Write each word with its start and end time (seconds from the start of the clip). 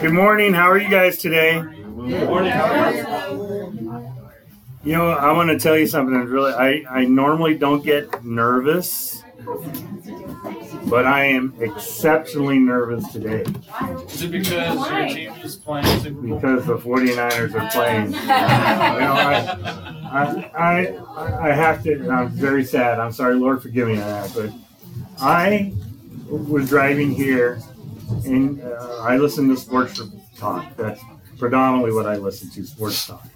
Good 0.00 0.12
morning. 0.12 0.54
How 0.54 0.70
are 0.70 0.78
you 0.78 0.88
guys 0.88 1.18
today? 1.18 1.60
Good 1.60 1.86
morning. 1.86 2.52
You 4.82 4.92
know, 4.94 5.10
I 5.10 5.32
want 5.32 5.50
to 5.50 5.58
tell 5.58 5.76
you 5.76 5.86
something. 5.86 6.14
That's 6.18 6.30
really, 6.30 6.52
I, 6.54 6.84
I 6.90 7.04
normally 7.04 7.56
don't 7.58 7.84
get 7.84 8.24
nervous, 8.24 9.22
but 10.86 11.04
I 11.06 11.26
am 11.26 11.54
exceptionally 11.60 12.58
nervous 12.58 13.06
today 13.12 13.44
Is 14.08 14.22
it 14.22 14.30
because 14.30 14.90
your 14.90 15.08
team 15.08 15.32
is 15.44 15.56
playing 15.56 15.86
Super 16.00 16.20
Bowl? 16.22 16.34
because 16.36 16.66
the 16.66 16.78
49ers 16.78 17.54
are 17.54 17.70
playing. 17.70 18.12
You 18.20 19.06
know, 19.06 19.14
I, 19.14 20.50
I, 20.56 20.96
I, 21.16 21.50
I 21.50 21.52
have 21.52 21.82
to, 21.84 21.92
and 21.92 22.10
I'm 22.10 22.28
very 22.30 22.64
sad. 22.64 22.98
I'm 22.98 23.12
sorry, 23.12 23.34
Lord, 23.34 23.62
forgive 23.62 23.86
me 23.88 23.94
on 23.94 24.08
that, 24.08 24.32
but 24.34 24.50
I 25.20 25.74
was 26.28 26.68
driving 26.68 27.10
here 27.10 27.60
and 28.24 28.62
uh, 28.62 28.98
I 29.00 29.16
listen 29.16 29.48
to 29.48 29.56
sports 29.56 30.00
talk. 30.36 30.76
That's 30.76 31.00
predominantly 31.38 31.92
what 31.92 32.06
I 32.06 32.16
listen 32.16 32.50
to, 32.50 32.66
sports 32.66 33.06
talk. 33.06 33.26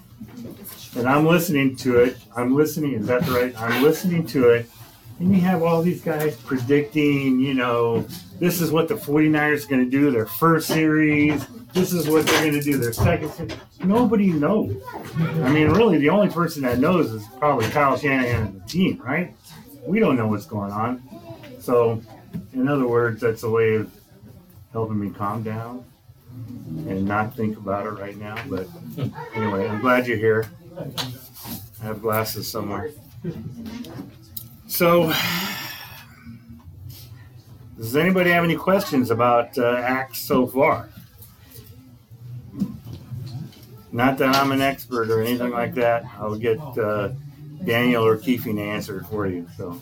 And 0.97 1.09
I'm 1.09 1.27
listening 1.27 1.77
to 1.77 2.01
it. 2.01 2.19
I'm 2.37 2.55
listening, 2.55 2.95
is 2.95 3.07
that 3.07 3.27
right? 3.29 3.55
I'm 3.61 3.83
listening 3.83 4.27
to 4.29 4.51
it. 4.51 4.71
And 5.21 5.35
you 5.35 5.41
have 5.43 5.63
all 5.63 5.81
these 5.81 6.03
guys 6.03 6.37
predicting, 6.37 7.39
you 7.39 7.55
know, 7.55 8.07
this 8.41 8.61
is 8.61 8.71
what 8.73 8.89
the 8.89 8.95
49ers 8.95 9.65
are 9.65 9.69
going 9.69 9.85
to 9.85 9.91
do 9.91 10.11
their 10.11 10.27
first 10.27 10.67
series. 10.67 11.47
This 11.73 11.93
is 11.93 12.09
what 12.09 12.27
they're 12.27 12.41
going 12.43 12.53
to 12.53 12.61
do 12.61 12.79
their 12.79 12.93
second 12.93 13.31
series. 13.31 13.57
Nobody 13.85 14.33
knows. 14.33 14.77
I 15.17 15.53
mean, 15.53 15.71
really, 15.71 15.99
the 15.99 16.11
only 16.11 16.29
person 16.29 16.63
that 16.63 16.79
knows 16.79 17.11
is 17.13 17.25
probably 17.39 17.69
Kyle 17.69 17.97
Shanahan 17.97 18.47
and 18.47 18.61
the 18.61 18.69
team, 18.69 19.01
right? 19.05 19.37
We 19.87 20.01
don't 20.01 20.17
know 20.17 20.27
what's 20.29 20.47
going 20.47 20.73
on. 20.73 21.03
So, 21.61 22.03
in 22.53 22.69
other 22.69 22.87
words, 22.87 23.21
that's 23.21 23.43
a 23.45 23.51
way 23.51 23.77
of 23.77 23.91
helping 24.75 24.99
me 24.99 25.09
calm 25.09 25.43
down 25.43 25.85
and 26.89 27.07
not 27.07 27.35
think 27.35 27.57
about 27.57 27.87
it 27.87 27.91
right 27.91 28.17
now. 28.19 28.37
But 28.51 28.67
anyway, 29.35 29.69
I'm 29.69 29.81
glad 29.81 30.07
you're 30.07 30.19
here. 30.19 30.51
I 30.77 31.85
have 31.85 32.03
glasses 32.03 32.51
somewhere. 32.51 32.91
So, 34.67 35.13
does 37.79 37.95
anybody 37.97 38.31
have 38.31 38.43
any 38.43 38.57
questions 38.57 39.13
about 39.13 39.57
uh, 39.57 39.77
Acts 39.77 40.19
so 40.21 40.47
far? 40.47 40.89
Not 43.93 44.19
that 44.19 44.35
I'm 44.35 44.51
an 44.51 44.61
expert 44.61 45.09
or 45.09 45.23
anything 45.23 45.53
like 45.53 45.75
that. 45.75 46.05
I'll 46.19 46.35
get 46.35 46.59
uh, 46.77 47.11
Daniel 47.65 48.05
or 48.05 48.17
Keefe 48.17 48.43
to 48.43 48.59
answer 48.59 48.99
it 48.99 49.07
for 49.07 49.29
you. 49.29 49.47
So, 49.57 49.81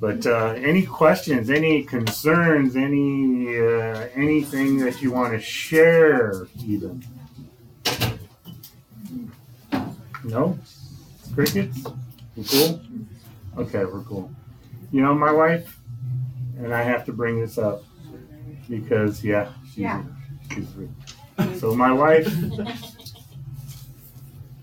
but 0.00 0.26
uh, 0.26 0.54
any 0.56 0.84
questions, 0.84 1.50
any 1.50 1.82
concerns, 1.84 2.76
any 2.76 3.58
uh, 3.58 4.08
anything 4.14 4.78
that 4.78 5.00
you 5.02 5.12
want 5.12 5.32
to 5.32 5.40
share, 5.40 6.46
even? 6.64 7.02
No, 10.24 10.58
crickets. 11.34 11.84
We 12.36 12.44
cool? 12.44 12.80
Okay, 13.58 13.84
we're 13.84 14.02
cool. 14.02 14.30
You 14.92 15.02
know, 15.02 15.14
my 15.14 15.32
wife, 15.32 15.78
and 16.58 16.72
I 16.74 16.82
have 16.82 17.04
to 17.06 17.12
bring 17.12 17.40
this 17.40 17.58
up 17.58 17.82
because, 18.68 19.22
yeah, 19.24 19.52
she's, 19.66 19.78
Yeah. 19.78 20.02
she's 20.52 20.68
so 21.60 21.74
my 21.74 21.92
wife. 21.92 22.32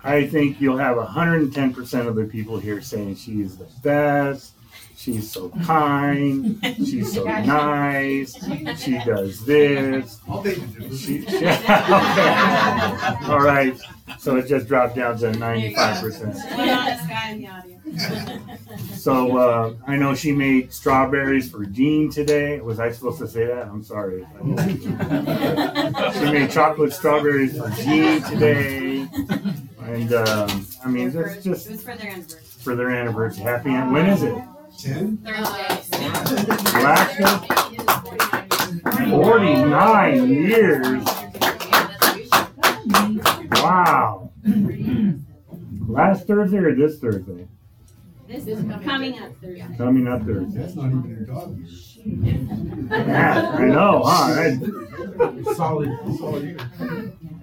I 0.04 0.26
think 0.28 0.62
you'll 0.62 0.78
have 0.78 0.96
110% 0.98 2.08
of 2.08 2.16
the 2.16 2.24
people 2.24 2.58
here 2.58 2.82
saying 2.82 3.16
she's 3.16 3.58
the 3.58 3.68
best. 3.84 4.54
She's 5.00 5.32
so 5.32 5.48
kind. 5.66 6.60
She's 6.76 7.14
so 7.14 7.24
nice. 7.24 8.34
She 8.82 8.98
does 9.06 9.46
this. 9.46 10.20
I'll 10.28 10.44
take 10.44 10.58
it. 10.58 10.94
She, 10.98 11.24
okay. 11.26 11.56
All 13.32 13.40
right. 13.40 13.80
So 14.20 14.36
it 14.36 14.48
just 14.48 14.68
dropped 14.68 14.98
down 14.98 15.18
to 15.20 15.32
95%. 15.32 16.58
One 16.58 16.70
honest 16.70 17.08
guy 17.08 17.30
in 17.32 17.38
the 17.42 17.48
audience. 17.48 19.02
So 19.02 19.38
uh, 19.38 19.74
I 19.88 19.96
know 19.96 20.14
she 20.16 20.34
made 20.34 20.74
strawberries 20.74 21.50
for 21.50 21.64
Jean 21.64 22.12
today. 22.12 22.60
Was 22.60 22.82
I 22.82 22.92
supposed 22.92 23.20
to 23.20 23.28
say 23.30 23.46
that? 23.46 23.68
I'm 23.68 23.84
sorry. 23.86 24.26
she 26.14 26.32
made 26.32 26.52
chocolate 26.52 26.92
strawberries 26.92 27.58
for 27.58 27.70
Jean 27.82 28.22
today. 28.24 29.08
And 29.84 30.14
um, 30.14 30.68
I 30.84 30.90
mean, 30.90 31.12
that's 31.12 31.36
It 31.38 31.44
just 31.44 31.70
was 31.72 31.82
for 31.84 31.96
their 31.96 32.10
anniversary. 32.12 32.42
for 32.60 32.76
their 32.76 32.90
anniversary. 32.90 33.44
Happy 33.44 33.70
an- 33.74 33.94
When 33.94 34.06
is 34.08 34.24
it? 34.24 34.36
Ten? 34.82 35.18
Thursday. 35.18 35.68
Last 36.82 37.20
49 39.10 40.30
years. 40.30 41.06
Wow. 43.62 44.32
Last 45.88 46.28
Thursday 46.28 46.58
or 46.60 46.76
this 46.76 47.00
Thursday? 47.00 47.48
This 48.28 48.48
is 48.48 48.64
coming 48.84 49.20
up 49.20 49.36
Thursday. 49.42 49.68
Coming 49.78 50.08
up 50.08 50.24
Thursday. 50.26 50.60
That's 50.62 50.76
not 50.76 50.86
even 50.86 51.18
a 51.24 51.26
dog. 51.26 51.60
Yeah, 53.08 53.56
I 53.58 53.66
know, 53.66 54.02
huh? 54.06 54.34
That- 54.34 55.54
Solid, 55.56 55.90
solid 56.18 56.44
year. 56.44 56.58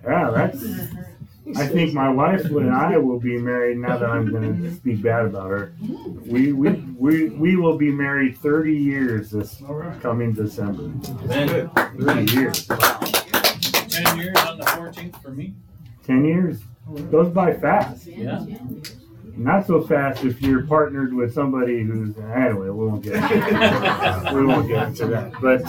Yeah, 0.04 0.30
that's. 0.30 0.64
I 1.54 1.66
think 1.66 1.94
my 1.94 2.08
wife 2.08 2.44
and 2.46 2.74
I 2.74 2.96
will 2.96 3.20
be 3.20 3.38
married 3.38 3.78
now 3.78 3.98
that 3.98 4.10
I'm 4.10 4.30
going 4.30 4.62
to 4.62 4.74
speak 4.74 5.02
bad 5.02 5.26
about 5.26 5.50
her. 5.50 5.72
We, 6.24 6.52
we, 6.52 6.70
we, 6.98 7.28
we 7.28 7.56
will 7.56 7.76
be 7.76 7.90
married 7.90 8.36
30 8.38 8.72
years 8.72 9.30
this 9.30 9.60
right. 9.62 10.00
coming 10.00 10.32
December. 10.32 10.88
Then 11.26 11.68
30 11.70 12.32
years. 12.32 12.68
Wow. 12.68 12.98
10 12.98 14.18
years 14.18 14.36
on 14.38 14.58
the 14.58 14.64
14th 14.64 15.22
for 15.22 15.30
me. 15.30 15.54
10 16.04 16.24
years. 16.24 16.60
Goes 17.10 17.32
by 17.32 17.52
fast. 17.54 18.06
Yeah. 18.06 18.44
Not 19.36 19.66
so 19.66 19.82
fast 19.82 20.24
if 20.24 20.40
you're 20.40 20.66
partnered 20.66 21.12
with 21.12 21.34
somebody 21.34 21.82
who's. 21.82 22.16
Anyway, 22.16 22.70
we 22.70 22.86
won't 22.86 23.02
get 23.02 23.16
into, 23.16 24.34
we 24.34 24.46
won't 24.46 24.66
get 24.66 24.88
into 24.88 25.06
that. 25.08 25.32
But 25.42 25.60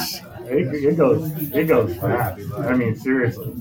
it, 0.49 0.73
it 0.73 0.95
goes 0.95 1.29
it 1.53 1.67
goes 1.67 1.97
fast. 1.97 2.41
I 2.55 2.73
mean, 2.75 2.95
seriously. 2.95 3.53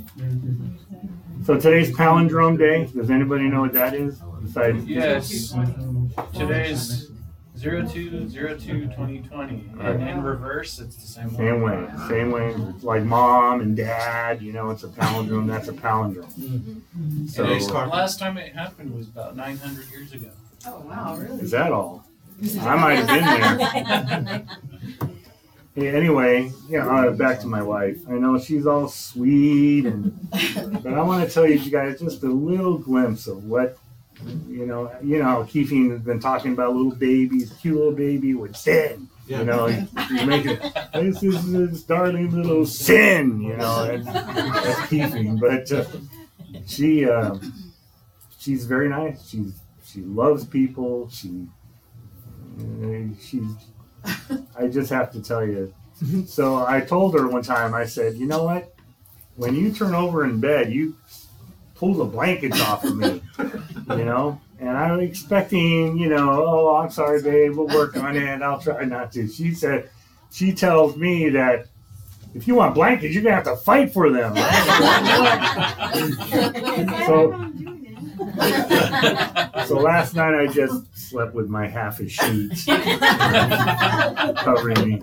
So 1.44 1.58
today's 1.58 1.90
palindrome 1.92 2.58
day. 2.58 2.86
Does 2.94 3.10
anybody 3.10 3.44
know 3.44 3.60
what 3.60 3.72
that 3.74 3.94
is? 3.94 4.20
Besides, 4.42 4.84
Yes. 4.84 5.54
Today's 6.32 7.10
02 7.60 8.28
02 8.28 8.58
2020. 8.58 9.70
And 9.80 10.02
in 10.02 10.22
reverse, 10.22 10.78
it's 10.78 10.96
the 10.96 11.06
same 11.06 11.30
Same 11.30 11.62
way, 11.62 11.86
same 12.08 12.30
way. 12.30 12.54
It's 12.74 12.84
like 12.84 13.02
mom 13.04 13.60
and 13.60 13.76
dad, 13.76 14.42
you 14.42 14.52
know, 14.52 14.70
it's 14.70 14.84
a 14.84 14.88
palindrome. 14.88 15.46
That's 15.46 15.68
a 15.68 15.72
palindrome. 15.72 16.32
Mm-hmm. 16.34 17.26
So 17.26 17.44
Today's 17.44 17.70
last 17.70 18.18
time 18.18 18.36
it 18.38 18.52
happened 18.52 18.94
was 18.94 19.08
about 19.08 19.36
900 19.36 19.90
years 19.90 20.12
ago. 20.12 20.30
Oh, 20.66 20.80
wow, 20.80 21.16
really? 21.16 21.40
is 21.40 21.50
that 21.52 21.72
all? 21.72 22.04
I 22.60 22.76
might 22.76 22.98
have 22.98 23.06
been 23.06 24.24
there. 24.24 25.08
Anyway, 25.76 26.50
yeah. 26.68 26.86
Uh, 26.86 27.10
back 27.10 27.38
to 27.40 27.46
my 27.46 27.62
wife. 27.62 27.98
I 28.08 28.12
know 28.12 28.38
she's 28.38 28.66
all 28.66 28.88
sweet, 28.88 29.84
and 29.84 30.30
but 30.82 30.94
I 30.94 31.02
want 31.02 31.26
to 31.26 31.32
tell 31.32 31.46
you 31.46 31.58
guys 31.70 32.00
just 32.00 32.22
a 32.22 32.28
little 32.28 32.78
glimpse 32.78 33.26
of 33.26 33.44
what. 33.44 33.76
You 34.48 34.64
know, 34.64 34.90
you 35.04 35.18
know 35.18 35.24
how 35.24 35.42
Keefe 35.44 35.90
has 35.90 36.00
been 36.00 36.20
talking 36.20 36.54
about 36.54 36.74
little 36.74 36.94
babies, 36.94 37.52
cute 37.60 37.76
little 37.76 37.92
baby 37.92 38.32
with 38.32 38.56
sin. 38.56 39.10
You 39.26 39.44
know, 39.44 39.66
making 40.24 40.58
this 40.94 41.22
is 41.22 41.52
this 41.52 41.82
darling 41.82 42.30
little 42.30 42.64
sin. 42.64 43.42
You 43.42 43.58
know, 43.58 43.98
that's, 43.98 44.06
that's 44.06 44.88
Keefe. 44.88 45.38
But 45.38 45.70
uh, 45.70 45.84
she, 46.66 47.04
um, 47.04 47.52
she's 48.38 48.64
very 48.64 48.88
nice. 48.88 49.28
She's 49.28 49.52
she 49.84 50.00
loves 50.00 50.46
people. 50.46 51.10
She, 51.10 51.46
uh, 52.58 53.14
she's. 53.20 53.42
I 54.58 54.66
just 54.68 54.90
have 54.90 55.12
to 55.12 55.22
tell 55.22 55.46
you. 55.46 55.72
Mm-hmm. 56.02 56.24
So 56.24 56.64
I 56.66 56.80
told 56.80 57.14
her 57.14 57.26
one 57.28 57.42
time. 57.42 57.74
I 57.74 57.86
said, 57.86 58.16
you 58.16 58.26
know 58.26 58.44
what? 58.44 58.74
When 59.36 59.54
you 59.54 59.72
turn 59.72 59.94
over 59.94 60.24
in 60.24 60.40
bed, 60.40 60.72
you 60.72 60.96
pull 61.74 61.94
the 61.94 62.04
blankets 62.04 62.60
off 62.60 62.84
of 62.84 62.96
me. 62.96 63.22
You 63.90 64.04
know. 64.04 64.40
And 64.58 64.70
I'm 64.70 64.98
expecting, 65.00 65.96
you 65.96 66.08
know, 66.08 66.44
oh, 66.44 66.76
I'm 66.76 66.90
sorry, 66.90 67.22
babe. 67.22 67.56
We'll 67.56 67.68
work 67.68 67.96
on 67.96 68.16
it. 68.16 68.42
I'll 68.42 68.60
try 68.60 68.84
not 68.84 69.12
to. 69.12 69.28
She 69.28 69.54
said, 69.54 69.90
she 70.32 70.52
tells 70.52 70.96
me 70.96 71.28
that 71.30 71.66
if 72.34 72.48
you 72.48 72.56
want 72.56 72.74
blankets, 72.74 73.14
you're 73.14 73.22
gonna 73.22 73.36
have 73.36 73.44
to 73.44 73.56
fight 73.56 73.92
for 73.92 74.10
them. 74.10 74.34
So- 77.06 77.52
So 79.66 79.78
last 79.78 80.14
night 80.14 80.34
I 80.34 80.46
just 80.46 80.84
slept 81.08 81.34
with 81.34 81.48
my 81.48 81.66
half 81.66 82.00
a 82.00 82.08
sheet 82.08 82.64
covering 84.38 84.88
me. 84.88 85.02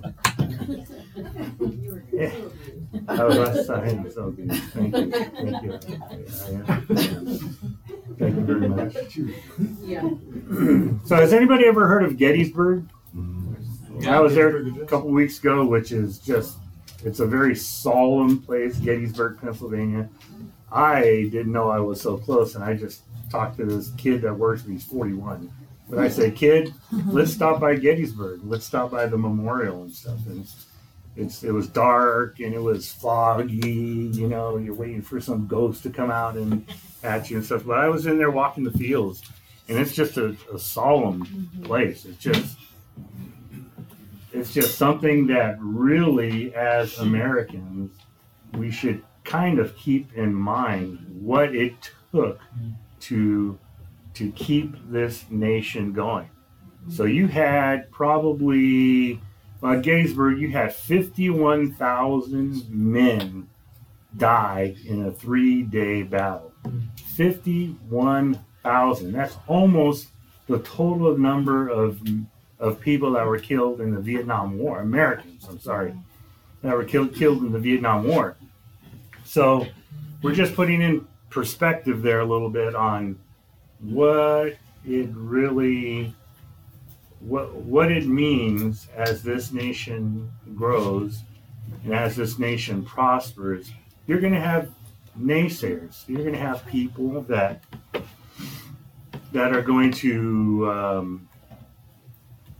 Yeah. 2.11 2.31
Oh, 3.09 3.27
last 3.27 3.67
time, 3.67 4.11
so 4.11 4.31
good. 4.31 4.51
Thank 4.51 4.95
you, 4.95 5.11
thank 5.11 5.63
you. 5.63 5.79
I 6.03 6.49
am- 6.49 7.59
Thank 8.19 8.35
you 8.35 8.41
very 8.43 8.69
much. 8.69 9.17
Yeah. 9.81 10.07
So 11.05 11.15
has 11.15 11.33
anybody 11.33 11.65
ever 11.65 11.87
heard 11.87 12.03
of 12.03 12.17
Gettysburg? 12.17 12.87
Mm. 13.15 14.05
I 14.05 14.19
was 14.19 14.35
there 14.35 14.57
a 14.57 14.85
couple 14.85 15.09
weeks 15.09 15.39
ago, 15.39 15.65
which 15.65 15.91
is 15.91 16.19
just 16.19 16.57
it's 17.03 17.19
a 17.19 17.25
very 17.25 17.55
solemn 17.55 18.41
place, 18.41 18.77
Gettysburg, 18.77 19.39
Pennsylvania. 19.41 20.07
I 20.71 21.27
didn't 21.31 21.51
know 21.51 21.69
I 21.69 21.79
was 21.79 21.99
so 22.01 22.17
close, 22.17 22.53
and 22.55 22.63
I 22.63 22.75
just 22.75 23.01
talked 23.31 23.57
to 23.57 23.65
this 23.65 23.91
kid 23.97 24.21
that 24.21 24.33
works 24.37 24.61
with 24.61 24.69
me. 24.69 24.75
He's 24.75 24.85
41. 24.85 25.51
But 25.95 26.05
I 26.05 26.09
say, 26.09 26.31
kid, 26.31 26.73
mm-hmm. 26.91 27.11
let's 27.11 27.31
stop 27.31 27.59
by 27.59 27.75
Gettysburg. 27.75 28.41
Let's 28.43 28.65
stop 28.65 28.91
by 28.91 29.05
the 29.05 29.17
memorial 29.17 29.83
and 29.83 29.93
stuff. 29.93 30.25
And 30.25 30.47
it's 31.15 31.43
it 31.43 31.51
was 31.51 31.67
dark 31.67 32.39
and 32.39 32.53
it 32.53 32.61
was 32.61 32.91
foggy. 32.91 34.09
You 34.13 34.27
know, 34.27 34.57
you're 34.57 34.73
waiting 34.73 35.01
for 35.01 35.21
some 35.21 35.47
ghost 35.47 35.83
to 35.83 35.89
come 35.89 36.09
out 36.09 36.35
and 36.35 36.65
at 37.03 37.29
you 37.29 37.37
and 37.37 37.45
stuff. 37.45 37.63
But 37.65 37.77
I 37.77 37.89
was 37.89 38.07
in 38.07 38.17
there 38.17 38.31
walking 38.31 38.63
the 38.63 38.71
fields, 38.71 39.21
and 39.67 39.77
it's 39.77 39.93
just 39.93 40.17
a, 40.17 40.35
a 40.51 40.57
solemn 40.57 41.25
mm-hmm. 41.25 41.63
place. 41.63 42.05
It's 42.05 42.17
just 42.17 42.57
it's 44.31 44.51
just 44.51 44.77
something 44.77 45.27
that 45.27 45.57
really, 45.59 46.55
as 46.55 46.97
Americans, 46.97 47.91
we 48.53 48.71
should 48.71 49.03
kind 49.23 49.59
of 49.59 49.75
keep 49.77 50.13
in 50.13 50.33
mind 50.33 51.05
what 51.21 51.55
it 51.55 51.75
took 52.11 52.39
mm-hmm. 52.39 52.71
to 53.01 53.59
to 54.15 54.31
keep 54.31 54.75
this 54.89 55.25
nation 55.29 55.93
going. 55.93 56.29
So 56.89 57.05
you 57.05 57.27
had 57.27 57.89
probably 57.91 59.21
uh, 59.61 59.75
Gettysburg, 59.77 60.39
you 60.39 60.49
had 60.49 60.73
51,000 60.73 62.69
men 62.69 63.47
die 64.17 64.75
in 64.85 65.05
a 65.05 65.11
three-day 65.11 66.03
battle. 66.03 66.51
51,000. 67.15 69.11
That's 69.11 69.37
almost 69.47 70.09
the 70.47 70.59
total 70.59 71.17
number 71.17 71.69
of 71.69 72.01
of 72.59 72.79
people 72.79 73.11
that 73.11 73.25
were 73.25 73.39
killed 73.39 73.81
in 73.81 73.93
the 73.93 73.99
Vietnam 73.99 74.57
War. 74.57 74.79
Americans, 74.79 75.45
I'm 75.49 75.59
sorry, 75.59 75.93
that 76.61 76.73
were 76.75 76.85
killed 76.85 77.13
killed 77.13 77.43
in 77.43 77.51
the 77.51 77.59
Vietnam 77.59 78.07
War. 78.07 78.37
So 79.25 79.67
we're 80.21 80.35
just 80.35 80.55
putting 80.55 80.81
in 80.81 81.05
perspective 81.29 82.01
there 82.01 82.21
a 82.21 82.25
little 82.25 82.49
bit 82.49 82.73
on 82.75 83.19
what 83.83 84.57
it 84.85 85.09
really 85.13 86.13
what 87.19 87.53
what 87.53 87.91
it 87.91 88.05
means 88.05 88.87
as 88.95 89.23
this 89.23 89.51
nation 89.51 90.31
grows 90.55 91.21
and 91.83 91.93
as 91.93 92.15
this 92.15 92.39
nation 92.39 92.83
prospers 92.83 93.71
you're 94.05 94.19
going 94.19 94.33
to 94.33 94.39
have 94.39 94.69
naysayers. 95.19 96.07
You're 96.07 96.21
going 96.21 96.33
to 96.33 96.39
have 96.39 96.65
people 96.67 97.21
that 97.23 97.63
that 99.31 99.53
are 99.53 99.61
going 99.61 99.91
to 99.91 100.71
um, 100.71 101.29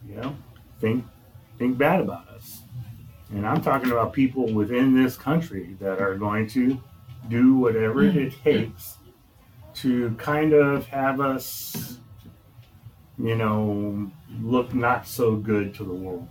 you 0.08 0.16
know 0.16 0.36
think 0.80 1.06
think 1.58 1.78
bad 1.78 2.02
about 2.02 2.28
us. 2.30 2.62
And 3.32 3.48
i'm 3.48 3.62
talking 3.62 3.92
about 3.92 4.14
people 4.14 4.52
within 4.54 4.94
this 4.94 5.18
country 5.18 5.76
that 5.80 6.00
are 6.00 6.16
going 6.16 6.48
to 6.50 6.80
do 7.30 7.56
whatever 7.56 8.04
it 8.04 8.34
takes 8.44 8.98
to 9.76 10.12
kind 10.18 10.54
of 10.54 10.88
have 10.88 11.20
us, 11.20 12.00
you 13.18 13.36
know, 13.36 14.12
look 14.42 14.74
not 14.74 15.08
so 15.08 15.36
good 15.36 15.74
to 15.76 15.84
the 15.84 15.94
world. 15.94 16.28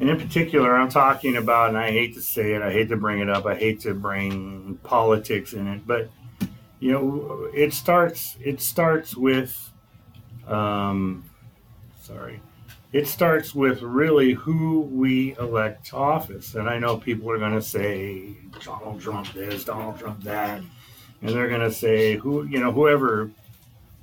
And 0.00 0.08
in 0.08 0.18
particular, 0.18 0.76
I'm 0.76 0.88
talking 0.88 1.36
about, 1.36 1.70
and 1.70 1.78
I 1.78 1.90
hate 1.90 2.14
to 2.14 2.22
say 2.22 2.52
it, 2.52 2.62
I 2.62 2.70
hate 2.70 2.88
to 2.90 2.96
bring 2.96 3.18
it 3.18 3.28
up, 3.28 3.46
I 3.46 3.56
hate 3.56 3.80
to 3.80 3.94
bring 3.94 4.78
politics 4.84 5.52
in 5.52 5.66
it, 5.66 5.86
but 5.86 6.10
you 6.80 6.92
know, 6.92 7.50
it 7.52 7.72
starts. 7.72 8.36
It 8.40 8.60
starts 8.60 9.16
with, 9.16 9.72
um, 10.46 11.28
sorry, 12.00 12.40
it 12.92 13.08
starts 13.08 13.54
with 13.54 13.82
really 13.82 14.32
who 14.32 14.82
we 14.82 15.36
elect 15.38 15.86
to 15.86 15.96
office. 15.96 16.54
And 16.54 16.68
I 16.68 16.78
know 16.78 16.96
people 16.96 17.30
are 17.30 17.38
going 17.38 17.54
to 17.54 17.62
say 17.62 18.36
Donald 18.64 19.00
Trump 19.00 19.32
this, 19.32 19.64
Donald 19.64 19.98
Trump 19.98 20.22
that 20.22 20.62
and 21.22 21.30
they're 21.30 21.48
going 21.48 21.60
to 21.60 21.72
say 21.72 22.16
who 22.16 22.44
you 22.44 22.60
know 22.60 22.72
whoever 22.72 23.30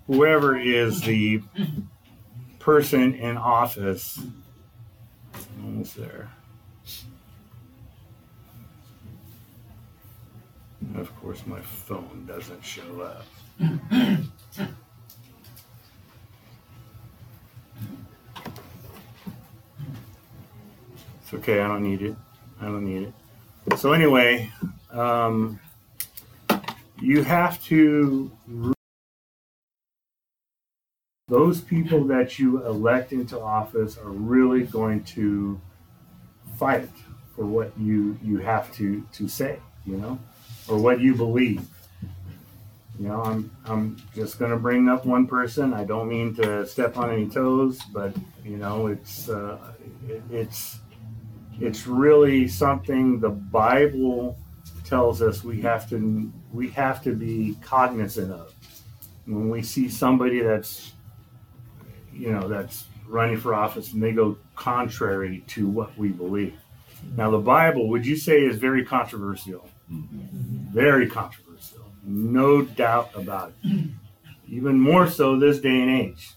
whoever 0.07 0.57
is 0.57 1.01
the 1.01 1.41
person 2.59 3.13
in 3.13 3.37
office. 3.37 4.19
Almost 5.63 5.97
there? 5.97 6.29
And 10.81 10.97
of 10.97 11.15
course 11.21 11.45
my 11.45 11.59
phone 11.59 12.25
doesn't 12.27 12.63
show 12.63 13.01
up. 13.01 13.25
It's 21.21 21.33
okay 21.33 21.59
i 21.61 21.67
don't 21.67 21.81
need 21.81 22.03
it. 22.03 22.15
I 22.61 22.65
don't 22.65 22.85
need 22.85 23.11
it. 23.67 23.79
So 23.79 23.93
anyway 23.93 24.51
um, 24.91 25.59
you 27.01 27.23
have 27.23 27.61
to 27.65 28.31
those 31.27 31.59
people 31.59 32.03
that 32.05 32.37
you 32.37 32.65
elect 32.65 33.11
into 33.11 33.39
office 33.39 33.97
are 33.97 34.09
really 34.11 34.63
going 34.63 35.03
to 35.03 35.59
fight 36.57 36.89
for 37.35 37.45
what 37.45 37.71
you 37.77 38.17
you 38.23 38.37
have 38.37 38.71
to 38.73 39.03
to 39.11 39.27
say 39.27 39.59
you 39.85 39.97
know 39.97 40.19
or 40.67 40.77
what 40.79 40.99
you 40.99 41.13
believe. 41.15 41.67
You 42.99 43.09
know 43.09 43.21
i'm 43.23 43.51
i'm 43.65 43.97
just 44.15 44.39
going 44.39 44.51
to 44.51 44.57
bring 44.57 44.87
up 44.87 45.05
one 45.05 45.27
person. 45.27 45.73
I 45.73 45.83
don't 45.83 46.07
mean 46.07 46.33
to 46.35 46.65
step 46.65 46.97
on 46.97 47.11
any 47.11 47.27
toes 47.27 47.79
but 47.91 48.15
you 48.43 48.57
know 48.57 48.87
it's 48.87 49.27
uh, 49.27 49.57
it, 50.07 50.23
it's 50.31 50.79
it's 51.59 51.87
really 51.87 52.47
something 52.47 53.19
the 53.19 53.29
bible 53.29 54.37
tells 54.83 55.21
us 55.21 55.43
we 55.43 55.61
have 55.61 55.89
to 55.89 56.31
we 56.55 56.69
have 56.69 57.03
to 57.03 57.13
be 57.13 57.57
cognizant 57.61 58.31
of. 58.31 58.53
When 59.25 59.49
we 59.49 59.61
see 59.61 59.89
somebody 59.89 60.39
that's 60.41 60.93
you 62.13 62.31
know 62.31 62.47
that's 62.47 62.85
running 63.07 63.37
for 63.37 63.53
office 63.53 63.93
and 63.93 64.01
they 64.01 64.11
go 64.11 64.37
contrary 64.55 65.43
to 65.47 65.67
what 65.67 65.97
we 65.97 66.09
believe. 66.09 66.57
Now 67.17 67.29
the 67.29 67.39
bible 67.39 67.89
would 67.89 68.05
you 68.05 68.15
say 68.15 68.41
is 68.45 68.57
very 68.57 68.85
controversial? 68.85 69.67
Very 69.89 71.09
controversial. 71.09 71.91
No 72.03 72.61
doubt 72.61 73.11
about 73.15 73.53
it. 73.63 73.89
Even 74.47 74.79
more 74.79 75.07
so 75.09 75.37
this 75.37 75.59
day 75.59 75.81
and 75.81 75.89
age. 75.89 76.31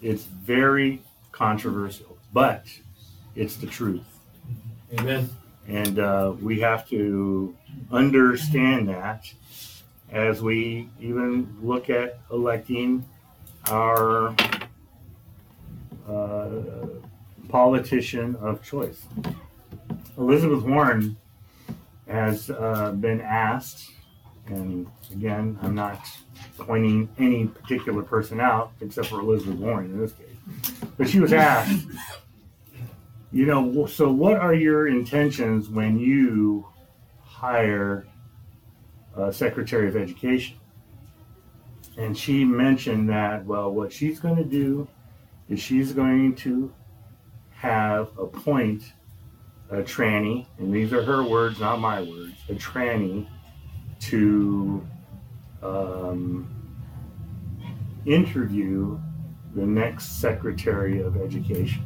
It's 0.00 0.24
very 0.24 1.02
controversial 1.32 2.12
but 2.32 2.66
it's 3.34 3.56
the 3.56 3.66
truth. 3.66 4.04
Amen. 4.98 5.30
and 5.68 5.98
uh, 5.98 6.34
we 6.40 6.60
have 6.60 6.86
to 6.88 7.56
understand 7.90 8.88
that 8.88 9.32
as 10.10 10.42
we 10.42 10.88
even 11.00 11.56
look 11.62 11.88
at 11.88 12.18
electing 12.30 13.04
our 13.70 14.34
uh, 16.08 16.50
politician 17.48 18.36
of 18.36 18.62
choice. 18.62 19.02
Elizabeth 20.18 20.64
Warren 20.64 21.16
has 22.06 22.50
uh, 22.50 22.92
been 22.92 23.20
asked, 23.20 23.90
and 24.46 24.86
again, 25.10 25.58
I'm 25.62 25.74
not 25.74 26.04
pointing 26.58 27.08
any 27.18 27.46
particular 27.46 28.02
person 28.02 28.40
out 28.40 28.72
except 28.80 29.08
for 29.08 29.20
Elizabeth 29.20 29.58
Warren 29.58 29.86
in 29.86 29.98
this 29.98 30.12
case, 30.12 30.72
but 30.98 31.08
she 31.08 31.20
was 31.20 31.32
asked, 31.32 31.86
you 33.32 33.46
know, 33.46 33.86
so 33.86 34.10
what 34.12 34.36
are 34.36 34.52
your 34.52 34.88
intentions 34.88 35.68
when 35.70 35.98
you 35.98 36.66
hire 37.42 38.06
a 39.16 39.32
Secretary 39.32 39.88
of 39.88 39.96
Education? 39.96 40.56
And 41.98 42.16
she 42.16 42.44
mentioned 42.44 43.10
that, 43.10 43.44
well, 43.44 43.70
what 43.72 43.92
she's 43.92 44.20
going 44.20 44.36
to 44.36 44.44
do 44.44 44.86
is 45.48 45.58
she's 45.58 45.92
going 45.92 46.36
to 46.36 46.72
have 47.50 48.16
appoint 48.16 48.92
a 49.70 49.78
tranny, 49.78 50.46
and 50.58 50.72
these 50.72 50.92
are 50.92 51.02
her 51.02 51.24
words, 51.24 51.58
not 51.58 51.80
my 51.80 52.00
words, 52.00 52.34
a 52.48 52.54
tranny 52.54 53.26
to 54.00 54.86
um, 55.62 56.48
interview 58.06 58.98
the 59.56 59.66
next 59.66 60.20
Secretary 60.20 61.00
of 61.00 61.16
Education. 61.16 61.84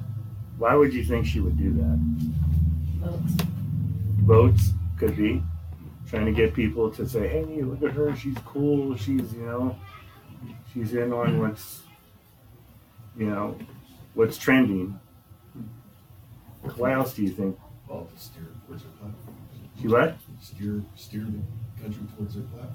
Why 0.58 0.74
would 0.74 0.92
you 0.92 1.04
think 1.04 1.24
she 1.26 1.40
would 1.40 1.56
do 1.56 1.72
that? 1.72 1.98
Votes. 3.00 3.42
Votes 4.20 4.72
could 4.96 5.16
be 5.16 5.42
trying 6.08 6.26
to 6.26 6.32
get 6.32 6.54
people 6.54 6.90
to 6.92 7.08
say, 7.08 7.28
"Hey, 7.28 7.62
look 7.62 7.82
at 7.82 7.92
her. 7.92 8.14
She's 8.16 8.36
cool. 8.44 8.96
She's 8.96 9.32
you 9.34 9.46
know, 9.46 9.76
she's 10.72 10.94
in 10.94 11.12
on 11.12 11.40
what's 11.40 11.82
you 13.16 13.26
know, 13.26 13.56
what's 14.14 14.38
trending." 14.38 14.98
What 16.74 16.92
else 16.92 17.14
do 17.14 17.22
you 17.22 17.30
think? 17.30 17.56
Well, 17.88 18.08
to 18.12 18.20
steer 18.20 18.42
towards 18.66 18.82
their 18.82 18.92
platform. 18.92 19.36
She 19.80 19.88
what? 19.88 20.16
Steer, 20.42 20.82
steer 20.96 21.24
the 21.24 21.82
country 21.82 22.02
towards 22.16 22.34
their 22.34 22.44
platform. 22.44 22.74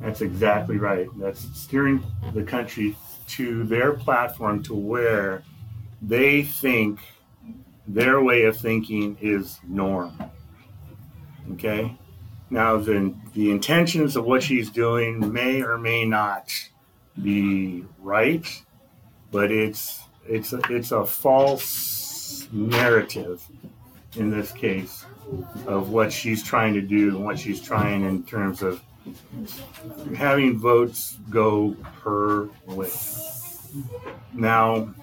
That's 0.00 0.20
exactly 0.20 0.78
right. 0.78 1.08
That's 1.18 1.40
steering 1.58 2.02
the 2.34 2.42
country 2.42 2.96
to 3.28 3.64
their 3.64 3.92
platform 3.92 4.62
to 4.64 4.74
where 4.74 5.42
they 6.00 6.42
think 6.42 7.00
their 7.86 8.22
way 8.22 8.44
of 8.44 8.56
thinking 8.56 9.16
is 9.20 9.58
norm. 9.66 10.12
Okay? 11.52 11.96
Now, 12.50 12.76
the, 12.76 13.14
the 13.34 13.50
intentions 13.50 14.16
of 14.16 14.24
what 14.24 14.42
she's 14.42 14.70
doing 14.70 15.32
may 15.32 15.62
or 15.62 15.78
may 15.78 16.04
not 16.04 16.52
be 17.20 17.84
right, 17.98 18.46
but 19.30 19.50
it's 19.50 20.02
it's 20.28 20.52
a, 20.52 20.60
it's 20.70 20.92
a 20.92 21.04
false 21.04 22.48
narrative 22.52 23.44
in 24.16 24.30
this 24.30 24.52
case 24.52 25.04
of 25.66 25.90
what 25.90 26.12
she's 26.12 26.42
trying 26.42 26.74
to 26.74 26.80
do 26.80 27.16
and 27.16 27.24
what 27.24 27.38
she's 27.38 27.60
trying 27.60 28.04
in 28.04 28.22
terms 28.24 28.62
of 28.62 28.82
having 30.14 30.58
votes 30.58 31.16
go 31.30 31.76
her 32.04 32.48
way. 32.66 32.90
Now, 34.32 34.94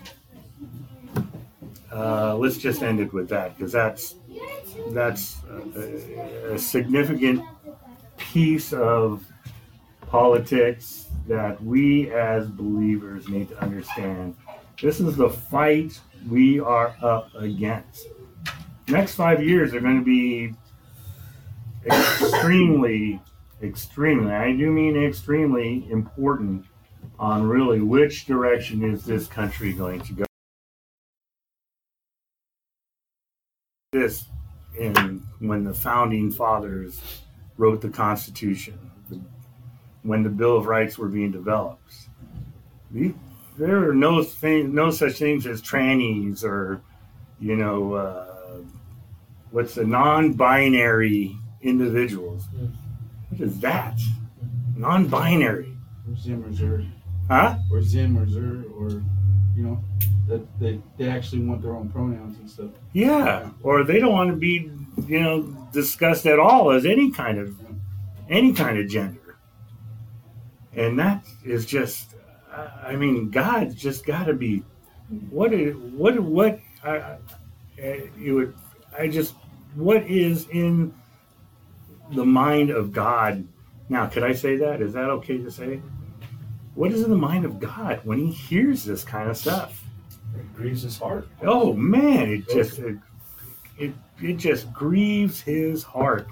uh, 1.91 2.36
let's 2.36 2.58
just 2.58 2.84
end 2.84 3.00
it 3.00 3.12
with 3.12 3.29
that 3.29 3.58
because 3.58 3.72
that's 3.72 4.15
that's 4.89 5.38
a, 5.75 6.53
a 6.53 6.59
significant 6.59 7.43
piece 8.17 8.74
of 8.74 9.25
politics 10.07 11.07
that 11.27 11.63
we 11.63 12.12
as 12.12 12.48
believers 12.48 13.27
need 13.29 13.50
to 13.50 13.62
understand. 13.62 14.36
This 14.81 15.00
is 15.00 15.15
the 15.15 15.29
fight 15.29 16.00
we 16.27 16.59
are 16.59 16.95
up 17.01 17.33
against. 17.36 18.07
Next 18.88 19.15
five 19.15 19.43
years 19.43 19.74
are 19.74 19.79
going 19.79 20.00
to 20.00 20.05
be 20.05 20.55
extremely, 21.86 23.21
extremely, 23.62 24.31
I 24.31 24.51
do 24.55 24.71
mean 24.71 25.01
extremely 25.01 25.89
important 25.91 26.65
on 27.19 27.48
really 27.48 27.81
which 27.81 28.25
direction 28.25 28.83
is 28.83 29.05
this 29.05 29.27
country 29.27 29.74
going 29.74 30.01
to 30.01 30.13
go. 30.13 30.25
This 33.91 34.25
in 34.79 35.24
when 35.39 35.63
the 35.63 35.74
founding 35.74 36.31
fathers 36.31 37.01
wrote 37.57 37.81
the 37.81 37.89
Constitution, 37.89 38.79
when 40.03 40.24
the 40.24 40.29
Bill 40.29 40.57
of 40.57 40.65
Rights 40.65 40.98
were 40.98 41.09
being 41.09 41.31
developed. 41.31 41.93
There 43.57 43.89
are 43.89 43.93
no 43.93 44.24
thing, 44.24 44.74
no 44.74 44.89
such 44.89 45.19
things 45.19 45.45
as 45.45 45.62
trannies 45.62 46.43
or, 46.43 46.81
you 47.39 47.55
know, 47.57 47.93
uh, 47.93 48.57
what's 49.51 49.75
the 49.75 49.83
non-binary 49.86 51.36
individuals. 51.62 52.45
What 53.29 53.41
is 53.41 53.59
that? 53.59 54.00
Non-binary, 54.77 55.77
or 56.07 56.15
Zim 56.15 56.45
or 56.45 56.53
Zer, 56.53 56.86
huh? 57.29 57.57
or 57.69 57.81
Zim 57.81 58.17
or 58.17 58.27
Zer, 58.29 58.63
or 58.77 58.89
you 59.55 59.63
know, 59.63 59.83
that 60.29 60.59
they, 60.59 60.79
they 60.98 61.09
actually 61.09 61.43
want 61.43 61.62
their 61.62 61.75
own 61.75 61.89
pronouns 61.89 62.38
and 62.38 62.50
stuff. 62.50 62.69
Yeah, 62.93 63.50
or 63.63 63.83
they 63.83 64.00
don't 64.00 64.13
want 64.13 64.29
to 64.29 64.36
be, 64.36 64.71
you 65.07 65.19
know, 65.19 65.41
discussed 65.74 66.25
at 66.25 66.39
all 66.39 66.71
as 66.71 66.86
any 66.86 67.12
kind 67.12 67.39
of 67.39 67.59
any 68.29 68.53
kind 68.53 68.77
of 68.77 68.88
gender. 68.88 69.38
And 70.75 71.00
that 71.00 71.25
is 71.43 71.65
just, 71.65 72.13
I 72.83 72.95
mean, 72.95 73.31
God's 73.31 73.75
just 73.75 74.05
got 74.05 74.25
to 74.25 74.33
be, 74.33 74.63
what 75.31 75.51
is, 75.51 75.75
what, 75.75 76.19
what, 76.19 76.59
I, 76.83 77.17
it 77.75 78.12
eh, 78.24 78.31
would, 78.31 78.55
I 78.98 79.07
just, 79.07 79.33
what 79.74 80.03
is 80.03 80.48
in 80.50 80.93
the 82.12 82.25
mind 82.25 82.69
of 82.69 82.91
God? 82.91 83.48
Now, 83.89 84.05
could 84.05 84.24
I 84.24 84.33
say 84.33 84.57
that? 84.57 84.81
Is 84.81 84.93
that 84.93 85.09
okay 85.09 85.39
to 85.39 85.50
say? 85.50 85.81
What 86.75 86.91
is 86.91 87.01
in 87.03 87.09
the 87.09 87.17
mind 87.17 87.45
of 87.45 87.59
God 87.59 88.01
when 88.03 88.19
he 88.19 88.31
hears 88.31 88.83
this 88.83 89.03
kind 89.03 89.27
of 89.27 89.36
stuff? 89.36 89.88
It 90.36 90.55
grieves 90.55 90.83
his 90.83 90.98
heart. 90.98 91.27
Oh 91.41 91.74
man, 91.74 92.29
it 92.29 92.50
just 92.50 92.79
it, 92.79 92.98
it 93.77 93.93
it 94.21 94.38
just 94.38 94.71
grieves 94.74 95.41
his 95.41 95.83
heart, 95.83 96.27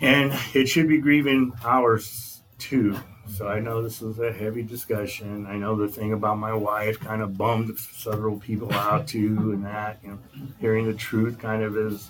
and 0.00 0.32
it 0.54 0.68
should 0.68 0.88
be 0.88 0.98
grieving 0.98 1.52
ours 1.64 2.40
too. 2.58 2.96
So 3.28 3.48
I 3.48 3.60
know 3.60 3.82
this 3.82 4.02
is 4.02 4.18
a 4.18 4.32
heavy 4.32 4.62
discussion. 4.62 5.46
I 5.46 5.56
know 5.56 5.76
the 5.76 5.88
thing 5.88 6.12
about 6.12 6.38
my 6.38 6.52
wife 6.52 7.00
kind 7.00 7.22
of 7.22 7.38
bummed 7.38 7.78
several 7.78 8.38
people 8.38 8.72
out 8.72 9.06
too, 9.06 9.52
and 9.52 9.64
that 9.64 9.98
you 10.02 10.10
know, 10.10 10.18
hearing 10.60 10.86
the 10.86 10.94
truth 10.94 11.38
kind 11.38 11.62
of 11.62 11.76
is 11.76 12.08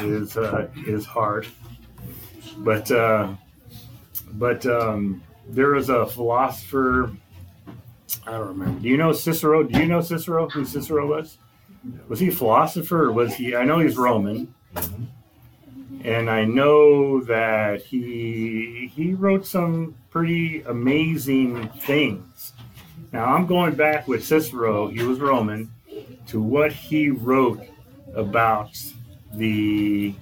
is 0.00 0.36
uh, 0.36 0.68
is 0.86 1.06
hard. 1.06 1.46
But 2.58 2.90
uh, 2.90 3.34
but 4.32 4.66
um, 4.66 5.22
there 5.48 5.70
was 5.70 5.88
a 5.88 6.06
philosopher 6.06 7.10
I 8.26 8.32
don't 8.32 8.48
remember. 8.48 8.80
Do 8.80 8.88
you 8.88 8.96
know 8.96 9.12
Cicero? 9.12 9.62
Do 9.62 9.78
you 9.78 9.86
know 9.86 10.00
Cicero? 10.00 10.48
Who 10.48 10.64
Cicero 10.64 11.06
was? 11.06 11.38
Was 12.08 12.20
he 12.20 12.28
a 12.28 12.32
philosopher 12.32 13.04
or 13.04 13.12
was 13.12 13.34
he? 13.34 13.54
I 13.54 13.64
know 13.64 13.78
he's 13.78 13.96
Roman, 13.96 14.54
and 16.02 16.30
I 16.30 16.44
know 16.44 17.20
that 17.24 17.82
he 17.82 18.90
he 18.94 19.12
wrote 19.12 19.46
some 19.46 19.94
pretty 20.10 20.62
amazing 20.62 21.68
things. 21.80 22.54
Now 23.12 23.26
I'm 23.26 23.46
going 23.46 23.74
back 23.74 24.08
with 24.08 24.24
Cicero. 24.24 24.88
He 24.88 25.02
was 25.02 25.20
Roman 25.20 25.70
to 26.28 26.40
what 26.40 26.72
he 26.72 27.10
wrote 27.10 27.62
about 28.14 28.70
the 29.34 30.14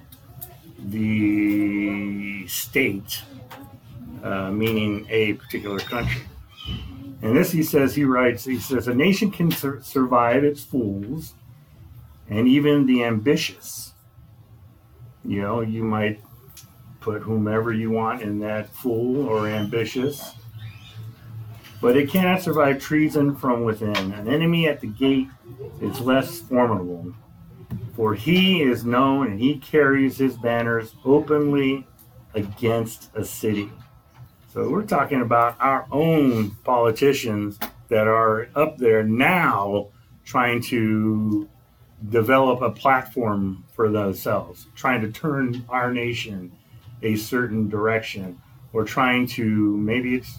the 0.79 2.45
state, 2.47 3.21
uh, 4.21 4.51
meaning 4.51 5.07
a 5.09 5.33
particular 5.33 5.79
country. 5.79 6.23
And 7.23 7.37
this 7.37 7.53
he 7.53 7.63
says, 7.63 7.95
he 7.95 8.03
writes, 8.03 8.43
he 8.43 8.59
says, 8.59 8.89
a 8.89 8.93
nation 8.93 9.31
can 9.31 9.49
sur- 9.49 9.81
survive 9.81 10.43
its 10.43 10.61
fools 10.61 11.35
and 12.29 12.49
even 12.49 12.85
the 12.85 13.05
ambitious. 13.05 13.93
You 15.23 15.41
know, 15.41 15.61
you 15.61 15.85
might 15.85 16.19
put 16.99 17.21
whomever 17.21 17.71
you 17.71 17.91
want 17.91 18.21
in 18.21 18.39
that 18.39 18.67
fool 18.67 19.25
or 19.25 19.47
ambitious, 19.47 20.35
but 21.79 21.95
it 21.95 22.09
cannot 22.09 22.41
survive 22.41 22.81
treason 22.81 23.37
from 23.37 23.63
within. 23.63 24.11
An 24.11 24.27
enemy 24.27 24.67
at 24.67 24.81
the 24.81 24.87
gate 24.87 25.29
is 25.79 26.01
less 26.01 26.41
formidable, 26.41 27.13
for 27.95 28.15
he 28.15 28.61
is 28.61 28.83
known 28.83 29.27
and 29.27 29.39
he 29.39 29.59
carries 29.59 30.17
his 30.17 30.35
banners 30.35 30.93
openly 31.05 31.87
against 32.33 33.11
a 33.15 33.23
city. 33.23 33.71
So 34.53 34.69
we're 34.69 34.83
talking 34.83 35.19
about 35.19 35.59
our 35.59 35.87
own 35.91 36.51
politicians 36.63 37.57
that 37.87 38.07
are 38.07 38.49
up 38.53 38.77
there 38.77 39.01
now 39.01 39.87
trying 40.25 40.61
to 40.65 41.49
develop 42.07 42.61
a 42.61 42.69
platform 42.69 43.63
for 43.73 43.89
themselves, 43.89 44.67
trying 44.75 45.01
to 45.01 45.11
turn 45.11 45.65
our 45.69 45.91
nation 45.91 46.51
a 47.01 47.15
certain 47.15 47.67
direction, 47.67 48.39
or 48.73 48.85
trying 48.85 49.25
to 49.29 49.75
maybe 49.75 50.13
it's 50.13 50.37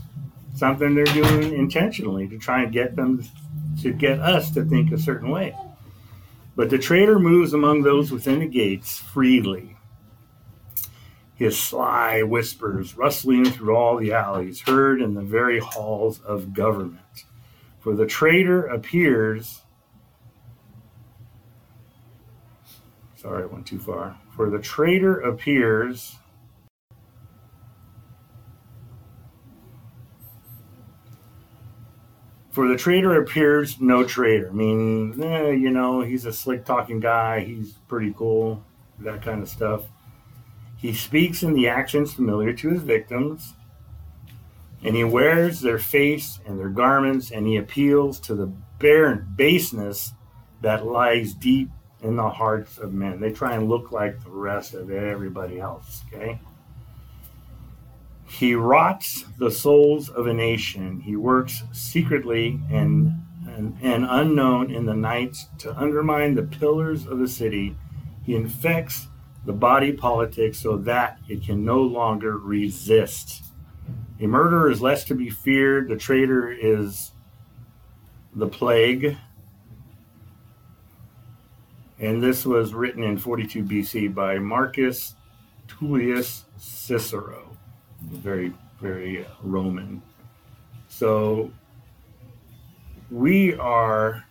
something 0.54 0.94
they're 0.94 1.06
doing 1.06 1.52
intentionally 1.52 2.28
to 2.28 2.38
try 2.38 2.62
and 2.62 2.73
get 2.73 2.94
them 2.94 3.25
to 3.83 3.92
get 3.92 4.21
us 4.21 4.52
to 4.52 4.64
think 4.64 4.92
a 4.92 4.99
certain 4.99 5.28
way. 5.28 5.56
But 6.54 6.71
the 6.71 6.78
traitor 6.78 7.18
moves 7.18 7.52
among 7.52 7.83
those 7.83 8.12
within 8.12 8.38
the 8.38 8.47
gates 8.47 9.00
freely 9.00 9.74
his 11.44 11.60
sly 11.60 12.22
whispers 12.22 12.96
rustling 12.96 13.44
through 13.44 13.76
all 13.76 13.98
the 13.98 14.12
alleys, 14.12 14.62
heard 14.62 15.02
in 15.02 15.12
the 15.12 15.20
very 15.20 15.58
halls 15.58 16.18
of 16.22 16.54
government. 16.54 17.26
For 17.80 17.94
the 17.94 18.06
traitor 18.06 18.64
appears. 18.64 19.60
Sorry, 23.16 23.42
I 23.42 23.46
went 23.46 23.66
too 23.66 23.78
far. 23.78 24.18
For 24.34 24.48
the 24.48 24.58
traitor 24.58 25.20
appears. 25.20 26.16
For 32.52 32.68
the 32.68 32.76
traitor 32.76 33.20
appears 33.20 33.82
no 33.82 34.02
traitor, 34.04 34.50
meaning, 34.50 35.22
eh, 35.22 35.50
you 35.50 35.70
know, 35.70 36.00
he's 36.00 36.24
a 36.24 36.32
slick 36.32 36.64
talking 36.64 37.00
guy, 37.00 37.40
he's 37.40 37.72
pretty 37.88 38.14
cool, 38.16 38.64
that 39.00 39.22
kind 39.22 39.42
of 39.42 39.48
stuff. 39.48 39.82
He 40.85 40.93
speaks 40.93 41.43
in 41.43 41.55
the 41.55 41.67
accents 41.67 42.12
familiar 42.12 42.53
to 42.53 42.69
his 42.69 42.83
victims, 42.83 43.55
and 44.83 44.95
he 44.95 45.03
wears 45.03 45.62
their 45.62 45.79
face 45.79 46.41
and 46.45 46.59
their 46.59 46.69
garments, 46.69 47.31
and 47.31 47.47
he 47.47 47.57
appeals 47.57 48.21
to 48.21 48.35
the 48.35 48.53
barren 48.79 49.33
baseness 49.35 50.12
that 50.61 50.85
lies 50.85 51.33
deep 51.33 51.71
in 52.03 52.17
the 52.17 52.29
hearts 52.29 52.76
of 52.76 52.93
men. 52.93 53.19
They 53.19 53.33
try 53.33 53.55
and 53.55 53.67
look 53.67 53.93
like 53.93 54.23
the 54.23 54.29
rest 54.29 54.75
of 54.75 54.91
everybody 54.91 55.59
else, 55.59 56.03
okay? 56.12 56.38
He 58.26 58.55
rots 58.55 59.25
the 59.38 59.50
souls 59.50 60.11
of 60.11 60.26
a 60.26 60.35
nation. 60.35 61.00
He 61.00 61.17
works 61.17 61.62
secretly 61.73 62.61
and, 62.71 63.23
and, 63.49 63.79
and 63.81 64.05
unknown 64.07 64.71
in 64.71 64.85
the 64.85 64.95
nights 64.95 65.47
to 65.61 65.75
undermine 65.75 66.35
the 66.35 66.43
pillars 66.43 67.07
of 67.07 67.21
the 67.21 67.29
city. 67.29 67.75
He 68.23 68.37
infects 68.37 69.09
the 69.44 69.52
body 69.52 69.92
politic 69.92 70.54
so 70.54 70.76
that 70.78 71.18
it 71.28 71.44
can 71.44 71.64
no 71.64 71.80
longer 71.82 72.38
resist. 72.38 73.44
A 74.20 74.26
murderer 74.26 74.70
is 74.70 74.80
less 74.80 75.04
to 75.04 75.14
be 75.14 75.28
feared. 75.28 75.88
The 75.88 75.96
traitor 75.96 76.50
is 76.50 77.12
the 78.34 78.46
plague. 78.46 79.16
And 81.98 82.22
this 82.22 82.44
was 82.44 82.74
written 82.74 83.02
in 83.02 83.18
42 83.18 83.64
BC 83.64 84.14
by 84.14 84.38
Marcus 84.38 85.14
Tullius 85.68 86.44
Cicero. 86.56 87.56
Very, 88.02 88.52
very 88.80 89.26
Roman. 89.42 90.02
So 90.88 91.50
we 93.10 93.54
are, 93.54 94.24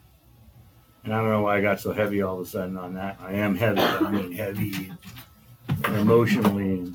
and 1.03 1.13
I 1.13 1.17
don't 1.17 1.29
know 1.29 1.41
why 1.41 1.57
I 1.57 1.61
got 1.61 1.79
so 1.79 1.91
heavy 1.91 2.21
all 2.21 2.39
of 2.39 2.47
a 2.47 2.49
sudden 2.49 2.77
on 2.77 2.93
that. 2.93 3.17
I 3.21 3.33
am 3.33 3.55
heavy, 3.55 3.81
I 3.81 4.11
mean 4.11 4.31
heavy 4.31 4.91
emotionally, 5.87 6.93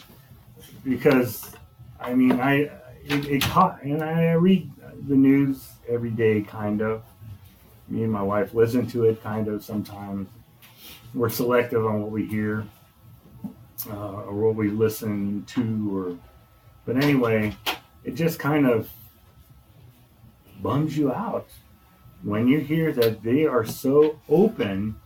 because 0.85 1.53
I 2.01 2.15
mean 2.15 2.41
I 2.41 2.71
it, 3.05 3.27
it 3.27 3.43
caught, 3.43 3.83
and 3.83 4.03
I 4.03 4.33
read 4.33 4.71
the 5.09 5.17
news 5.17 5.69
every 5.89 6.11
day, 6.11 6.43
kind 6.43 6.83
of. 6.83 7.03
Me 7.89 8.03
and 8.03 8.13
my 8.13 8.23
wife 8.23 8.53
listen 8.53 8.87
to 8.89 9.05
it, 9.05 9.23
kind 9.23 9.49
of 9.49 9.65
sometimes. 9.65 10.29
We're 11.15 11.31
selective 11.31 11.87
on 11.87 12.03
what 12.03 12.11
we 12.11 12.27
hear 12.27 12.67
uh, 13.91 14.13
or 14.13 14.35
what 14.35 14.57
we 14.57 14.69
listen 14.69 15.45
to, 15.49 15.97
or 15.97 16.19
but 16.85 17.03
anyway, 17.03 17.57
it 18.05 18.15
just 18.15 18.39
kind 18.39 18.67
of 18.67 18.91
bums 20.61 20.97
you 20.99 21.13
out 21.13 21.49
when 22.23 22.49
you 22.49 22.59
hear 22.59 22.93
that 22.93 23.23
they 23.23 23.47
are 23.47 23.65
so 23.65 24.19
open 24.29 24.97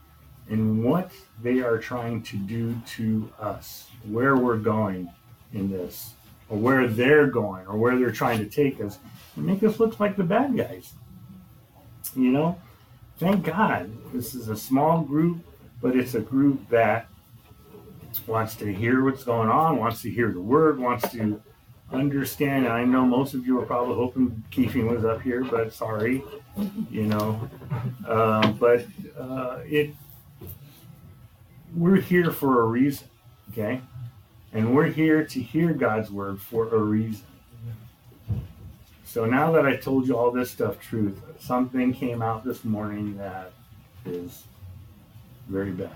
in 0.48 0.82
what 0.82 1.12
they 1.42 1.60
are 1.60 1.78
trying 1.78 2.22
to 2.22 2.36
do 2.36 2.76
to 2.86 3.30
us, 3.38 3.88
where 4.04 4.36
we're 4.36 4.56
going 4.56 5.10
in 5.52 5.70
this, 5.70 6.14
or 6.48 6.58
where 6.58 6.86
they're 6.86 7.26
going, 7.26 7.66
or 7.66 7.76
where 7.76 7.98
they're 7.98 8.10
trying 8.10 8.38
to 8.38 8.46
take 8.46 8.80
us, 8.80 8.98
and 9.36 9.46
make 9.46 9.62
us 9.62 9.78
look 9.78 10.00
like 10.00 10.16
the 10.16 10.24
bad 10.24 10.56
guys. 10.56 10.94
You 12.14 12.30
know, 12.30 12.60
thank 13.18 13.44
God 13.44 13.90
this 14.12 14.34
is 14.34 14.48
a 14.48 14.56
small 14.56 15.02
group, 15.02 15.38
but 15.80 15.96
it's 15.96 16.14
a 16.14 16.20
group 16.20 16.68
that 16.70 17.08
wants 18.26 18.54
to 18.56 18.72
hear 18.72 19.02
what's 19.04 19.24
going 19.24 19.48
on, 19.48 19.78
wants 19.78 20.02
to 20.02 20.10
hear 20.10 20.30
the 20.30 20.40
word, 20.40 20.78
wants 20.78 21.10
to 21.12 21.40
understand. 21.92 22.66
I 22.66 22.84
know 22.84 23.04
most 23.04 23.34
of 23.34 23.46
you 23.46 23.60
are 23.60 23.66
probably 23.66 23.94
hoping 23.94 24.42
Keefing 24.50 24.88
was 24.88 25.04
up 25.04 25.22
here, 25.22 25.44
but 25.44 25.72
sorry, 25.72 26.22
you 26.90 27.04
know. 27.04 27.48
Um, 28.06 28.54
but 28.54 28.86
uh, 29.18 29.58
it, 29.64 29.94
we're 31.74 32.00
here 32.00 32.30
for 32.30 32.62
a 32.62 32.66
reason, 32.66 33.08
okay? 33.50 33.80
And 34.52 34.74
we're 34.74 34.86
here 34.86 35.24
to 35.24 35.40
hear 35.40 35.72
God's 35.72 36.10
word 36.10 36.40
for 36.40 36.68
a 36.74 36.78
reason. 36.78 37.24
So 39.04 39.26
now 39.26 39.52
that 39.52 39.66
I 39.66 39.76
told 39.76 40.06
you 40.06 40.16
all 40.16 40.30
this 40.30 40.50
stuff, 40.50 40.80
truth, 40.80 41.20
something 41.38 41.92
came 41.92 42.22
out 42.22 42.44
this 42.44 42.64
morning 42.64 43.16
that 43.18 43.52
is 44.06 44.44
very 45.48 45.70
bad. 45.70 45.90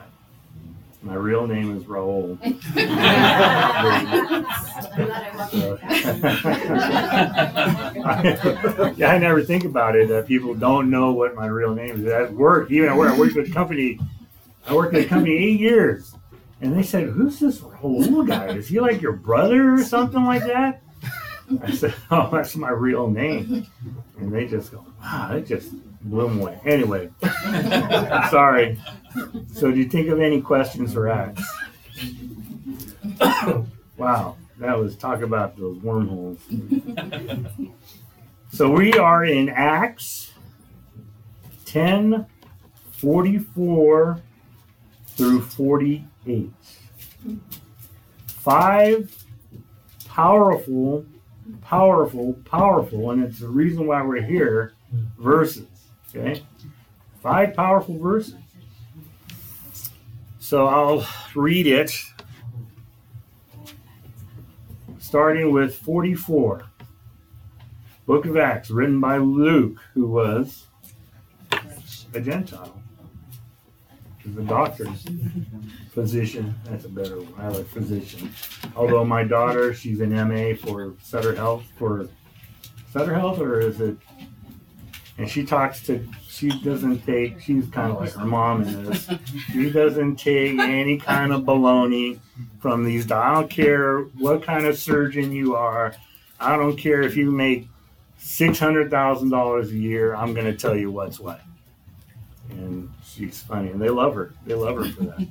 My 1.02 1.14
real 1.14 1.46
name 1.46 1.76
is 1.76 1.84
Raul. 1.84 2.38
yeah, 8.96 9.12
I 9.12 9.18
never 9.18 9.42
think 9.42 9.64
about 9.64 9.96
it. 9.96 10.08
that 10.08 10.26
people 10.26 10.54
don't 10.54 10.90
know 10.90 11.12
what 11.12 11.34
my 11.34 11.46
real 11.46 11.74
name 11.74 12.04
is. 12.04 12.06
At 12.06 12.32
work, 12.32 12.70
even 12.70 12.88
at 12.88 12.96
work, 12.96 13.12
I 13.12 13.18
worked 13.18 13.36
with 13.36 13.48
a 13.48 13.52
company. 13.52 13.98
I 14.66 14.74
worked 14.74 14.94
at 14.94 15.04
a 15.04 15.08
company 15.08 15.36
eight 15.36 15.60
years, 15.60 16.14
and 16.60 16.76
they 16.76 16.82
said, 16.82 17.08
"Who's 17.08 17.38
this 17.38 17.60
Raul 17.60 18.26
guy? 18.26 18.48
Is 18.48 18.68
he 18.68 18.80
like 18.80 19.00
your 19.00 19.12
brother 19.12 19.74
or 19.74 19.84
something 19.84 20.24
like 20.24 20.42
that?" 20.44 20.82
I 21.62 21.70
said, 21.72 21.94
"Oh, 22.10 22.28
that's 22.32 22.56
my 22.56 22.70
real 22.70 23.08
name," 23.08 23.66
and 24.18 24.32
they 24.32 24.46
just 24.46 24.72
go, 24.72 24.84
"Wow, 25.00 25.36
it 25.36 25.46
just 25.46 25.70
blew 26.02 26.28
them 26.28 26.40
away." 26.40 26.58
Anyway, 26.64 27.10
I'm 27.22 28.30
sorry. 28.30 28.78
So, 29.52 29.70
do 29.70 29.78
you 29.78 29.88
think 29.88 30.08
of 30.08 30.20
any 30.20 30.40
questions 30.40 30.92
for 30.92 31.08
Acts? 31.08 31.42
wow, 33.96 34.36
that 34.58 34.78
was 34.78 34.96
talk 34.96 35.22
about 35.22 35.56
those 35.56 35.78
wormholes. 35.78 36.38
so, 38.52 38.70
we 38.70 38.92
are 38.94 39.24
in 39.24 39.48
Acts 39.48 40.32
10 41.64 42.26
44 42.92 44.22
through 45.08 45.40
48. 45.42 46.50
Five 48.26 49.24
powerful, 50.06 51.04
powerful, 51.60 52.34
powerful, 52.44 53.10
and 53.10 53.22
it's 53.22 53.40
the 53.40 53.48
reason 53.48 53.86
why 53.86 54.02
we're 54.02 54.22
here 54.22 54.72
verses. 55.18 55.66
Okay? 56.08 56.42
Five 57.22 57.54
powerful 57.54 57.98
verses. 57.98 58.36
So 60.46 60.68
I'll 60.68 61.04
read 61.34 61.66
it 61.66 61.90
starting 64.98 65.50
with 65.50 65.74
44. 65.74 66.62
Book 68.06 68.26
of 68.26 68.36
Acts, 68.36 68.70
written 68.70 69.00
by 69.00 69.16
Luke, 69.18 69.80
who 69.92 70.06
was 70.06 70.66
a 72.14 72.20
Gentile. 72.20 72.80
He's 74.18 74.36
a 74.36 74.42
doctor, 74.42 74.86
physician. 75.90 76.54
That's 76.66 76.84
a 76.84 76.90
better 76.90 77.20
one. 77.20 77.34
I 77.44 77.48
like 77.48 77.66
physician. 77.66 78.30
Although 78.76 79.04
my 79.04 79.24
daughter, 79.24 79.74
she's 79.74 80.00
an 80.00 80.10
MA 80.10 80.54
for 80.54 80.94
Sutter 81.02 81.34
Health, 81.34 81.64
for 81.76 82.08
Sutter 82.92 83.14
Health, 83.14 83.40
or 83.40 83.58
is 83.58 83.80
it? 83.80 83.96
And 85.18 85.28
she 85.30 85.44
talks 85.44 85.80
to 85.86 86.06
she 86.28 86.50
doesn't 86.60 87.06
take, 87.06 87.40
she's 87.40 87.66
kind 87.68 87.90
of 87.90 87.98
like 87.98 88.12
her 88.12 88.26
mom 88.26 88.64
this. 88.84 89.08
She 89.50 89.70
doesn't 89.70 90.16
take 90.16 90.58
any 90.58 90.98
kind 90.98 91.32
of 91.32 91.42
baloney 91.42 92.18
from 92.60 92.84
these. 92.84 93.10
I 93.10 93.32
don't 93.34 93.48
care 93.48 94.00
what 94.00 94.42
kind 94.42 94.66
of 94.66 94.78
surgeon 94.78 95.32
you 95.32 95.56
are. 95.56 95.94
I 96.38 96.56
don't 96.58 96.76
care 96.76 97.00
if 97.00 97.16
you 97.16 97.30
make 97.30 97.68
$600,000 98.20 99.64
a 99.64 99.74
year. 99.74 100.14
I'm 100.14 100.34
going 100.34 100.44
to 100.44 100.54
tell 100.54 100.76
you 100.76 100.90
what's 100.90 101.18
what. 101.18 101.40
And 102.50 102.90
she's 103.02 103.40
funny. 103.40 103.70
And 103.70 103.80
they 103.80 103.88
love 103.88 104.14
her. 104.14 104.34
They 104.44 104.54
love 104.54 104.76
her 104.76 104.84
for 104.84 105.04
that. 105.04 105.26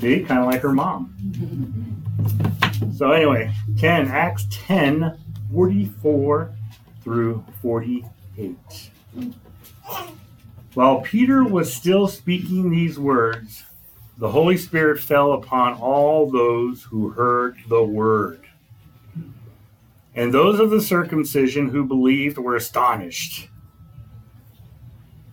See, 0.00 0.20
kind 0.20 0.40
of 0.40 0.46
like 0.46 0.60
her 0.60 0.72
mom. 0.72 2.04
So, 2.96 3.10
anyway, 3.10 3.52
10, 3.78 4.06
Acts 4.06 4.46
10, 4.50 5.18
44 5.52 6.54
through 7.02 7.44
48. 8.38 8.90
While 10.74 11.00
Peter 11.00 11.42
was 11.42 11.72
still 11.72 12.06
speaking 12.06 12.70
these 12.70 12.98
words, 12.98 13.64
the 14.16 14.30
Holy 14.30 14.56
Spirit 14.56 15.00
fell 15.00 15.32
upon 15.32 15.74
all 15.74 16.30
those 16.30 16.84
who 16.84 17.10
heard 17.10 17.56
the 17.68 17.82
word. 17.82 18.44
And 20.14 20.32
those 20.32 20.60
of 20.60 20.70
the 20.70 20.80
circumcision 20.80 21.70
who 21.70 21.84
believed 21.84 22.38
were 22.38 22.56
astonished. 22.56 23.48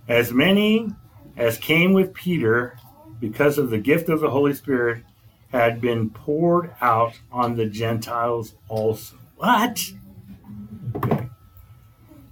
As 0.07 0.31
many 0.31 0.91
as 1.37 1.57
came 1.57 1.93
with 1.93 2.13
Peter, 2.13 2.77
because 3.19 3.57
of 3.57 3.69
the 3.69 3.79
gift 3.79 4.09
of 4.09 4.19
the 4.19 4.29
Holy 4.29 4.53
Spirit, 4.53 5.03
had 5.51 5.81
been 5.81 6.09
poured 6.09 6.75
out 6.81 7.19
on 7.31 7.55
the 7.55 7.65
Gentiles 7.65 8.55
also. 8.67 9.15
What? 9.37 9.79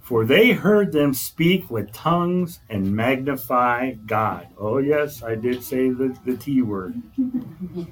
For 0.04 0.26
they 0.26 0.52
heard 0.52 0.92
them 0.92 1.14
speak 1.14 1.70
with 1.70 1.90
tongues 1.90 2.60
and 2.68 2.94
magnify 2.94 3.92
God. 3.92 4.48
Oh, 4.58 4.76
yes, 4.76 5.22
I 5.22 5.34
did 5.34 5.64
say 5.64 5.88
the, 5.88 6.14
the 6.26 6.36
T 6.36 6.60
word. 6.60 7.00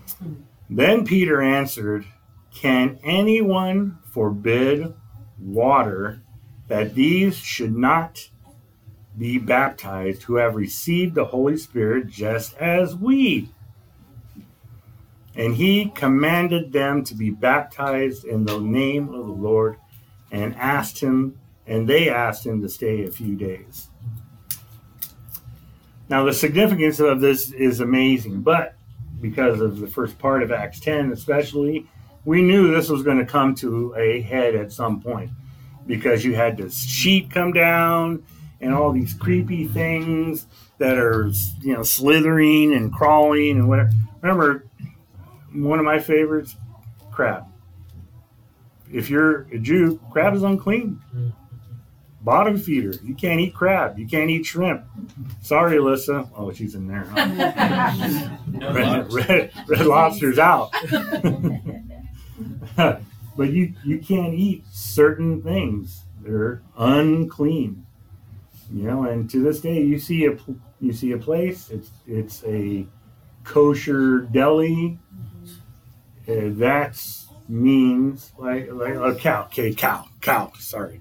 then 0.68 1.07
Peter 1.07 1.40
answered, 1.40 2.05
Can 2.55 2.98
anyone 3.03 3.98
forbid 4.11 4.92
water 5.38 6.20
that 6.68 6.94
these 6.94 7.35
should 7.35 7.75
not 7.75 8.29
be 9.16 9.38
baptized 9.38 10.25
who 10.25 10.37
have 10.37 10.55
received 10.55 11.14
the 11.14 11.25
Holy 11.25 11.57
Spirit 11.57 12.09
just 12.09 12.55
as 12.59 12.94
we? 12.94 13.48
And 15.35 15.57
he 15.57 15.88
commanded 15.94 16.75
them 16.75 17.05
to 17.05 17.14
be 17.14 17.31
baptized 17.31 18.27
in 18.27 18.44
the 18.44 18.61
name 18.61 19.09
of 19.14 19.25
the 19.25 19.33
Lord 19.33 19.79
and 20.31 20.55
asked 20.57 21.01
him 21.01 21.38
and 21.66 21.88
they 21.88 22.09
asked 22.09 22.44
him 22.44 22.61
to 22.62 22.68
stay 22.68 23.05
a 23.05 23.11
few 23.11 23.37
days. 23.37 23.88
Now, 26.09 26.25
the 26.25 26.33
significance 26.33 27.01
of 27.01 27.20
this 27.20 27.53
is 27.53 27.81
amazing, 27.81 28.42
but 28.42 28.75
because 29.20 29.61
of 29.61 29.79
the 29.79 29.87
first 29.87 30.18
part 30.18 30.42
of 30.42 30.53
Acts 30.53 30.81
10, 30.81 31.12
especially, 31.12 31.87
we 32.25 32.42
knew 32.42 32.70
this 32.70 32.88
was 32.88 33.03
going 33.03 33.18
to 33.18 33.25
come 33.25 33.55
to 33.57 33.94
a 33.96 34.20
head 34.20 34.55
at 34.55 34.72
some 34.72 35.01
point 35.01 35.31
because 35.87 36.25
you 36.25 36.35
had 36.35 36.57
this 36.57 36.77
sheet 36.77 37.31
come 37.31 37.53
down 37.53 38.22
and 38.61 38.75
all 38.75 38.92
these 38.92 39.14
creepy 39.14 39.66
things 39.66 40.46
that 40.79 40.98
are, 40.98 41.31
you 41.61 41.75
know, 41.75 41.83
slithering 41.83 42.75
and 42.75 42.92
crawling 42.92 43.59
and 43.59 43.68
whatever. 43.68 43.90
Remember, 44.20 44.66
one 45.53 45.79
of 45.79 45.85
my 45.85 45.98
favorites, 45.98 46.57
crab. 47.11 47.44
If 48.92 49.09
you're 49.09 49.42
a 49.53 49.59
Jew, 49.59 50.01
crab 50.11 50.35
is 50.35 50.42
unclean. 50.42 51.01
Mm. 51.14 51.33
Bottom 52.23 52.59
feeder. 52.59 52.95
You 53.05 53.15
can't 53.15 53.41
eat 53.41 53.55
crab. 53.55 53.99
You 53.99 54.07
can't 54.07 54.31
eat 54.31 54.47
shrimp. 54.47 54.85
Sorry, 55.43 55.77
Alyssa. 55.77 56.29
Oh, 56.37 56.53
she's 56.53 56.75
in 56.75 56.87
there. 56.87 57.05
huh? 57.05 57.27
No 58.47 58.73
Red, 58.73 59.13
red, 59.13 59.53
red 59.67 59.87
lobster's 59.87 60.39
out. 60.39 60.71
but 62.77 63.53
you 63.53 63.75
you 63.85 63.99
can't 63.99 64.35
eat 64.35 64.65
certain 64.71 65.43
things. 65.43 66.03
They're 66.23 66.63
unclean. 66.77 67.87
You 68.73 68.85
know, 68.85 69.05
and 69.05 69.29
to 69.31 69.43
this 69.43 69.61
day, 69.61 69.83
you 69.83 69.99
see 69.99 70.27
a 70.27 70.37
you 70.81 70.93
see 70.93 71.13
a 71.13 71.19
place. 71.19 71.71
It's 71.71 71.91
it's 72.07 72.45
a 72.45 72.87
kosher 73.45 74.21
deli. 74.21 74.99
Uh, 76.29 76.51
that's 76.53 77.27
means 77.49 78.33
like 78.39 78.71
like 78.73 78.95
a 78.95 79.15
cow. 79.17 79.45
Okay, 79.47 79.75
cow, 79.75 80.07
cow. 80.21 80.53
Sorry. 80.59 81.01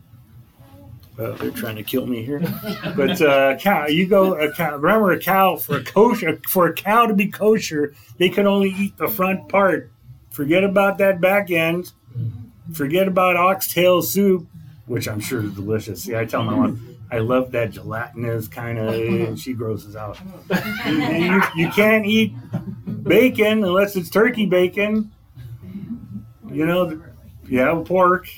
Uh, 1.19 1.31
they're 1.33 1.51
trying 1.51 1.75
to 1.75 1.83
kill 1.83 2.05
me 2.05 2.23
here, 2.23 2.41
but 2.95 3.21
uh, 3.21 3.57
cow. 3.57 3.85
You 3.85 4.07
go 4.07 4.33
a 4.33 4.51
cow. 4.53 4.77
Remember, 4.77 5.11
a 5.11 5.19
cow 5.19 5.57
for 5.57 5.77
a 5.77 5.83
kosher 5.83 6.39
for 6.47 6.67
a 6.67 6.73
cow 6.73 7.05
to 7.05 7.13
be 7.13 7.27
kosher, 7.27 7.93
they 8.17 8.29
can 8.29 8.47
only 8.47 8.69
eat 8.69 8.97
the 8.97 9.07
front 9.07 9.49
part. 9.49 9.91
Forget 10.29 10.63
about 10.63 10.97
that 10.99 11.19
back 11.19 11.51
end. 11.51 11.91
Forget 12.73 13.07
about 13.07 13.35
oxtail 13.35 14.01
soup, 14.01 14.47
which 14.85 15.07
I'm 15.07 15.19
sure 15.19 15.43
is 15.43 15.53
delicious. 15.53 16.03
See, 16.03 16.15
I 16.15 16.25
tell 16.25 16.43
my 16.43 16.55
mom 16.55 16.91
I 17.11 17.19
love 17.19 17.51
that 17.51 17.71
gelatinous 17.71 18.47
kind 18.47 18.79
of, 18.79 18.93
and 18.93 19.37
she 19.37 19.51
grosses 19.51 19.97
out. 19.97 20.17
And 20.85 21.25
you, 21.25 21.41
you 21.55 21.69
can't 21.69 22.05
eat 22.05 22.33
bacon 23.03 23.65
unless 23.65 23.97
it's 23.97 24.09
turkey 24.09 24.45
bacon. 24.45 25.11
You 26.49 26.65
know, 26.65 26.89
you 26.89 27.03
yeah, 27.49 27.81
pork. 27.85 28.29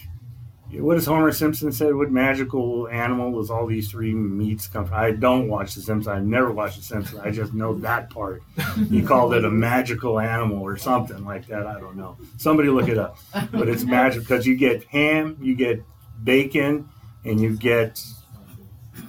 What 0.75 0.95
does 0.95 1.05
Homer 1.05 1.31
Simpson 1.31 1.71
say? 1.71 1.93
What 1.93 2.11
magical 2.11 2.87
animal 2.87 3.39
does 3.39 3.49
all 3.49 3.67
these 3.67 3.91
three 3.91 4.13
meats 4.13 4.67
come 4.67 4.85
from? 4.85 4.95
I 4.97 5.11
don't 5.11 5.47
watch 5.47 5.75
The 5.75 5.81
Simpsons. 5.81 6.07
I've 6.07 6.25
never 6.25 6.51
watched 6.51 6.77
The 6.77 6.83
Simpsons. 6.83 7.19
I 7.19 7.31
just 7.31 7.53
know 7.53 7.75
that 7.79 8.09
part. 8.09 8.41
He 8.89 9.01
called 9.01 9.33
it 9.33 9.45
a 9.45 9.51
magical 9.51 10.19
animal 10.19 10.61
or 10.61 10.77
something 10.77 11.23
like 11.23 11.47
that. 11.47 11.67
I 11.67 11.79
don't 11.79 11.95
know. 11.95 12.17
Somebody 12.37 12.69
look 12.69 12.89
it 12.89 12.97
up. 12.97 13.17
But 13.51 13.69
it's 13.69 13.83
magic 13.83 14.21
because 14.21 14.47
you 14.47 14.55
get 14.55 14.83
ham, 14.85 15.37
you 15.41 15.55
get 15.55 15.83
bacon, 16.23 16.89
and 17.23 17.39
you 17.39 17.55
get 17.55 18.03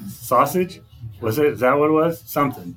sausage. 0.08 0.80
Was 1.20 1.38
it? 1.38 1.46
Is 1.46 1.60
that 1.60 1.78
what 1.78 1.88
it 1.88 1.92
was? 1.92 2.20
Something. 2.20 2.76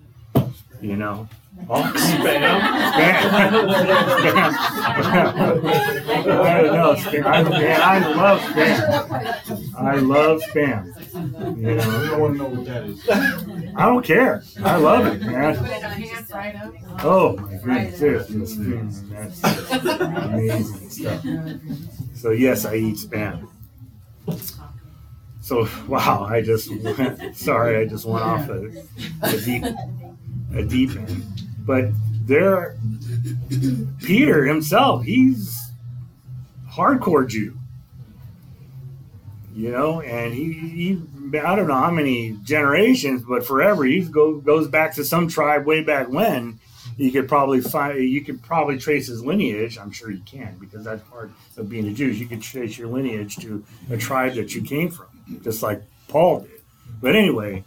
You 0.81 0.95
know. 0.95 1.27
Oh, 1.69 1.81
Spam. 1.95 2.61
spam. 2.93 3.57
I 6.39 6.61
don't 6.61 6.73
know. 6.73 6.95
Spam. 6.95 7.25
I, 7.25 7.43
man, 7.43 7.81
I 7.81 7.99
love 8.15 8.39
spam. 8.41 9.75
I 9.77 9.95
love 9.95 10.41
spam. 10.43 11.57
You 11.57 11.75
know, 11.75 11.81
I 11.81 12.09
don't 12.09 12.19
want 12.21 12.33
to 12.33 12.37
know 12.37 12.49
what 12.49 12.65
that 12.65 12.83
is. 12.85 13.09
I 13.75 13.85
don't 13.85 14.05
care. 14.05 14.43
I 14.63 14.75
love 14.77 15.07
it, 15.07 15.21
man. 15.21 15.57
Put 15.57 15.69
it 15.69 15.83
on 15.83 15.91
hand 15.91 16.27
fried 16.27 16.55
up. 16.55 16.73
Oh 17.03 17.37
my 17.37 17.57
goodness, 17.57 18.55
mm, 18.55 19.09
that's 19.09 19.71
amazing 20.23 20.89
stuff. 20.89 21.25
So 22.15 22.31
yes, 22.31 22.65
I 22.65 22.75
eat 22.75 22.95
spam. 22.97 23.47
So 25.41 25.67
wow, 25.87 26.25
I 26.29 26.41
just 26.41 26.69
went, 26.83 27.35
sorry, 27.35 27.77
I 27.77 27.85
just 27.85 28.05
went 28.05 28.23
off 28.23 28.49
a, 28.49 28.71
a 29.21 29.37
deep 29.41 29.63
a 30.53 30.63
deep 30.63 30.95
end. 30.95 31.36
But 31.67 31.89
there, 32.25 32.77
Peter 34.01 34.45
himself, 34.45 35.03
he's 35.03 35.69
hardcore 36.71 37.27
Jew. 37.27 37.59
You 39.53 39.71
know, 39.71 40.01
and 40.01 40.33
he, 40.33 40.53
he 40.53 41.01
I 41.37 41.55
don't 41.55 41.67
know 41.67 41.73
how 41.73 41.91
many 41.91 42.37
generations, 42.43 43.23
but 43.23 43.45
forever 43.45 43.83
he 43.83 44.01
go, 44.01 44.35
goes 44.39 44.67
back 44.67 44.95
to 44.95 45.03
some 45.03 45.27
tribe 45.27 45.65
way 45.65 45.83
back 45.83 46.09
when. 46.09 46.59
You 46.95 47.11
could 47.11 47.27
probably 47.27 47.61
find 47.61 47.99
you 47.99 48.21
could 48.21 48.41
probably 48.41 48.79
trace 48.79 49.07
his 49.07 49.23
lineage. 49.23 49.77
I'm 49.77 49.91
sure 49.91 50.09
you 50.09 50.21
can 50.25 50.57
because 50.59 50.83
that's 50.83 51.03
part 51.09 51.31
of 51.57 51.69
being 51.69 51.87
a 51.87 51.91
Jew. 51.91 52.07
You 52.07 52.27
could 52.27 52.41
trace 52.41 52.77
your 52.77 52.87
lineage 52.87 53.35
to 53.37 53.63
a 53.91 53.97
tribe 53.97 54.35
that 54.35 54.55
you 54.55 54.61
came 54.61 54.89
from, 54.89 55.07
just 55.43 55.61
like 55.61 55.83
Paul 56.07 56.41
did. 56.41 56.61
But 57.01 57.15
anyway, 57.15 57.65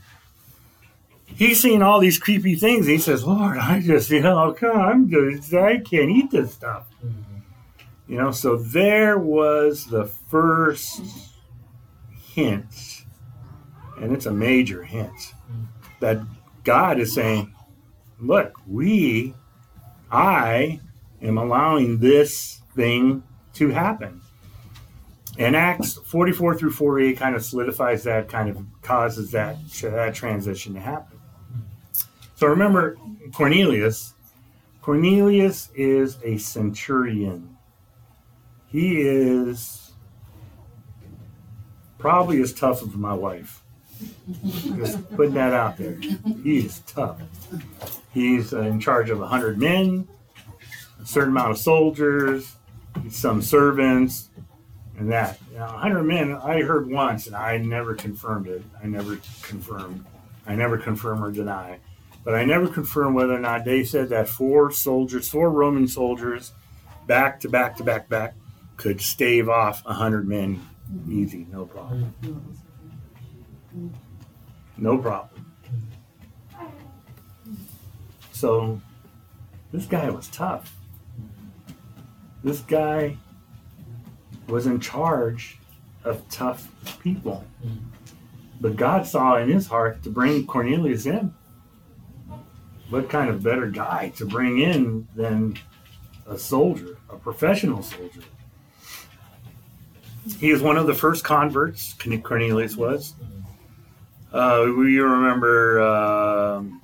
he's 1.36 1.60
seen 1.60 1.82
all 1.82 2.00
these 2.00 2.18
creepy 2.18 2.54
things. 2.54 2.86
He 2.86 2.98
says, 2.98 3.24
"Lord, 3.24 3.58
I 3.58 3.80
just 3.80 4.10
you 4.10 4.20
know, 4.20 4.54
I'm 4.62 5.08
just 5.08 5.52
I 5.54 5.78
can't 5.78 6.10
eat 6.10 6.30
this 6.30 6.52
stuff." 6.52 6.86
You 8.06 8.16
know, 8.16 8.32
so 8.32 8.56
there 8.56 9.18
was 9.18 9.86
the 9.86 10.06
first 10.06 11.00
hint, 12.34 13.04
and 14.00 14.12
it's 14.12 14.26
a 14.26 14.32
major 14.32 14.82
hint 14.82 15.34
that 16.00 16.20
God 16.64 16.98
is 16.98 17.14
saying, 17.14 17.54
"Look, 18.18 18.54
we, 18.66 19.34
I, 20.10 20.80
am 21.22 21.38
allowing 21.38 21.98
this 21.98 22.62
thing 22.74 23.22
to 23.54 23.68
happen." 23.68 24.20
And 25.38 25.54
Acts 25.54 25.94
44 25.94 26.56
through 26.56 26.72
48 26.72 27.16
kind 27.16 27.36
of 27.36 27.44
solidifies 27.44 28.02
that, 28.02 28.28
kind 28.28 28.50
of 28.50 28.58
causes 28.82 29.30
that 29.30 29.56
that 29.82 30.14
transition 30.14 30.74
to 30.74 30.80
happen. 30.80 31.19
So 32.40 32.46
remember 32.46 32.96
Cornelius. 33.34 34.14
Cornelius 34.80 35.68
is 35.74 36.16
a 36.24 36.38
centurion. 36.38 37.58
He 38.66 39.02
is 39.02 39.92
probably 41.98 42.40
as 42.40 42.54
tough 42.54 42.80
as 42.80 42.94
my 42.94 43.12
wife. 43.12 43.62
Just 44.74 45.06
putting 45.16 45.34
that 45.34 45.52
out 45.52 45.76
there. 45.76 45.98
He 46.42 46.60
is 46.60 46.78
tough. 46.86 47.20
He's 48.14 48.54
in 48.54 48.80
charge 48.80 49.10
of 49.10 49.18
100 49.18 49.58
men, 49.58 50.08
a 50.98 51.04
certain 51.04 51.32
amount 51.32 51.50
of 51.50 51.58
soldiers, 51.58 52.56
some 53.10 53.42
servants, 53.42 54.30
and 54.96 55.12
that. 55.12 55.38
Now, 55.52 55.72
100 55.72 56.04
men, 56.04 56.32
I 56.32 56.62
heard 56.62 56.88
once, 56.88 57.26
and 57.26 57.36
I 57.36 57.58
never 57.58 57.94
confirmed 57.94 58.46
it. 58.46 58.62
I 58.82 58.86
never 58.86 59.16
confirmed. 59.42 60.06
I 60.46 60.54
never 60.54 60.78
confirm 60.78 61.22
or 61.22 61.30
deny. 61.30 61.80
But 62.24 62.34
I 62.34 62.44
never 62.44 62.68
confirmed 62.68 63.14
whether 63.14 63.34
or 63.34 63.40
not 63.40 63.64
they 63.64 63.82
said 63.82 64.10
that 64.10 64.28
four 64.28 64.70
soldiers, 64.70 65.28
four 65.28 65.50
Roman 65.50 65.88
soldiers, 65.88 66.52
back 67.06 67.40
to 67.40 67.48
back 67.48 67.76
to 67.76 67.84
back 67.84 68.08
back, 68.08 68.34
could 68.76 69.00
stave 69.00 69.48
off 69.48 69.82
a 69.84 69.90
100 69.90 70.28
men 70.28 70.60
easy, 71.08 71.46
no 71.50 71.64
problem. 71.64 72.14
No 74.76 74.98
problem. 74.98 75.46
So 78.32 78.80
this 79.72 79.86
guy 79.86 80.10
was 80.10 80.28
tough. 80.28 80.76
This 82.42 82.60
guy 82.60 83.16
was 84.48 84.66
in 84.66 84.80
charge 84.80 85.58
of 86.04 86.26
tough 86.30 86.68
people. 87.02 87.44
But 88.60 88.76
God 88.76 89.06
saw 89.06 89.36
in 89.36 89.48
his 89.48 89.66
heart 89.66 90.02
to 90.02 90.10
bring 90.10 90.46
Cornelius 90.46 91.06
in. 91.06 91.34
What 92.90 93.08
kind 93.08 93.30
of 93.30 93.42
better 93.42 93.68
guy 93.68 94.12
to 94.16 94.26
bring 94.26 94.58
in 94.58 95.06
than 95.14 95.56
a 96.26 96.36
soldier, 96.36 96.98
a 97.08 97.16
professional 97.16 97.82
soldier? 97.82 98.22
He 100.38 100.50
is 100.50 100.60
one 100.60 100.76
of 100.76 100.86
the 100.86 100.94
first 100.94 101.24
converts, 101.24 101.94
Cornelius 102.22 102.76
was. 102.76 103.14
Uh, 104.32 104.66
we 104.76 104.98
remember 104.98 105.80
um, 105.80 106.82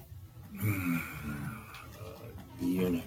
the 2.61 2.66
eunuch, 2.66 3.03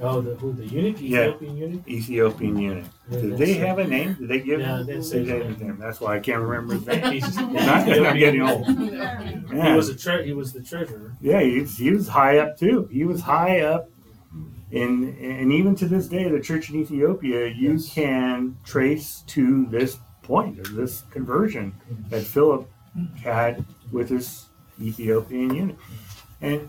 Oh, 0.00 0.20
the 0.20 0.34
who? 0.36 0.52
The 0.52 0.66
eunuch? 0.66 0.96
Yeah. 1.00 1.28
Ethiopian 1.28 1.56
eunuch? 1.56 1.88
Ethiopian 1.88 2.58
eunuch. 2.58 2.84
Yeah, 3.10 3.20
Did 3.20 3.30
that's 3.32 3.38
they 3.40 3.54
have 3.54 3.78
a 3.78 3.86
name? 3.86 4.14
Did 4.14 4.28
they 4.28 4.40
give 4.40 4.60
Yeah, 4.60 4.78
him? 4.80 4.86
they 4.86 4.94
They 4.96 5.02
said 5.02 5.26
gave 5.26 5.42
so. 5.42 5.48
his 5.48 5.58
name. 5.60 5.76
That's 5.78 6.00
why 6.00 6.16
I 6.16 6.20
can't 6.20 6.42
remember 6.42 6.74
his 6.74 6.86
name. 6.86 7.12
He's- 7.12 7.36
Not 7.36 7.52
that 7.86 8.06
I'm 8.06 8.18
getting 8.18 8.42
old. 8.42 8.66
He 9.54 9.72
was 9.72 9.88
a 9.88 9.96
tre- 9.96 10.26
he 10.26 10.32
was 10.32 10.52
the 10.52 10.62
treasurer. 10.62 11.12
Yeah, 11.20 11.40
he, 11.40 11.62
he 11.64 11.90
was 11.92 12.08
high 12.08 12.38
up 12.38 12.58
too. 12.58 12.88
He 12.90 13.04
was 13.04 13.20
high 13.20 13.60
up, 13.60 13.88
in, 14.72 15.16
and 15.20 15.52
even 15.52 15.76
to 15.76 15.86
this 15.86 16.08
day, 16.08 16.28
the 16.28 16.40
church 16.40 16.70
in 16.70 16.76
Ethiopia, 16.80 17.46
you 17.46 17.72
Yes. 17.74 17.92
can 17.92 18.56
trace 18.64 19.22
to 19.28 19.66
this 19.66 19.98
point 20.22 20.58
of 20.58 20.74
this 20.74 21.02
conversion 21.10 21.72
that 22.08 22.22
Philip 22.24 22.68
had 23.22 23.64
with 23.92 24.08
his 24.08 24.46
Ethiopian 24.82 25.54
eunuch, 25.54 25.78
and 26.40 26.68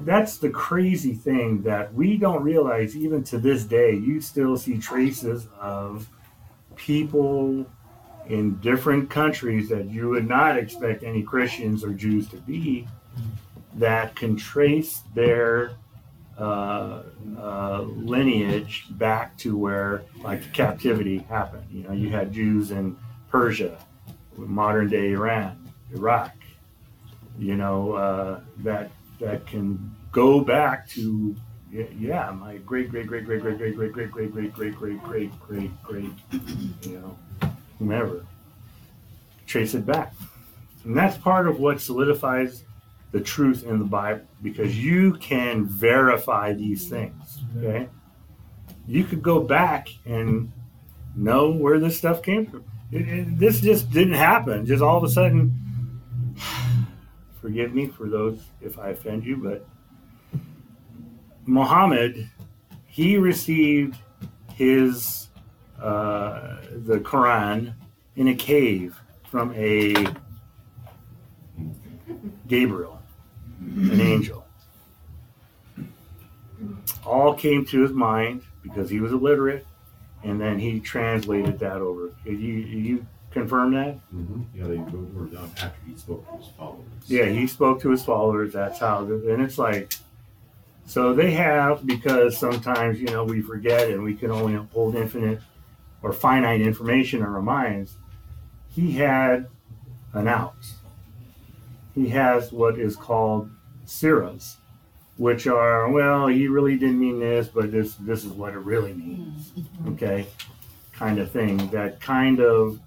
that's 0.00 0.38
the 0.38 0.50
crazy 0.50 1.14
thing 1.14 1.62
that 1.62 1.92
we 1.92 2.16
don't 2.16 2.42
realize. 2.42 2.96
Even 2.96 3.24
to 3.24 3.38
this 3.38 3.64
day, 3.64 3.94
you 3.94 4.20
still 4.20 4.56
see 4.56 4.78
traces 4.78 5.48
of 5.60 6.08
people 6.76 7.66
in 8.26 8.56
different 8.56 9.10
countries 9.10 9.68
that 9.68 9.86
you 9.86 10.08
would 10.08 10.28
not 10.28 10.56
expect 10.56 11.02
any 11.02 11.22
Christians 11.22 11.82
or 11.82 11.92
Jews 11.92 12.28
to 12.28 12.36
be 12.36 12.86
that 13.74 14.14
can 14.14 14.36
trace 14.36 15.02
their 15.14 15.72
uh, 16.38 17.02
uh, 17.36 17.82
lineage 17.82 18.86
back 18.90 19.36
to 19.38 19.56
where 19.56 20.02
like 20.22 20.52
captivity 20.52 21.18
happened. 21.18 21.66
You 21.72 21.84
know, 21.84 21.92
you 21.92 22.10
had 22.10 22.32
Jews 22.32 22.70
in 22.70 22.96
Persia, 23.30 23.78
modern 24.36 24.88
day 24.88 25.12
Iran, 25.12 25.72
Iraq. 25.92 26.34
You 27.38 27.56
know 27.56 27.92
uh, 27.92 28.40
that 28.58 28.90
that 29.20 29.46
can 29.46 29.94
go 30.12 30.40
back 30.40 30.88
to 30.88 31.36
yeah, 31.70 32.30
my 32.30 32.56
great 32.58 32.90
great 32.90 33.06
great 33.06 33.24
great 33.26 33.42
great 33.42 33.52
great 33.52 33.76
great 33.76 33.92
great 33.92 34.16
great 34.16 34.32
great 34.32 34.32
great 34.32 34.74
great 34.74 35.02
great 35.02 35.40
great 35.42 35.82
great 35.82 36.10
you 36.82 36.98
know 36.98 37.18
whomever 37.78 38.24
trace 39.46 39.74
it 39.74 39.84
back, 39.84 40.14
and 40.84 40.96
that's 40.96 41.16
part 41.16 41.48
of 41.48 41.58
what 41.58 41.80
solidifies 41.80 42.64
the 43.10 43.20
truth 43.20 43.64
in 43.64 43.78
the 43.78 43.84
Bible 43.84 44.24
because 44.42 44.78
you 44.78 45.14
can 45.14 45.64
verify 45.64 46.52
these 46.52 46.88
things. 46.88 47.40
Okay, 47.56 47.88
you 48.86 49.04
could 49.04 49.22
go 49.22 49.40
back 49.40 49.88
and 50.06 50.52
know 51.16 51.50
where 51.50 51.78
this 51.78 51.98
stuff 51.98 52.22
came 52.22 52.46
from. 52.46 52.64
It, 52.92 53.08
it, 53.08 53.38
this 53.38 53.60
just 53.60 53.90
didn't 53.90 54.14
happen. 54.14 54.64
Just 54.64 54.82
all 54.82 54.96
of 54.96 55.04
a 55.04 55.08
sudden. 55.08 55.67
Forgive 57.40 57.74
me 57.74 57.86
for 57.86 58.08
those 58.08 58.42
if 58.60 58.78
I 58.78 58.90
offend 58.90 59.24
you, 59.24 59.36
but 59.36 59.66
Muhammad, 61.46 62.28
he 62.86 63.16
received 63.16 63.96
his 64.54 65.28
uh, 65.80 66.56
the 66.72 66.98
Quran 66.98 67.72
in 68.16 68.28
a 68.28 68.34
cave 68.34 69.00
from 69.30 69.54
a 69.54 69.94
Gabriel, 72.48 73.00
an 73.60 74.00
angel. 74.00 74.44
All 77.06 77.34
came 77.34 77.64
to 77.66 77.82
his 77.82 77.92
mind 77.92 78.42
because 78.62 78.90
he 78.90 79.00
was 79.00 79.12
illiterate, 79.12 79.66
and 80.24 80.40
then 80.40 80.58
he 80.58 80.80
translated 80.80 81.58
that 81.60 81.76
over. 81.76 82.12
You 82.24 82.34
you 82.34 83.06
confirm 83.30 83.74
that? 83.74 83.96
Mm-hmm. 84.14 84.42
Yeah, 84.54 84.64
they 84.64 84.76
wrote 84.76 85.14
word 85.14 85.32
down 85.32 85.50
after 85.62 85.78
he 85.86 85.96
spoke 85.96 86.28
to 86.30 86.36
his 86.36 86.46
followers. 86.56 86.84
Yeah, 87.06 87.26
he 87.26 87.46
spoke 87.46 87.80
to 87.82 87.90
his 87.90 88.04
followers. 88.04 88.52
That's 88.52 88.78
how, 88.78 89.04
and 89.04 89.42
it's 89.42 89.58
like, 89.58 89.94
so 90.86 91.12
they 91.12 91.32
have 91.32 91.86
because 91.86 92.38
sometimes 92.38 93.00
you 93.00 93.08
know 93.08 93.24
we 93.24 93.42
forget 93.42 93.90
and 93.90 94.02
we 94.02 94.14
can 94.14 94.30
only 94.30 94.54
hold 94.72 94.94
infinite 94.94 95.40
or 96.02 96.12
finite 96.12 96.60
information 96.60 97.20
in 97.20 97.26
our 97.26 97.42
minds. 97.42 97.96
He 98.74 98.92
had 98.92 99.48
an 100.14 100.28
out. 100.28 100.56
He 101.94 102.08
has 102.10 102.52
what 102.52 102.78
is 102.78 102.96
called 102.96 103.50
surahs, 103.86 104.56
which 105.16 105.46
are 105.46 105.90
well, 105.90 106.28
he 106.28 106.48
really 106.48 106.78
didn't 106.78 107.00
mean 107.00 107.20
this, 107.20 107.48
but 107.48 107.70
this 107.70 107.94
this 107.96 108.24
is 108.24 108.32
what 108.32 108.54
it 108.54 108.60
really 108.60 108.94
means. 108.94 109.52
Okay, 109.88 110.26
kind 110.92 111.18
of 111.18 111.30
thing. 111.30 111.68
That 111.68 112.00
kind 112.00 112.40
of 112.40 112.80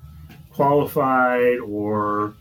qualified 0.54 1.60
or 1.60 2.34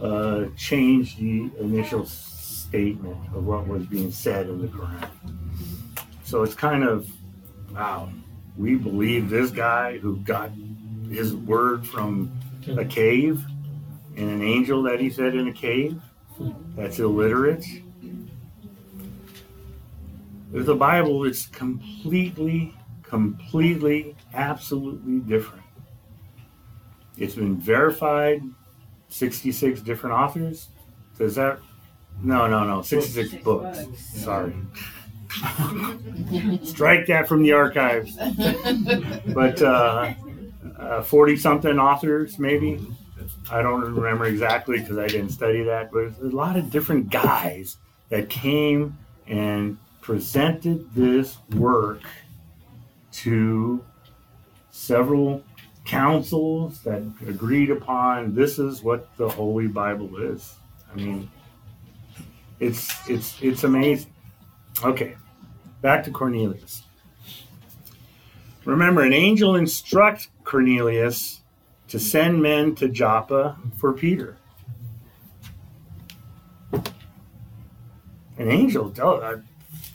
uh, 0.00 0.46
change 0.56 1.16
the 1.16 1.50
initial 1.60 2.06
statement 2.06 3.16
of 3.34 3.46
what 3.46 3.66
was 3.66 3.84
being 3.86 4.12
said 4.12 4.48
in 4.48 4.60
the 4.62 4.68
Quran. 4.68 5.08
So 6.24 6.42
it's 6.42 6.54
kind 6.54 6.84
of, 6.84 7.08
wow, 7.72 8.10
we 8.56 8.74
believe 8.74 9.30
this 9.30 9.50
guy 9.50 9.98
who 9.98 10.16
got 10.18 10.50
his 11.10 11.34
word 11.34 11.86
from 11.86 12.30
a 12.76 12.84
cave 12.84 13.44
and 14.16 14.30
an 14.30 14.42
angel 14.42 14.82
that 14.82 15.00
he 15.00 15.10
said 15.10 15.34
in 15.34 15.48
a 15.48 15.52
cave 15.52 16.00
that's 16.76 16.98
illiterate. 16.98 17.64
With 20.52 20.66
the 20.66 20.74
Bible, 20.74 21.24
it's 21.24 21.46
completely, 21.46 22.74
completely, 23.02 24.16
absolutely 24.34 25.20
different. 25.20 25.64
It's 27.18 27.34
been 27.34 27.56
verified 27.56 28.42
66 29.08 29.80
different 29.80 30.14
authors. 30.14 30.68
Does 31.18 31.34
that? 31.34 31.58
No, 32.22 32.46
no, 32.46 32.64
no. 32.64 32.82
66 32.82 33.30
Six 33.30 33.44
books. 33.44 33.82
books. 33.84 34.00
Sorry. 34.22 34.54
Strike 36.64 37.06
that 37.06 37.26
from 37.28 37.42
the 37.42 37.52
archives. 37.52 38.16
But 39.34 39.60
uh, 39.62 40.14
uh, 40.78 41.02
40 41.02 41.36
something 41.36 41.78
authors, 41.78 42.38
maybe. 42.38 42.80
I 43.50 43.62
don't 43.62 43.80
remember 43.94 44.26
exactly 44.26 44.78
because 44.78 44.98
I 44.98 45.06
didn't 45.06 45.30
study 45.30 45.62
that. 45.64 45.90
But 45.92 46.12
a 46.22 46.28
lot 46.34 46.56
of 46.56 46.70
different 46.70 47.10
guys 47.10 47.76
that 48.10 48.28
came 48.30 48.96
and 49.26 49.78
presented 50.00 50.94
this 50.94 51.36
work 51.54 52.00
to 53.12 53.84
several 54.70 55.42
councils 55.88 56.82
that 56.82 57.02
agreed 57.26 57.70
upon 57.70 58.34
this 58.34 58.58
is 58.58 58.82
what 58.82 59.08
the 59.16 59.28
Holy 59.28 59.66
Bible 59.66 60.18
is. 60.18 60.54
I 60.92 60.96
mean, 60.96 61.30
it's 62.60 63.08
it's 63.08 63.42
it's 63.42 63.64
amazing. 63.64 64.12
Okay, 64.84 65.16
back 65.80 66.04
to 66.04 66.10
Cornelius. 66.10 66.84
Remember, 68.64 69.02
an 69.02 69.14
angel 69.14 69.56
instructs 69.56 70.28
Cornelius 70.44 71.40
to 71.88 71.98
send 71.98 72.42
men 72.42 72.74
to 72.76 72.88
Joppa 72.88 73.56
for 73.78 73.94
Peter. 73.94 74.36
An 78.36 78.48
angel, 78.48 78.90
tell, 78.90 79.42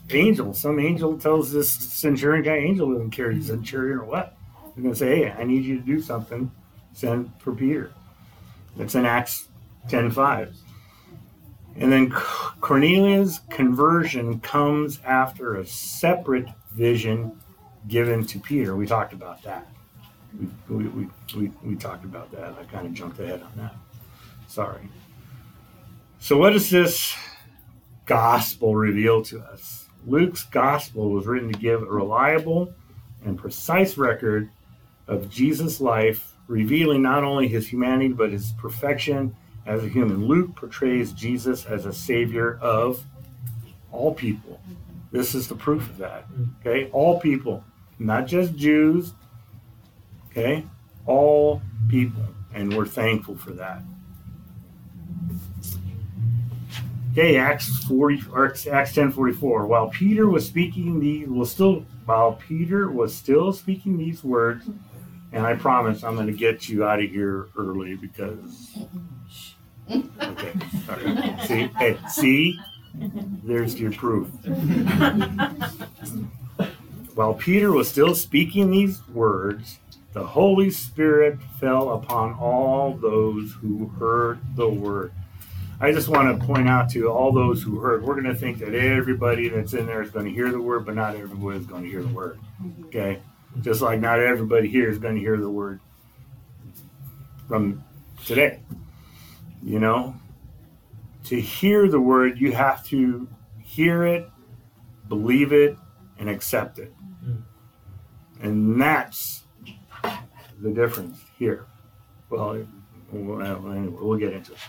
angel, 0.09 0.53
some 0.53 0.79
angel 0.79 1.17
tells 1.17 1.53
this 1.53 1.69
centurion 1.69 2.43
guy, 2.43 2.57
angel 2.57 2.91
doesn't 2.91 3.11
care 3.11 3.31
he's 3.31 3.49
a 3.49 3.53
centurion 3.53 3.99
or 3.99 4.05
what. 4.05 4.32
They're 4.75 4.83
going 4.83 4.93
to 4.93 4.99
say, 4.99 5.19
hey, 5.19 5.31
I 5.31 5.43
need 5.43 5.63
you 5.63 5.77
to 5.77 5.83
do 5.83 6.01
something. 6.01 6.51
Send 6.93 7.31
for 7.39 7.53
Peter. 7.53 7.91
That's 8.75 8.95
in 8.95 9.05
Acts 9.05 9.47
10.5. 9.89 10.55
And 11.75 11.91
then 11.91 12.11
Cornelius' 12.11 13.39
conversion 13.49 14.39
comes 14.39 14.99
after 15.05 15.55
a 15.55 15.65
separate 15.65 16.47
vision 16.71 17.39
given 17.87 18.25
to 18.27 18.39
Peter. 18.39 18.75
We 18.75 18.85
talked 18.85 19.13
about 19.13 19.41
that. 19.43 19.67
We, 20.39 20.75
we, 20.75 20.87
we, 20.87 21.09
we, 21.35 21.51
we 21.63 21.75
talked 21.75 22.05
about 22.05 22.31
that. 22.31 22.55
I 22.59 22.63
kind 22.65 22.87
of 22.87 22.93
jumped 22.93 23.19
ahead 23.19 23.41
on 23.41 23.51
that. 23.57 23.75
Sorry. 24.47 24.87
So, 26.19 26.37
what 26.37 26.51
does 26.51 26.69
this 26.69 27.15
gospel 28.05 28.75
reveal 28.75 29.23
to 29.25 29.41
us? 29.41 29.87
Luke's 30.05 30.43
gospel 30.43 31.09
was 31.09 31.25
written 31.25 31.51
to 31.51 31.59
give 31.59 31.81
a 31.81 31.85
reliable 31.85 32.73
and 33.25 33.37
precise 33.37 33.97
record 33.97 34.49
of 35.07 35.29
Jesus' 35.29 35.81
life, 35.81 36.35
revealing 36.47 37.01
not 37.01 37.23
only 37.23 37.47
his 37.47 37.67
humanity 37.67 38.09
but 38.09 38.31
his 38.31 38.51
perfection 38.57 39.35
as 39.65 39.83
a 39.83 39.87
human. 39.87 40.27
Luke 40.27 40.55
portrays 40.55 41.13
Jesus 41.13 41.65
as 41.65 41.85
a 41.85 41.93
savior 41.93 42.57
of 42.61 43.03
all 43.91 44.13
people. 44.13 44.59
This 45.11 45.35
is 45.35 45.47
the 45.47 45.55
proof 45.55 45.89
of 45.89 45.97
that. 45.97 46.25
Okay? 46.59 46.89
All 46.91 47.19
people, 47.19 47.63
not 47.99 48.25
just 48.27 48.55
Jews. 48.55 49.13
Okay? 50.31 50.65
All 51.05 51.61
people. 51.87 52.23
And 52.53 52.75
we're 52.75 52.85
thankful 52.85 53.37
for 53.37 53.51
that. 53.51 53.83
Okay, 57.13 57.37
Acts 57.37 57.83
40 57.83 58.23
or 58.31 58.47
Acts 58.47 58.65
1044. 58.65 59.67
While 59.67 59.89
Peter 59.89 60.27
was 60.27 60.47
speaking 60.47 60.99
these 60.99 61.27
was 61.27 61.51
still 61.51 61.85
while 62.05 62.33
Peter 62.33 62.89
was 62.89 63.13
still 63.13 63.53
speaking 63.53 63.97
these 63.97 64.23
words, 64.23 64.67
and 65.33 65.45
I 65.45 65.55
promise 65.55 66.03
I'm 66.03 66.15
gonna 66.15 66.31
get 66.31 66.69
you 66.69 66.85
out 66.85 67.03
of 67.03 67.09
here 67.09 67.47
early 67.57 67.95
because 67.95 68.77
Okay. 69.89 70.53
Right. 70.87 71.39
See, 71.45 71.67
hey, 71.77 71.97
see, 72.09 72.59
there's 73.43 73.79
your 73.79 73.91
proof. 73.91 74.29
While 77.15 77.33
Peter 77.35 77.71
was 77.71 77.89
still 77.89 78.15
speaking 78.15 78.71
these 78.71 79.07
words, 79.09 79.79
the 80.13 80.25
Holy 80.25 80.71
Spirit 80.71 81.39
fell 81.59 81.93
upon 81.93 82.33
all 82.33 82.93
those 82.93 83.53
who 83.53 83.87
heard 83.99 84.39
the 84.55 84.69
word. 84.69 85.11
I 85.79 85.91
just 85.91 86.07
want 86.07 86.39
to 86.39 86.45
point 86.45 86.69
out 86.69 86.89
to 86.91 87.09
all 87.09 87.31
those 87.31 87.61
who 87.61 87.79
heard, 87.79 88.03
we're 88.03 88.13
going 88.13 88.33
to 88.33 88.35
think 88.35 88.59
that 88.59 88.73
everybody 88.73 89.49
that's 89.49 89.73
in 89.73 89.85
there 89.85 90.01
is 90.01 90.11
going 90.11 90.25
to 90.25 90.31
hear 90.31 90.51
the 90.51 90.61
word, 90.61 90.85
but 90.85 90.95
not 90.95 91.15
everybody 91.15 91.57
is 91.57 91.65
going 91.65 91.83
to 91.83 91.89
hear 91.89 92.01
the 92.03 92.13
word. 92.13 92.39
Okay? 92.85 93.19
Just 93.61 93.81
like 93.81 93.99
not 93.99 94.19
everybody 94.19 94.67
here 94.67 94.89
is 94.89 94.97
going 94.97 95.15
to 95.15 95.21
hear 95.21 95.37
the 95.37 95.49
word 95.49 95.79
from 97.47 97.83
today. 98.25 98.59
You 99.61 99.79
know, 99.79 100.15
to 101.25 101.39
hear 101.39 101.87
the 101.87 101.99
word, 101.99 102.39
you 102.39 102.51
have 102.51 102.83
to 102.87 103.27
hear 103.61 104.05
it, 104.05 104.29
believe 105.07 105.53
it, 105.53 105.77
and 106.19 106.29
accept 106.29 106.79
it. 106.79 106.93
Mm-hmm. 107.23 108.45
And 108.45 108.81
that's 108.81 109.43
the 110.61 110.69
difference 110.71 111.21
here. 111.37 111.65
Well, 112.29 112.65
anyway, 113.11 113.87
we'll 113.87 114.17
get 114.17 114.33
into 114.33 114.53
it. 114.53 114.59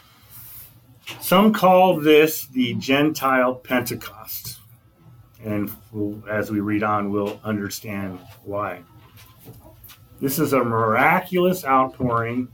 Some 1.21 1.53
call 1.53 2.01
this 2.01 2.47
the 2.47 2.75
Gentile 2.75 3.55
Pentecost. 3.55 4.59
And 5.45 5.71
as 6.29 6.51
we 6.51 6.61
read 6.61 6.83
on, 6.83 7.11
we'll 7.11 7.39
understand 7.45 8.19
why. 8.45 8.83
This 10.21 10.39
is 10.39 10.55
a 10.55 10.65
miraculous 10.65 11.65
outpouring 11.65 12.49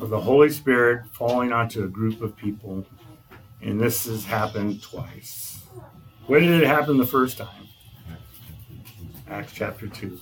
of 0.00 0.10
the 0.10 0.20
Holy 0.20 0.50
Spirit 0.50 1.06
falling 1.12 1.52
onto 1.52 1.82
a 1.82 1.88
group 1.88 2.20
of 2.20 2.36
people. 2.36 2.86
And 3.62 3.80
this 3.80 4.04
has 4.04 4.24
happened 4.24 4.82
twice. 4.82 5.62
When 6.26 6.42
did 6.42 6.62
it 6.62 6.66
happen 6.66 6.98
the 6.98 7.06
first 7.06 7.38
time? 7.38 7.68
Acts 9.28 9.52
chapter 9.52 9.86
2. 9.88 10.20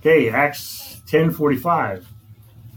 Okay, 0.00 0.28
Acts 0.28 1.00
10:45. 1.06 2.06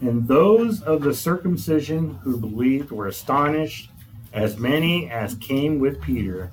And 0.02 0.28
those 0.28 0.82
of 0.82 1.02
the 1.02 1.13
circumcision 1.13 2.15
who 2.23 2.38
believed 2.38 2.91
were 2.91 3.08
astonished, 3.08 3.89
as 4.33 4.57
many 4.57 5.09
as 5.09 5.35
came 5.35 5.79
with 5.79 6.01
Peter, 6.01 6.51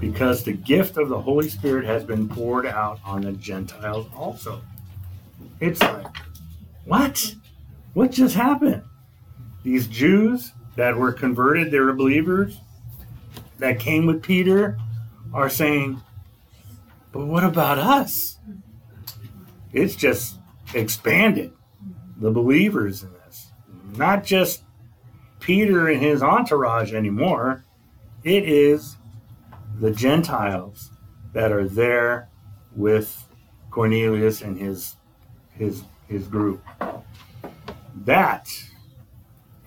because 0.00 0.44
the 0.44 0.52
gift 0.52 0.96
of 0.96 1.08
the 1.08 1.20
Holy 1.20 1.48
Spirit 1.48 1.84
has 1.84 2.04
been 2.04 2.28
poured 2.28 2.66
out 2.66 3.00
on 3.04 3.22
the 3.22 3.32
Gentiles 3.32 4.06
also. 4.16 4.62
It's 5.58 5.80
like, 5.82 6.06
what? 6.84 7.34
What 7.94 8.12
just 8.12 8.36
happened? 8.36 8.82
These 9.64 9.88
Jews 9.88 10.52
that 10.76 10.96
were 10.96 11.12
converted, 11.12 11.72
they 11.72 11.80
were 11.80 11.92
believers, 11.92 12.58
that 13.58 13.80
came 13.80 14.06
with 14.06 14.22
Peter, 14.22 14.78
are 15.34 15.50
saying, 15.50 16.00
but 17.12 17.26
what 17.26 17.44
about 17.44 17.78
us? 17.78 18.38
It's 19.72 19.96
just 19.96 20.36
expanded 20.74 21.52
the 22.16 22.30
believers 22.30 23.02
in 23.02 23.12
this. 23.12 23.50
Not 23.96 24.24
just 24.24 24.62
Peter 25.40 25.88
and 25.88 26.00
his 26.00 26.22
entourage 26.22 26.92
anymore. 26.92 27.64
It 28.22 28.48
is 28.48 28.96
the 29.80 29.90
Gentiles 29.90 30.90
that 31.32 31.52
are 31.52 31.66
there 31.66 32.28
with 32.74 33.26
Cornelius 33.70 34.42
and 34.42 34.58
his 34.58 34.96
his 35.52 35.82
his 36.06 36.26
group. 36.26 36.62
That 38.04 38.48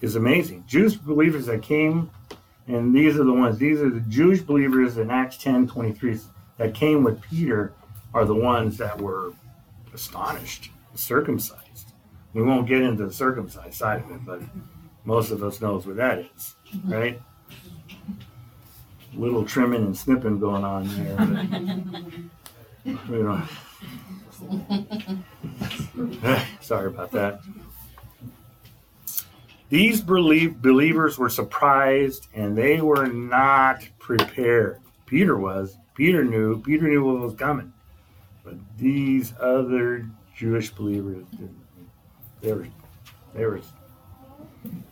is 0.02 0.16
amazing. 0.16 0.66
Jewish 0.68 0.96
believers 0.96 1.46
that 1.46 1.62
came, 1.62 2.12
and 2.68 2.94
these 2.94 3.18
are 3.18 3.24
the 3.24 3.34
ones, 3.34 3.58
these 3.58 3.80
are 3.82 3.90
the 3.90 4.02
Jewish 4.02 4.42
believers 4.42 4.98
in 4.98 5.10
Acts 5.10 5.38
10 5.38 5.68
23 5.68 6.20
that 6.58 6.74
came 6.74 7.04
with 7.04 7.22
Peter, 7.22 7.74
are 8.14 8.26
the 8.26 8.36
ones 8.36 8.78
that 8.78 9.00
were 9.00 9.34
astonished, 9.94 10.72
circumcised. 10.96 11.94
We 12.34 12.42
won't 12.44 12.68
get 12.68 12.82
into 12.82 13.06
the 13.06 13.14
circumcised 13.14 13.76
side 13.76 14.04
of 14.04 14.12
it, 14.12 14.26
but 14.26 14.42
most 15.06 15.32
of 15.32 15.44
us 15.44 15.62
knows 15.62 15.86
what 15.86 15.98
that 15.98 16.26
is, 16.36 16.56
right? 16.86 17.22
Little 19.14 19.46
trimming 19.46 19.84
and 19.84 19.96
snipping 19.96 20.40
going 20.40 20.64
on 20.64 20.88
there. 20.88 21.16
But, 22.86 23.10
you 23.10 23.24
know. 23.24 23.42
Sorry 26.62 26.88
about 26.88 27.12
that. 27.12 27.42
These 29.70 30.02
belie- 30.02 30.48
believers 30.48 31.18
were 31.18 31.30
surprised 31.30 32.28
and 32.34 32.58
they 32.58 32.82
were 32.82 33.08
not 33.08 33.88
prepared. 34.00 34.80
Peter 35.06 35.38
was. 35.38 35.78
Peter 35.96 36.24
knew. 36.24 36.62
Peter 36.62 36.88
knew 36.88 37.04
what 37.04 37.20
was 37.20 37.36
coming. 37.36 37.74
But 38.44 38.56
these 38.78 39.34
other 39.40 40.08
Jewish 40.36 40.72
believers 40.72 41.26
didn't. 41.32 41.60
They 42.42 42.54
were, 42.54 42.68
they 43.34 43.46
were 43.46 43.62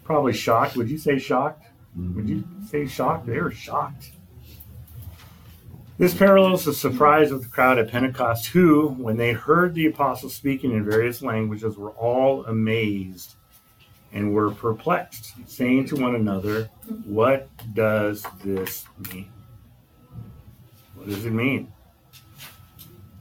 probably 0.03 0.34
shocked. 0.34 0.75
Would 0.75 0.89
you 0.89 0.97
say 0.97 1.19
shocked? 1.19 1.65
Would 1.95 2.29
you 2.29 2.38
mm-hmm. 2.38 2.65
say 2.65 2.88
shocked? 2.88 3.25
They 3.25 3.39
were 3.39 3.51
shocked. 3.51 4.12
This 5.97 6.15
parallels 6.15 6.65
the 6.65 6.73
surprise 6.73 7.31
of 7.31 7.43
the 7.43 7.47
crowd 7.47 7.77
at 7.77 7.91
Pentecost, 7.91 8.47
who, 8.47 8.88
when 8.88 9.17
they 9.17 9.34
heard 9.34 9.75
the 9.75 9.86
apostles 9.86 10.34
speaking 10.34 10.71
in 10.71 10.84
various 10.84 11.21
languages, 11.21 11.77
were 11.77 11.91
all 11.91 12.43
amazed 12.45 13.36
and 14.12 14.34
were 14.34 14.51
perplexed, 14.51 15.34
saying 15.47 15.86
to 15.88 15.95
one 15.95 16.15
another, 16.15 16.69
What 17.05 17.49
does 17.73 18.25
this 18.43 18.86
mean? 19.12 19.31
What 20.95 21.07
does 21.07 21.25
it 21.25 21.34
mean? 21.34 21.71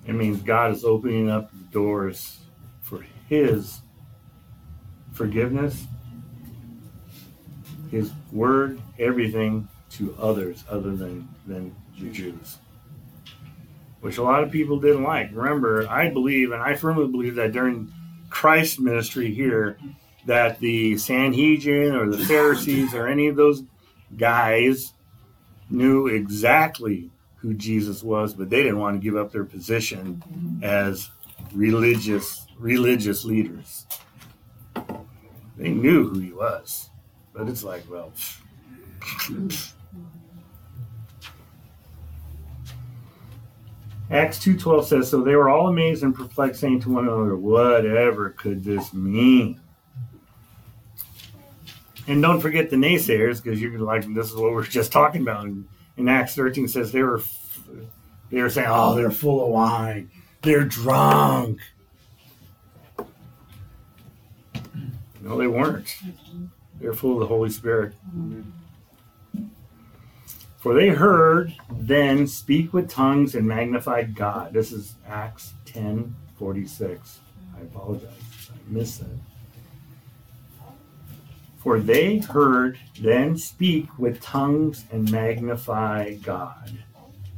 It 0.07 0.15
means 0.15 0.43
God 0.43 0.73
is 0.73 0.85
opening 0.85 1.29
up 1.29 1.51
doors 1.71 2.39
for 2.81 3.05
His 3.29 3.81
forgiveness, 5.13 5.87
His 7.91 8.13
word, 8.33 8.81
everything 8.99 9.69
to 9.91 10.15
others 10.19 10.65
other 10.69 10.95
than, 10.95 11.29
than 11.47 11.75
the 11.99 12.11
Jews. 12.11 12.59
Which 14.01 14.19
a 14.19 14.23
lot 14.23 14.43
of 14.43 14.51
people 14.51 14.79
didn't 14.81 15.03
like. 15.03 15.31
Remember, 15.33 15.87
I 15.89 16.09
believe, 16.09 16.53
and 16.53 16.63
I 16.63 16.75
firmly 16.75 17.09
believe 17.09 17.35
that 17.35 17.53
during 17.53 17.93
Christ's 18.31 18.79
ministry 18.79 19.35
here, 19.35 19.77
that 20.27 20.61
the 20.61 20.97
Sanhedrin 20.97 21.95
or 21.95 22.09
the 22.09 22.25
Pharisees 22.25 22.95
or 22.95 23.09
any 23.09 23.27
of 23.27 23.37
those 23.37 23.63
guys 24.17 24.93
knew 25.69 26.07
exactly 26.07 27.11
who 27.37 27.55
Jesus 27.55 28.03
was, 28.03 28.35
but 28.35 28.51
they 28.51 28.63
didn't 28.63 28.79
want 28.79 28.97
to 28.97 29.03
give 29.03 29.17
up 29.17 29.33
their 29.33 29.45
position 29.45 30.61
as 30.63 31.11
religious 31.53 32.47
religious 32.59 33.25
leaders. 33.25 33.87
They 35.57 35.71
knew 35.71 36.09
who 36.09 36.19
he 36.19 36.33
was, 36.33 36.90
but 37.41 37.49
it's 37.49 37.65
like, 37.65 37.83
well, 37.91 38.13
Acts 44.11 44.39
2.12 44.41 44.85
says, 44.85 45.09
So 45.09 45.23
they 45.23 45.35
were 45.37 45.49
all 45.49 45.69
amazed 45.69 46.03
and 46.03 46.15
perplexed, 46.15 46.61
saying 46.61 46.81
to 46.83 46.91
one 46.91 47.09
another, 47.09 47.35
Whatever 47.35 48.29
could 48.31 48.63
this 48.63 48.93
mean? 48.93 49.59
And 52.07 52.21
don't 52.21 52.43
forget 52.43 52.69
the 52.69 52.77
naysayers, 52.77 53.43
because 53.43 53.59
you're 53.59 53.79
like, 53.79 54.03
this 54.13 54.27
is 54.27 54.37
what 54.37 54.53
we 54.53 54.59
are 54.59 54.63
just 54.67 54.93
talking 54.93 55.23
about. 55.23 55.47
In, 55.47 55.67
in 55.97 56.07
Acts 56.07 56.35
13 56.35 56.69
says 56.69 56.93
they 56.93 57.03
were 57.03 57.23
they 58.31 58.43
were 58.43 58.51
saying, 58.51 58.69
Oh, 58.71 58.95
they're 58.95 59.11
full 59.11 59.43
of 59.43 59.49
wine. 59.49 60.11
They're 60.43 60.67
drunk. 60.67 61.61
No, 65.23 65.39
they 65.39 65.47
weren't. 65.47 65.87
Mm-hmm. 65.87 66.45
They're 66.81 66.95
full 66.95 67.15
of 67.15 67.21
the 67.21 67.27
Holy 67.27 67.51
Spirit. 67.51 67.93
For 70.59 70.75
they 70.75 70.89
heard 70.89 71.55
then 71.71 72.27
speak 72.27 72.73
with 72.73 72.91
tongues 72.91 73.35
and 73.35 73.47
magnified 73.47 74.15
God. 74.15 74.53
This 74.53 74.73
is 74.73 74.95
Acts 75.07 75.55
10 75.67 76.15
46. 76.39 77.19
I 77.57 77.61
apologize. 77.63 78.11
I 78.51 78.73
missed 78.73 79.01
that. 79.01 79.09
For 81.59 81.79
they 81.79 82.19
heard 82.19 82.79
then 82.99 83.37
speak 83.37 83.99
with 83.99 84.23
tongues 84.23 84.85
and 84.91 85.11
magnify 85.11 86.15
God. 86.15 86.79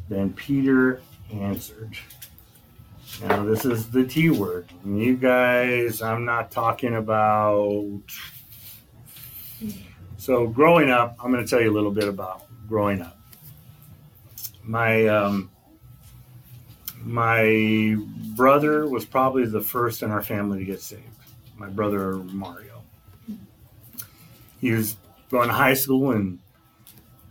Then 0.08 0.32
Peter 0.32 1.00
answered. 1.32 1.96
Now, 3.22 3.44
this 3.44 3.64
is 3.64 3.90
the 3.90 4.04
T 4.04 4.30
word. 4.30 4.68
You 4.84 5.16
guys, 5.16 6.00
I'm 6.02 6.24
not 6.24 6.50
talking 6.50 6.94
about. 6.94 8.00
So, 10.16 10.46
growing 10.46 10.90
up, 10.90 11.16
I'm 11.22 11.32
going 11.32 11.44
to 11.44 11.48
tell 11.48 11.60
you 11.60 11.70
a 11.70 11.74
little 11.74 11.90
bit 11.90 12.08
about 12.08 12.44
growing 12.68 13.02
up. 13.02 13.18
My 14.62 15.06
um, 15.08 15.50
my 17.04 17.96
brother 18.36 18.88
was 18.88 19.04
probably 19.04 19.44
the 19.46 19.60
first 19.60 20.02
in 20.02 20.10
our 20.10 20.22
family 20.22 20.60
to 20.60 20.64
get 20.64 20.80
saved. 20.80 21.02
My 21.56 21.68
brother 21.68 22.14
Mario. 22.14 22.82
He 24.60 24.70
was 24.70 24.96
going 25.30 25.48
to 25.48 25.54
high 25.54 25.74
school 25.74 26.12
in 26.12 26.38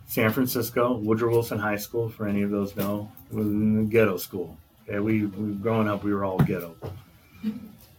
San 0.06 0.30
Francisco, 0.30 0.98
Woodrow 0.98 1.30
Wilson 1.30 1.58
High 1.58 1.76
School. 1.76 2.10
For 2.10 2.26
any 2.28 2.42
of 2.42 2.50
those 2.50 2.76
know, 2.76 3.10
it 3.30 3.34
was 3.34 3.46
in 3.46 3.76
the 3.76 3.90
ghetto 3.90 4.18
school. 4.18 4.58
Okay, 4.86 4.98
we, 4.98 5.24
we 5.24 5.54
growing 5.54 5.88
up, 5.88 6.04
we 6.04 6.12
were 6.12 6.24
all 6.24 6.38
ghetto. 6.38 6.76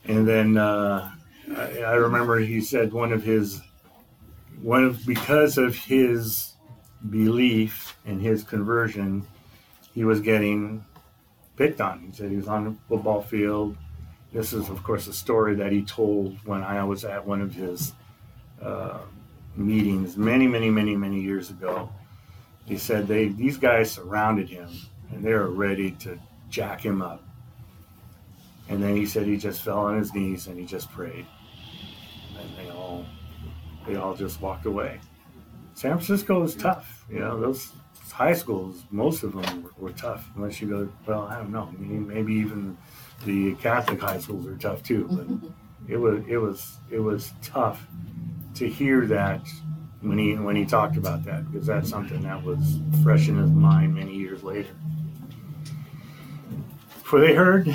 And 0.05 0.27
then 0.27 0.57
uh, 0.57 1.11
I, 1.55 1.79
I 1.79 1.93
remember 1.93 2.37
he 2.39 2.61
said 2.61 2.93
one 2.93 3.11
of 3.11 3.23
his 3.23 3.61
one 4.63 4.85
of 4.85 5.05
because 5.05 5.57
of 5.57 5.75
his 5.75 6.53
belief 7.09 7.97
and 8.05 8.21
his 8.21 8.43
conversion, 8.43 9.27
he 9.93 10.05
was 10.05 10.21
getting 10.21 10.85
picked 11.57 11.81
on. 11.81 11.99
He 11.99 12.13
said 12.13 12.31
he 12.31 12.37
was 12.37 12.47
on 12.47 12.63
the 12.63 12.75
football 12.87 13.21
field. 13.21 13.75
This 14.31 14.53
is, 14.53 14.69
of 14.69 14.81
course, 14.81 15.07
a 15.07 15.13
story 15.13 15.53
that 15.55 15.73
he 15.73 15.83
told 15.83 16.37
when 16.45 16.63
I 16.63 16.83
was 16.85 17.03
at 17.03 17.27
one 17.27 17.41
of 17.41 17.53
his 17.53 17.91
uh, 18.61 18.99
meetings 19.57 20.15
many, 20.15 20.47
many, 20.47 20.69
many, 20.69 20.95
many 20.95 21.19
years 21.19 21.49
ago. 21.49 21.89
He 22.65 22.77
said 22.77 23.05
they 23.05 23.27
these 23.27 23.57
guys 23.57 23.91
surrounded 23.91 24.49
him 24.49 24.69
and 25.11 25.21
they 25.21 25.33
were 25.33 25.49
ready 25.49 25.91
to 25.91 26.17
jack 26.49 26.83
him 26.83 27.01
up. 27.01 27.21
And 28.69 28.81
then 28.81 28.95
he 28.95 29.05
said 29.05 29.27
he 29.27 29.35
just 29.35 29.61
fell 29.61 29.79
on 29.79 29.97
his 29.97 30.13
knees 30.13 30.47
and 30.47 30.57
he 30.57 30.65
just 30.65 30.89
prayed. 30.89 31.25
They 33.87 33.95
all 33.95 34.15
just 34.15 34.41
walked 34.41 34.65
away. 34.65 34.99
San 35.75 35.91
Francisco 35.91 36.43
is 36.43 36.55
tough. 36.55 37.05
You 37.09 37.19
know, 37.19 37.39
those 37.39 37.71
high 38.11 38.33
schools, 38.33 38.83
most 38.91 39.23
of 39.23 39.33
them 39.33 39.63
were, 39.63 39.71
were 39.77 39.91
tough. 39.91 40.29
Unless 40.35 40.61
you 40.61 40.69
go, 40.69 40.89
well, 41.05 41.23
I 41.23 41.37
don't 41.37 41.51
know. 41.51 41.69
Mean, 41.77 42.07
maybe 42.07 42.33
even 42.33 42.77
the 43.25 43.55
Catholic 43.55 43.99
high 43.99 44.19
schools 44.19 44.45
are 44.47 44.55
tough 44.55 44.83
too. 44.83 45.07
But 45.09 45.51
it 45.93 45.97
was 45.97 46.23
it 46.27 46.37
was 46.37 46.77
it 46.91 46.99
was 46.99 47.33
tough 47.41 47.85
to 48.55 48.69
hear 48.69 49.05
that 49.07 49.41
when 50.01 50.17
he 50.17 50.35
when 50.35 50.55
he 50.55 50.65
talked 50.65 50.95
about 50.97 51.23
that 51.25 51.51
because 51.51 51.65
that's 51.65 51.89
something 51.89 52.21
that 52.21 52.43
was 52.43 52.79
fresh 53.03 53.27
in 53.27 53.37
his 53.37 53.49
mind 53.49 53.95
many 53.95 54.15
years 54.15 54.43
later. 54.43 54.69
For 57.03 57.19
they 57.19 57.33
heard 57.33 57.73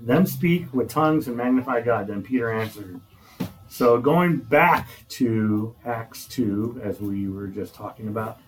them 0.00 0.26
speak 0.26 0.72
with 0.72 0.88
tongues 0.88 1.28
and 1.28 1.36
magnify 1.36 1.82
God. 1.82 2.08
Then 2.08 2.22
Peter 2.22 2.50
answered. 2.50 3.00
So 3.68 3.98
going 3.98 4.38
back 4.38 4.88
to 5.10 5.74
Acts 5.84 6.26
2, 6.26 6.80
as 6.82 7.00
we 7.00 7.28
were 7.28 7.48
just 7.48 7.74
talking 7.74 8.08
about, 8.08 8.38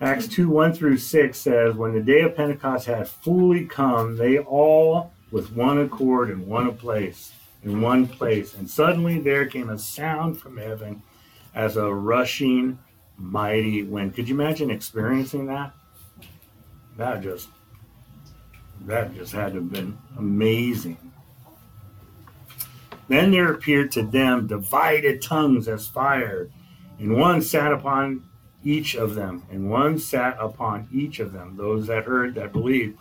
Acts 0.00 0.26
2 0.28 0.48
1 0.48 0.72
through 0.72 0.96
6 0.96 1.38
says, 1.38 1.74
When 1.74 1.92
the 1.92 2.00
day 2.00 2.22
of 2.22 2.34
Pentecost 2.34 2.86
had 2.86 3.06
fully 3.06 3.66
come, 3.66 4.16
they 4.16 4.38
all 4.38 5.12
with 5.30 5.52
one 5.52 5.78
accord 5.78 6.30
in 6.30 6.46
one 6.46 6.74
place, 6.76 7.32
in 7.62 7.80
one 7.80 8.08
place. 8.08 8.54
And 8.54 8.68
suddenly 8.68 9.18
there 9.20 9.46
came 9.46 9.68
a 9.68 9.78
sound 9.78 10.40
from 10.40 10.56
heaven 10.56 11.02
as 11.54 11.76
a 11.76 11.92
rushing 11.92 12.78
mighty 13.18 13.82
wind. 13.82 14.14
Could 14.14 14.28
you 14.28 14.34
imagine 14.34 14.70
experiencing 14.70 15.46
that? 15.46 15.72
That 16.96 17.22
just 17.22 17.48
that 18.86 19.14
just 19.14 19.32
had 19.32 19.52
to 19.52 19.60
have 19.60 19.70
been 19.70 19.98
amazing. 20.16 21.09
Then 23.10 23.32
there 23.32 23.52
appeared 23.52 23.90
to 23.92 24.02
them 24.02 24.46
divided 24.46 25.20
tongues 25.20 25.66
as 25.66 25.88
fire, 25.88 26.48
and 27.00 27.16
one 27.16 27.42
sat 27.42 27.72
upon 27.72 28.22
each 28.62 28.94
of 28.94 29.16
them, 29.16 29.42
and 29.50 29.68
one 29.68 29.98
sat 29.98 30.36
upon 30.38 30.86
each 30.92 31.18
of 31.18 31.32
them, 31.32 31.56
those 31.56 31.88
that 31.88 32.04
heard, 32.04 32.36
that 32.36 32.52
believed. 32.52 32.96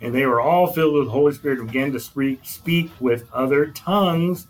And 0.00 0.14
they 0.14 0.26
were 0.26 0.40
all 0.40 0.68
filled 0.68 0.94
with 0.94 1.06
the 1.06 1.10
Holy 1.10 1.32
Spirit 1.32 1.58
and 1.58 1.66
began 1.66 1.90
to 1.90 1.98
speak, 1.98 2.38
speak 2.44 2.92
with 3.00 3.28
other 3.32 3.66
tongues 3.66 4.46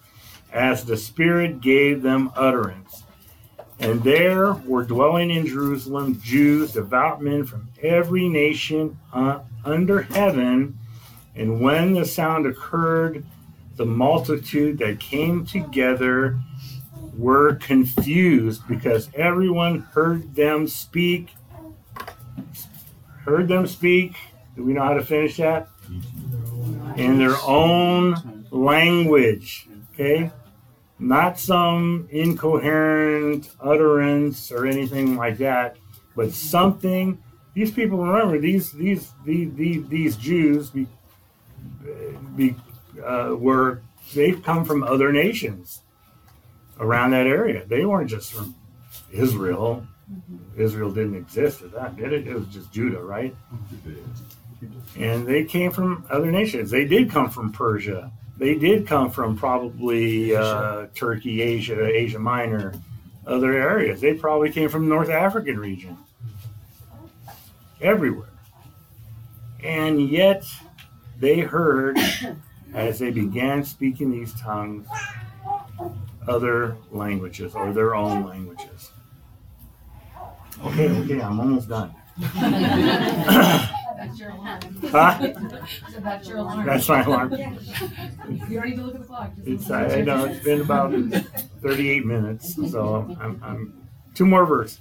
as 0.53 0.85
the 0.85 0.99
Spirit 0.99 1.63
gave 1.63 2.03
them 2.03 2.31
utterance. 2.37 3.05
And 3.79 4.03
there 4.03 4.53
were 4.53 4.85
dwelling 4.85 5.31
in 5.31 5.47
Jerusalem 5.47 6.21
Jews, 6.21 6.73
devout 6.73 7.23
men 7.23 7.47
from 7.47 7.69
every 7.83 8.29
nation 8.29 8.99
uh, 9.15 9.39
under 9.65 10.03
heaven. 10.03 10.79
And 11.35 11.63
when 11.63 11.95
the 11.95 12.05
sound 12.05 12.45
occurred, 12.45 13.25
the 13.79 13.87
multitude 13.87 14.77
that 14.79 14.99
came 14.99 15.47
together 15.47 16.37
were 17.17 17.55
confused 17.55 18.67
because 18.69 19.09
everyone 19.15 19.79
heard 19.93 20.35
them 20.35 20.67
speak. 20.67 21.31
Heard 23.25 23.49
them 23.49 23.67
speak. 23.67 24.15
Do 24.57 24.65
we 24.65 24.73
know 24.73 24.83
how 24.83 24.95
to 24.95 25.05
finish 25.05 25.37
that? 25.37 25.69
In 26.97 27.19
their 27.19 27.37
own 27.47 28.47
language. 28.51 29.69
Okay? 29.95 30.33
Not 30.99 31.39
some 31.39 32.09
incoherent 32.11 33.49
utterance 33.61 34.51
or 34.51 34.67
anything 34.67 35.17
like 35.17 35.39
that, 35.39 35.77
but 36.17 36.33
something. 36.33 37.23
These 37.55 37.71
people 37.71 37.99
remember 37.99 38.41
these 38.41 38.73
these 38.73 39.13
these 39.25 39.53
these, 39.55 39.87
these 39.89 40.17
Jews 40.17 40.71
be, 40.71 40.87
be, 42.37 42.57
uh, 43.05 43.35
were 43.35 43.83
they've 44.15 44.43
come 44.43 44.65
from 44.65 44.83
other 44.83 45.13
nations 45.13 45.83
around 46.81 47.11
that 47.13 47.27
area. 47.27 47.65
They 47.67 47.85
weren't 47.85 48.11
just 48.11 48.33
from 48.33 48.55
Israel. 49.11 49.87
Israel 50.57 50.91
didn't 50.91 51.17
exist 51.17 51.63
at 51.63 51.73
that, 51.73 51.97
did 51.97 52.13
it? 52.13 52.27
It 52.27 52.35
was 52.35 52.47
just 52.49 52.73
Judah, 52.73 53.03
right? 53.03 53.35
And 54.97 55.27
they 55.27 55.45
came 55.45 55.71
from 55.71 56.07
other 56.11 56.31
nations. 56.33 56.71
They 56.71 56.85
did 56.85 57.11
come 57.11 57.31
from 57.31 57.53
Persia. 57.53 58.11
They 58.39 58.55
did 58.55 58.87
come 58.87 59.11
from 59.11 59.37
probably 59.37 60.35
uh, 60.35 60.87
Turkey, 60.95 61.43
Asia, 61.43 61.85
Asia 61.85 62.19
Minor, 62.19 62.75
other 63.27 63.53
areas. 63.53 64.01
They 64.01 64.15
probably 64.15 64.51
came 64.51 64.69
from 64.69 64.89
North 64.89 65.11
African 65.11 65.59
region. 65.59 65.99
Everywhere. 67.81 68.29
And 69.63 70.09
yet 70.09 70.45
they 71.19 71.41
heard 71.41 71.99
as 72.75 72.99
they 72.99 73.11
began 73.11 73.65
speaking 73.65 74.11
these 74.11 74.33
tongues 74.41 74.87
other 76.27 76.77
languages 76.91 77.55
or 77.55 77.73
their 77.73 77.95
own 77.95 78.27
languages. 78.27 78.91
Okay, 80.65 80.89
okay, 80.89 81.21
I'm 81.21 81.41
almost 81.41 81.69
done. 81.69 81.95
That's 83.99 84.21
your 84.21 84.31
alarm. 84.31 84.61
Huh? 84.83 85.33
That's 86.01 86.29
your 86.29 86.39
alarm. 86.39 86.67
That's 86.67 86.89
my 86.89 87.03
alarm. 87.03 87.33
You 87.33 87.39
don't 87.39 88.69
need 88.69 88.77
to 88.77 88.83
look 88.83 88.95
at 88.95 89.01
the 89.01 89.07
clock. 89.07 89.33
It's 89.45 89.67
to 89.67 89.75
I 89.75 90.01
know 90.03 90.25
it. 90.25 90.33
it's 90.33 90.45
been 90.45 90.61
about 90.61 90.93
38 91.63 92.07
minutes, 92.07 92.55
so 92.71 93.17
I'm, 93.21 93.41
I'm 93.43 93.89
two 94.15 94.27
more 94.27 94.47
verses. 94.47 94.79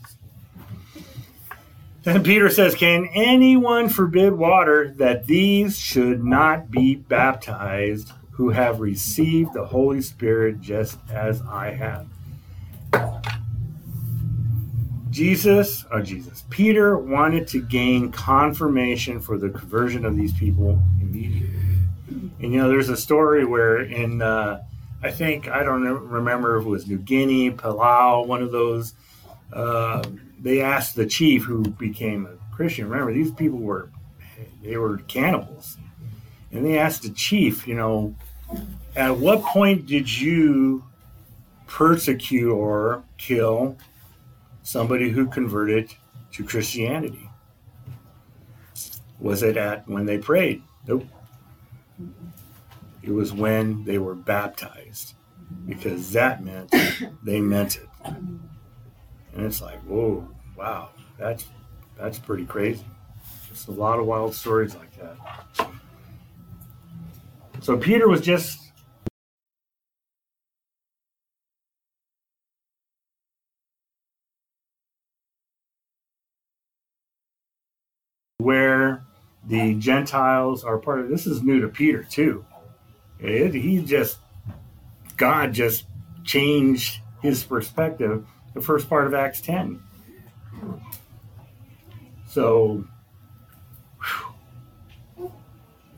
Then 2.07 2.23
Peter 2.23 2.47
says, 2.49 2.73
Can 2.73 3.09
anyone 3.13 3.89
forbid 3.89 4.31
water 4.31 4.93
that 4.95 5.27
these 5.27 5.77
should 5.77 6.23
not 6.23 6.71
be 6.71 6.95
baptized 6.95 8.13
who 8.31 8.51
have 8.51 8.79
received 8.79 9.51
the 9.51 9.65
Holy 9.65 9.99
Spirit 9.99 10.61
just 10.61 10.99
as 11.11 11.41
I 11.41 11.71
have? 11.71 12.07
Jesus, 15.09 15.83
or 15.91 16.01
Jesus, 16.01 16.45
Peter 16.49 16.97
wanted 16.97 17.45
to 17.49 17.61
gain 17.61 18.09
confirmation 18.09 19.19
for 19.19 19.37
the 19.37 19.49
conversion 19.49 20.05
of 20.05 20.15
these 20.15 20.31
people 20.31 20.81
immediately. 21.01 21.59
And 22.07 22.53
you 22.53 22.61
know, 22.61 22.69
there's 22.69 22.87
a 22.87 22.95
story 22.95 23.43
where 23.43 23.81
in, 23.81 24.21
uh, 24.21 24.63
I 25.03 25.11
think, 25.11 25.49
I 25.49 25.61
don't 25.61 25.83
remember 25.83 26.55
if 26.55 26.65
it 26.65 26.69
was 26.69 26.87
New 26.87 26.99
Guinea, 26.99 27.51
Palau, 27.51 28.25
one 28.25 28.41
of 28.41 28.53
those, 28.53 28.93
uh, 29.51 30.03
they 30.39 30.61
asked 30.61 30.95
the 30.95 31.05
chief 31.05 31.43
who 31.43 31.63
became 31.63 32.25
a 32.25 32.55
Christian. 32.55 32.89
Remember, 32.89 33.13
these 33.13 33.31
people 33.31 33.59
were, 33.59 33.89
they 34.63 34.77
were 34.77 34.99
cannibals. 34.99 35.77
And 36.51 36.65
they 36.65 36.77
asked 36.77 37.03
the 37.03 37.09
chief, 37.09 37.67
you 37.67 37.75
know, 37.75 38.15
at 38.95 39.17
what 39.17 39.41
point 39.41 39.85
did 39.85 40.09
you 40.19 40.83
persecute 41.67 42.51
or 42.51 43.03
kill 43.17 43.77
somebody 44.63 45.09
who 45.09 45.27
converted 45.27 45.93
to 46.31 46.43
Christianity? 46.43 47.29
Was 49.19 49.43
it 49.43 49.57
at 49.57 49.87
when 49.87 50.05
they 50.05 50.17
prayed? 50.17 50.63
Nope. 50.87 51.05
It 53.01 53.11
was 53.11 53.33
when 53.33 53.83
they 53.85 53.97
were 53.97 54.15
baptized, 54.15 55.13
because 55.65 56.11
that 56.11 56.43
meant 56.43 56.73
they 57.23 57.41
meant 57.41 57.77
it. 57.77 58.13
And 59.37 59.45
it's 59.45 59.61
like, 59.61 59.79
whoa, 59.83 60.27
wow, 60.57 60.89
that's 61.19 61.45
that's 61.95 62.17
pretty 62.17 62.45
crazy. 62.45 62.83
Just 63.47 63.67
a 63.67 63.71
lot 63.71 63.99
of 63.99 64.07
wild 64.07 64.33
stories 64.33 64.75
like 64.75 64.89
that. 64.97 65.69
So 67.61 67.77
Peter 67.77 68.07
was 68.07 68.21
just 68.21 68.59
where 78.39 79.03
the 79.47 79.75
Gentiles 79.75 80.63
are 80.63 80.79
part 80.79 80.99
of 80.99 81.09
this 81.09 81.27
is 81.27 81.43
new 81.43 81.61
to 81.61 81.67
Peter 81.67 82.03
too. 82.03 82.43
It, 83.19 83.53
he 83.53 83.83
just 83.83 84.17
God 85.15 85.53
just 85.53 85.85
changed 86.23 87.01
his 87.21 87.43
perspective 87.43 88.25
the 88.57 88.63
first 88.63 88.89
part 88.89 89.05
of 89.05 89.13
Acts 89.13 89.39
10. 89.41 89.81
So 92.27 92.83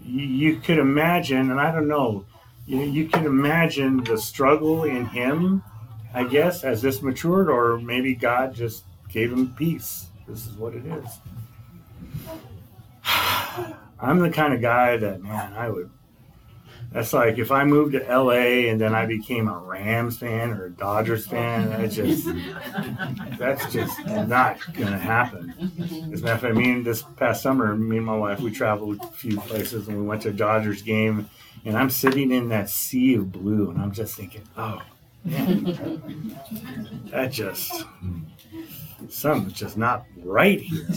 you 0.03 0.57
could 0.57 0.77
imagine, 0.77 1.51
and 1.51 1.59
I 1.59 1.71
don't 1.71 1.87
know, 1.87 2.25
you, 2.65 2.79
you 2.81 3.07
can 3.07 3.25
imagine 3.25 4.03
the 4.03 4.17
struggle 4.17 4.83
in 4.83 5.05
him, 5.05 5.63
I 6.13 6.25
guess, 6.25 6.63
as 6.63 6.81
this 6.81 7.01
matured, 7.01 7.49
or 7.49 7.79
maybe 7.79 8.13
God 8.13 8.53
just 8.53 8.83
gave 9.07 9.31
him 9.31 9.53
peace. 9.55 10.07
This 10.27 10.45
is 10.45 10.53
what 10.53 10.73
it 10.73 10.85
is. 10.85 11.19
I'm 13.99 14.19
the 14.19 14.29
kind 14.29 14.53
of 14.53 14.61
guy 14.61 14.97
that, 14.97 15.21
man, 15.21 15.53
I 15.53 15.69
would. 15.69 15.89
That's 16.91 17.13
like 17.13 17.37
if 17.37 17.51
I 17.51 17.65
moved 17.65 17.93
to 17.93 17.99
LA 17.99 18.67
and 18.69 18.81
then 18.81 18.95
I 18.95 19.05
became 19.05 19.47
a 19.47 19.57
Rams 19.57 20.17
fan 20.17 20.51
or 20.51 20.65
a 20.65 20.71
Dodgers 20.71 21.27
fan. 21.27 21.69
That's 21.69 21.95
just 21.97 22.27
that's 23.37 23.71
just 23.71 24.05
not 24.05 24.57
gonna 24.73 24.97
happen. 24.97 25.53
As 26.11 26.21
a 26.21 26.23
matter 26.23 26.35
of 26.35 26.41
fact, 26.41 26.55
me 26.55 26.71
and 26.71 26.85
this 26.85 27.03
past 27.17 27.43
summer, 27.43 27.75
me 27.75 27.97
and 27.97 28.05
my 28.05 28.17
wife, 28.17 28.39
we 28.39 28.51
traveled 28.51 28.99
a 29.03 29.07
few 29.07 29.39
places 29.41 29.87
and 29.87 29.97
we 29.97 30.03
went 30.03 30.23
to 30.23 30.29
a 30.29 30.33
Dodgers 30.33 30.81
game, 30.81 31.29
and 31.63 31.77
I'm 31.77 31.91
sitting 31.91 32.31
in 32.31 32.49
that 32.49 32.69
sea 32.71 33.15
of 33.15 33.31
blue, 33.31 33.69
and 33.69 33.79
I'm 33.79 33.91
just 33.91 34.15
thinking, 34.15 34.41
oh, 34.57 34.81
that 37.11 37.29
just 37.31 37.85
something's 39.09 39.53
just 39.53 39.77
not 39.77 40.05
right 40.23 40.59
here. 40.59 40.87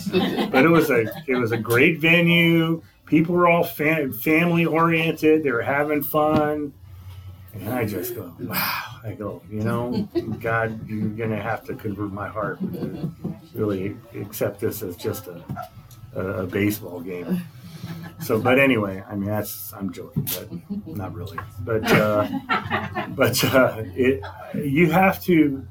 But 0.51 0.65
it 0.65 0.71
was 0.71 0.91
a 0.91 1.05
it 1.27 1.37
was 1.37 1.53
a 1.53 1.59
great 1.59 2.01
venue. 2.01 2.83
People 3.07 3.35
were 3.35 3.49
all 3.49 3.65
fam- 3.65 4.13
family 4.13 4.65
oriented. 4.65 5.43
They 5.43 5.51
were 5.51 5.63
having 5.63 6.03
fun, 6.03 6.73
and 7.55 7.69
I 7.69 7.85
just 7.85 8.15
go, 8.15 8.35
wow. 8.41 8.93
I 9.05 9.13
go, 9.13 9.43
you 9.51 9.61
know, 9.61 10.09
God, 10.41 10.89
you're 10.89 11.09
gonna 11.09 11.41
have 11.41 11.65
to 11.65 11.75
convert 11.75 12.13
my 12.13 12.29
heart 12.29 12.61
to 12.61 13.13
really 13.55 13.97
accept 14.15 14.61
this 14.61 14.83
as 14.83 14.97
just 14.97 15.27
a, 15.27 15.43
a, 16.15 16.21
a 16.45 16.47
baseball 16.47 17.01
game. 17.01 17.43
So, 18.21 18.41
but 18.41 18.61
anyway, 18.61 19.03
I 19.09 19.17
mean, 19.17 19.29
that's 19.29 19.73
I'm 19.73 19.93
joking, 19.93 20.29
but 20.35 20.97
not 20.97 21.13
really. 21.15 21.39
But 21.61 21.85
uh, 21.91 22.29
but 23.09 23.45
uh, 23.45 23.83
it 23.97 24.23
you 24.55 24.91
have 24.91 25.23
to 25.25 25.67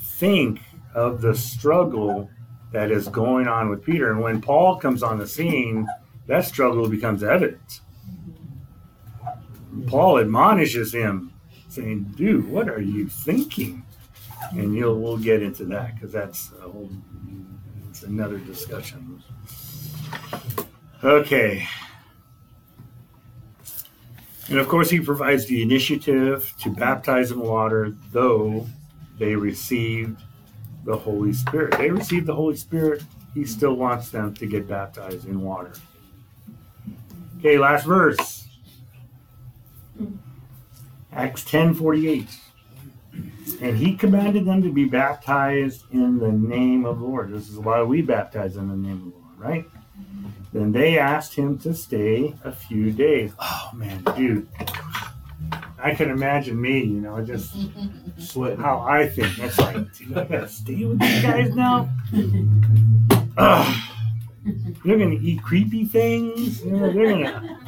think 0.00 0.60
of 0.94 1.22
the 1.22 1.34
struggle 1.34 2.28
that 2.72 2.90
is 2.90 3.08
going 3.08 3.48
on 3.48 3.70
with 3.70 3.82
Peter, 3.82 4.10
and 4.12 4.20
when 4.20 4.42
Paul 4.42 4.76
comes 4.76 5.02
on 5.02 5.18
the 5.18 5.26
scene, 5.26 5.86
that 6.28 6.44
struggle 6.44 6.88
becomes 6.88 7.22
evident. 7.24 7.80
Paul 9.86 10.18
admonishes 10.18 10.94
him, 10.94 11.32
saying, 11.68 12.14
"Dude, 12.16 12.48
what 12.48 12.68
are 12.68 12.80
you 12.80 13.08
thinking?" 13.08 13.84
And 14.52 14.74
you'll 14.74 15.00
we'll 15.00 15.18
get 15.18 15.42
into 15.42 15.64
that 15.66 15.94
because 15.94 16.12
that's 16.12 16.52
a 16.62 16.68
whole 16.68 16.90
it's 17.90 18.02
another 18.02 18.38
discussion. 18.38 19.22
Okay. 21.02 21.66
And 24.48 24.58
of 24.58 24.68
course, 24.68 24.88
he 24.88 25.00
provides 25.00 25.46
the 25.46 25.62
initiative 25.62 26.54
to 26.60 26.70
baptize 26.70 27.30
in 27.32 27.40
water, 27.40 27.94
though 28.12 28.66
they 29.18 29.34
received 29.34 30.22
the 30.84 30.96
Holy 30.96 31.32
Spirit. 31.32 31.76
They 31.76 31.90
received 31.90 32.26
the 32.26 32.34
Holy 32.34 32.56
Spirit. 32.56 33.02
He 33.34 33.44
still 33.44 33.74
wants 33.74 34.10
them 34.10 34.32
to 34.34 34.46
get 34.46 34.66
baptized 34.66 35.26
in 35.26 35.42
water. 35.42 35.72
Okay, 37.38 37.58
last 37.58 37.86
verse. 37.86 38.46
Acts 41.12 41.44
10 41.44 41.74
48. 41.74 42.28
And 43.60 43.76
he 43.76 43.96
commanded 43.96 44.44
them 44.44 44.62
to 44.62 44.72
be 44.72 44.84
baptized 44.84 45.82
in 45.92 46.18
the 46.18 46.30
name 46.30 46.84
of 46.84 46.98
the 47.00 47.04
Lord. 47.04 47.32
This 47.32 47.48
is 47.48 47.58
why 47.58 47.82
we 47.82 48.02
baptize 48.02 48.56
in 48.56 48.68
the 48.68 48.76
name 48.76 48.92
of 48.92 49.12
the 49.12 49.18
Lord, 49.18 49.38
right? 49.38 49.64
Then 50.52 50.72
they 50.72 50.98
asked 50.98 51.34
him 51.34 51.58
to 51.60 51.74
stay 51.74 52.34
a 52.44 52.52
few 52.52 52.90
days. 52.92 53.32
Oh 53.38 53.70
man, 53.74 54.02
dude. 54.16 54.48
I 55.80 55.94
can 55.94 56.10
imagine 56.10 56.60
me, 56.60 56.80
you 56.80 57.00
know, 57.00 57.24
just 57.24 57.54
Sweating. 58.18 58.58
how 58.58 58.80
I 58.80 59.08
think. 59.08 59.38
It's 59.38 59.58
like, 59.58 59.92
dude, 59.94 60.16
I 60.18 60.24
gotta 60.24 60.48
stay 60.48 60.84
with 60.84 60.98
these 60.98 61.22
guys 61.22 61.54
now. 61.54 61.88
Ugh. 63.36 63.82
They're 64.84 64.98
gonna 64.98 65.18
eat 65.20 65.42
creepy 65.42 65.84
things. 65.84 66.64
You 66.64 66.72
know, 66.72 66.92
they're 66.92 67.08
gonna. 67.10 67.58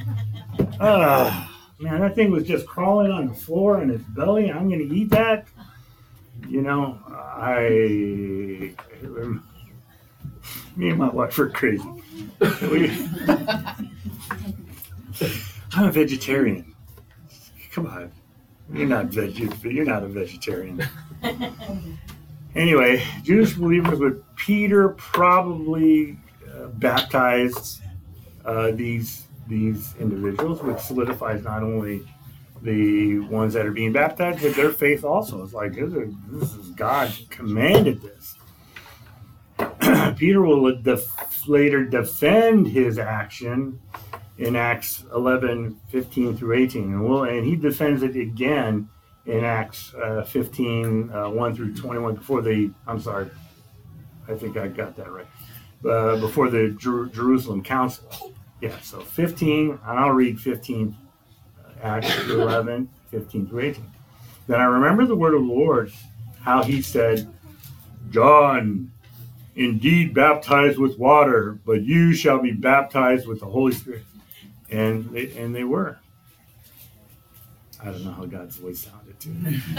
Uh, 0.78 1.46
man, 1.80 2.00
that 2.00 2.14
thing 2.14 2.30
was 2.30 2.44
just 2.44 2.66
crawling 2.66 3.10
on 3.10 3.28
the 3.28 3.34
floor 3.34 3.82
in 3.82 3.90
its 3.90 4.04
belly. 4.04 4.50
I'm 4.50 4.70
gonna 4.70 4.82
eat 4.82 5.10
that. 5.10 5.46
You 6.48 6.62
know, 6.62 6.98
I. 7.06 8.74
Me 10.76 10.90
and 10.90 10.98
my 10.98 11.08
wife 11.08 11.38
are 11.38 11.50
crazy. 11.50 11.84
We, 12.62 12.90
I'm 15.72 15.88
a 15.88 15.92
vegetarian. 15.92 16.74
Come 17.72 17.86
on, 17.86 18.12
you're 18.72 18.86
not 18.86 19.06
veg. 19.06 19.38
You're 19.64 19.84
not 19.84 20.02
a 20.02 20.08
vegetarian. 20.08 20.82
Anyway, 22.54 23.04
Jewish 23.22 23.54
believers 23.54 23.98
with 23.98 24.24
Peter 24.36 24.90
probably 24.90 26.18
baptized 26.78 27.80
uh, 28.44 28.70
these 28.72 29.26
these 29.48 29.94
individuals, 29.98 30.62
which 30.62 30.78
solidifies 30.78 31.42
not 31.42 31.62
only 31.62 32.02
the 32.62 33.18
ones 33.18 33.54
that 33.54 33.66
are 33.66 33.72
being 33.72 33.92
baptized, 33.92 34.42
but 34.42 34.54
their 34.54 34.70
faith 34.70 35.04
also. 35.04 35.42
It's 35.42 35.52
like 35.52 35.74
this 35.74 35.92
is, 35.92 36.14
this 36.28 36.54
is 36.54 36.70
God 36.70 37.12
commanded 37.30 38.00
this. 38.02 38.36
Peter 40.16 40.42
will 40.42 40.80
def- 40.80 41.48
later 41.48 41.84
defend 41.84 42.68
his 42.68 42.98
action 42.98 43.80
in 44.38 44.56
Acts 44.56 45.04
11, 45.14 45.78
15 45.88 46.36
through 46.36 46.56
18. 46.56 46.82
And, 46.84 47.08
we'll, 47.08 47.24
and 47.24 47.46
he 47.46 47.56
defends 47.56 48.02
it 48.02 48.16
again 48.16 48.88
in 49.26 49.44
Acts 49.44 49.92
uh, 49.94 50.22
15, 50.24 51.10
uh, 51.12 51.28
1 51.28 51.54
through 51.54 51.74
21, 51.74 52.14
before 52.14 52.40
the, 52.40 52.70
I'm 52.86 53.00
sorry, 53.00 53.30
I 54.28 54.34
think 54.34 54.56
I 54.56 54.68
got 54.68 54.96
that 54.96 55.10
right, 55.10 55.26
uh, 55.88 56.16
before 56.20 56.50
the 56.50 56.76
Jer- 56.78 57.06
Jerusalem 57.06 57.62
Council. 57.62 58.32
Yeah, 58.60 58.78
so 58.80 59.00
15, 59.00 59.70
and 59.70 59.98
I'll 59.98 60.10
read 60.10 60.40
15, 60.40 60.96
uh, 61.64 61.70
Acts 61.82 62.14
11, 62.28 62.88
15 63.10 63.46
through 63.46 63.60
18. 63.60 63.84
Then 64.46 64.60
I 64.60 64.64
remember 64.64 65.06
the 65.06 65.16
word 65.16 65.34
of 65.34 65.40
the 65.40 65.52
Lord, 65.52 65.92
how 66.40 66.62
he 66.62 66.82
said, 66.82 67.32
John 68.10 68.90
indeed 69.54 70.12
baptized 70.14 70.78
with 70.78 70.98
water, 70.98 71.58
but 71.64 71.82
you 71.82 72.12
shall 72.12 72.40
be 72.40 72.52
baptized 72.52 73.28
with 73.28 73.40
the 73.40 73.46
Holy 73.46 73.72
Spirit. 73.72 74.04
And 74.70 75.10
they, 75.10 75.32
and 75.32 75.54
they 75.54 75.64
were. 75.64 75.99
I 77.82 77.86
don't 77.86 78.04
know 78.04 78.12
how 78.12 78.26
God's 78.26 78.56
voice 78.56 78.80
sounded 78.84 79.18
to 79.20 79.28
me. 79.30 79.60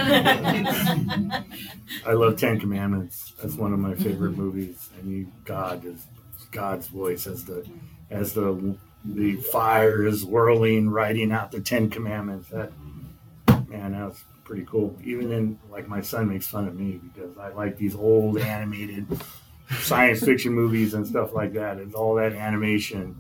I 2.06 2.14
love 2.14 2.38
Ten 2.38 2.60
Commandments. 2.60 3.34
That's 3.42 3.56
one 3.56 3.74
of 3.74 3.80
my 3.80 3.94
favorite 3.96 4.38
movies. 4.38 4.90
I 4.98 5.04
mean, 5.04 5.32
God 5.46 5.86
is 5.86 6.06
God's 6.52 6.88
voice 6.88 7.28
as 7.28 7.46
the 7.46 7.66
as 8.10 8.34
the 8.34 8.76
the 9.06 9.36
fire 9.36 10.06
is 10.06 10.26
whirling, 10.26 10.90
writing 10.90 11.32
out 11.32 11.52
the 11.52 11.62
Ten 11.62 11.90
Commandments. 11.90 12.50
That 12.50 12.72
man, 13.68 13.92
that 13.92 14.10
was 14.10 14.24
pretty 14.44 14.66
cool. 14.66 14.98
Even 15.04 15.30
then, 15.30 15.60
like 15.70 15.88
my 15.88 16.02
son 16.02 16.28
makes 16.28 16.48
fun 16.48 16.68
of 16.68 16.76
me 16.76 17.00
because 17.04 17.38
I 17.38 17.50
like 17.50 17.78
these 17.78 17.96
old 17.96 18.38
animated 18.40 19.06
science 19.80 20.24
fiction 20.24 20.54
movies 20.54 20.94
and 20.94 21.06
stuff 21.06 21.34
like 21.34 21.54
that. 21.54 21.78
It's 21.78 21.94
all 21.94 22.16
that 22.16 22.34
animation. 22.34 23.16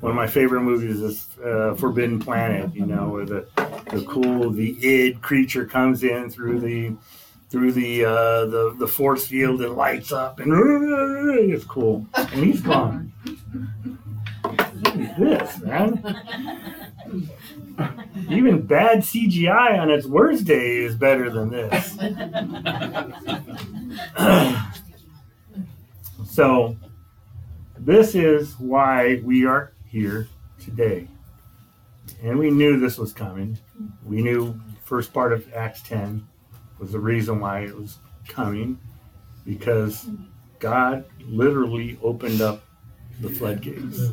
One 0.00 0.12
of 0.12 0.16
my 0.16 0.26
favorite 0.26 0.62
movies 0.62 1.02
is 1.02 1.28
uh, 1.44 1.74
Forbidden 1.74 2.20
Planet. 2.20 2.74
You 2.74 2.86
know, 2.86 3.08
where 3.08 3.26
the 3.26 3.46
the 3.90 4.04
cool 4.08 4.50
the 4.50 4.76
id 4.86 5.20
creature 5.20 5.66
comes 5.66 6.02
in 6.02 6.30
through 6.30 6.60
the 6.60 6.94
through 7.50 7.72
the 7.72 8.06
uh, 8.06 8.46
the 8.46 8.74
the 8.78 8.86
force 8.86 9.26
field 9.26 9.60
and 9.60 9.76
lights 9.76 10.10
up 10.10 10.40
and 10.40 10.52
it's 11.52 11.64
cool. 11.64 12.06
And 12.14 12.44
he's 12.44 12.62
gone. 12.62 13.12
What 14.42 14.96
is 14.96 15.16
this, 15.18 15.60
man? 15.60 16.02
Even 18.30 18.62
bad 18.62 18.98
CGI 18.98 19.78
on 19.78 19.90
its 19.90 20.06
worst 20.06 20.44
day 20.44 20.78
is 20.78 20.94
better 20.94 21.28
than 21.28 21.50
this. 21.50 21.96
so, 26.30 26.76
this 27.78 28.14
is 28.14 28.54
why 28.58 29.20
we 29.24 29.44
are 29.44 29.72
here 29.90 30.28
today. 30.62 31.08
And 32.22 32.38
we 32.38 32.50
knew 32.50 32.78
this 32.78 32.98
was 32.98 33.12
coming. 33.12 33.58
We 34.04 34.22
knew 34.22 34.60
first 34.84 35.12
part 35.12 35.32
of 35.32 35.52
Acts 35.52 35.82
10 35.82 36.26
was 36.78 36.92
the 36.92 36.98
reason 36.98 37.40
why 37.40 37.60
it 37.60 37.76
was 37.76 37.98
coming 38.28 38.78
because 39.44 40.08
God 40.58 41.04
literally 41.26 41.98
opened 42.02 42.40
up 42.40 42.62
the 43.20 43.28
floodgates. 43.28 44.10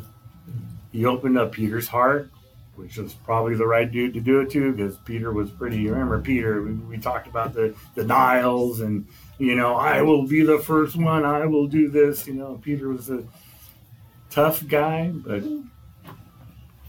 He 0.92 1.04
opened 1.04 1.38
up 1.38 1.52
Peter's 1.52 1.88
heart, 1.88 2.30
which 2.74 2.96
was 2.96 3.14
probably 3.14 3.54
the 3.54 3.66
right 3.66 3.90
dude 3.90 4.14
to 4.14 4.20
do 4.20 4.40
it 4.40 4.50
to 4.50 4.72
because 4.72 4.96
Peter 4.98 5.32
was 5.32 5.50
pretty. 5.50 5.88
Remember, 5.88 6.20
Peter, 6.20 6.62
we, 6.62 6.72
we 6.72 6.98
talked 6.98 7.26
about 7.26 7.54
the, 7.54 7.74
the 7.94 8.04
Niles 8.04 8.80
and, 8.80 9.06
you 9.38 9.54
know, 9.54 9.74
I 9.74 10.02
will 10.02 10.26
be 10.26 10.42
the 10.42 10.58
first 10.58 10.96
one, 10.96 11.24
I 11.24 11.46
will 11.46 11.66
do 11.66 11.88
this. 11.88 12.26
You 12.26 12.34
know, 12.34 12.60
Peter 12.62 12.88
was 12.88 13.10
a 13.10 13.24
tough 14.30 14.66
guy, 14.66 15.08
but 15.08 15.42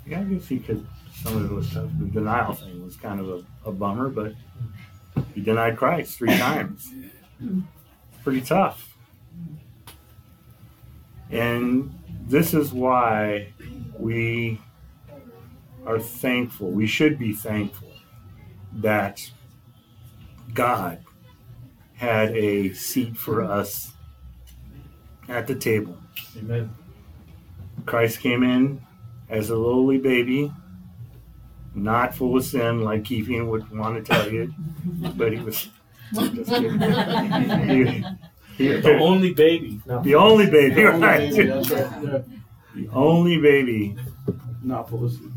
yeah, 0.05 0.21
I 0.21 0.23
guess 0.23 0.47
he 0.47 0.59
could. 0.59 0.85
Some 1.13 1.37
of 1.37 1.51
it 1.51 1.53
was 1.53 1.71
tough. 1.71 1.89
The 1.99 2.05
denial 2.05 2.53
thing 2.53 2.83
was 2.83 2.95
kind 2.95 3.19
of 3.19 3.29
a, 3.29 3.69
a 3.69 3.71
bummer, 3.71 4.09
but 4.09 4.33
he 5.33 5.41
denied 5.41 5.77
Christ 5.77 6.17
three 6.17 6.37
times. 6.37 6.93
Pretty 8.23 8.41
tough. 8.41 8.97
And 11.29 11.93
this 12.27 12.53
is 12.53 12.73
why 12.73 13.53
we 13.97 14.59
are 15.85 15.99
thankful. 15.99 16.71
We 16.71 16.87
should 16.87 17.19
be 17.19 17.33
thankful 17.33 17.91
that 18.73 19.31
God 20.53 21.03
had 21.95 22.31
a 22.35 22.73
seat 22.73 23.17
for 23.17 23.43
us 23.43 23.93
at 25.27 25.47
the 25.47 25.55
table. 25.55 25.97
Amen. 26.37 26.73
Christ 27.85 28.19
came 28.19 28.43
in 28.43 28.81
as 29.29 29.49
a 29.49 29.55
lowly 29.55 29.97
baby 29.97 30.51
not 31.75 32.15
full 32.15 32.35
of 32.35 32.43
sin 32.43 32.81
like 32.81 33.05
Keefe 33.05 33.29
would 33.43 33.69
want 33.77 34.03
to 34.03 34.11
tell 34.13 34.29
you, 34.31 34.53
but 35.15 35.31
he 35.31 35.39
was 35.39 35.69
just 36.13 36.49
kidding. 36.49 36.79
He- 38.57 38.65
he- 38.65 38.81
The 38.81 38.97
only 38.99 39.33
baby. 39.33 39.79
No. 39.85 40.01
the 40.01 40.15
only 40.15 40.47
baby, 40.49 40.75
The 40.75 40.87
only 40.91 41.01
right? 41.07 41.29
baby, 41.31 41.49
right, 41.49 41.69
yeah. 41.69 42.21
The 42.75 42.89
only 42.91 43.37
baby 43.39 43.95
Not 44.63 44.89
full 44.89 45.05
of 45.05 45.11
sin. 45.13 45.31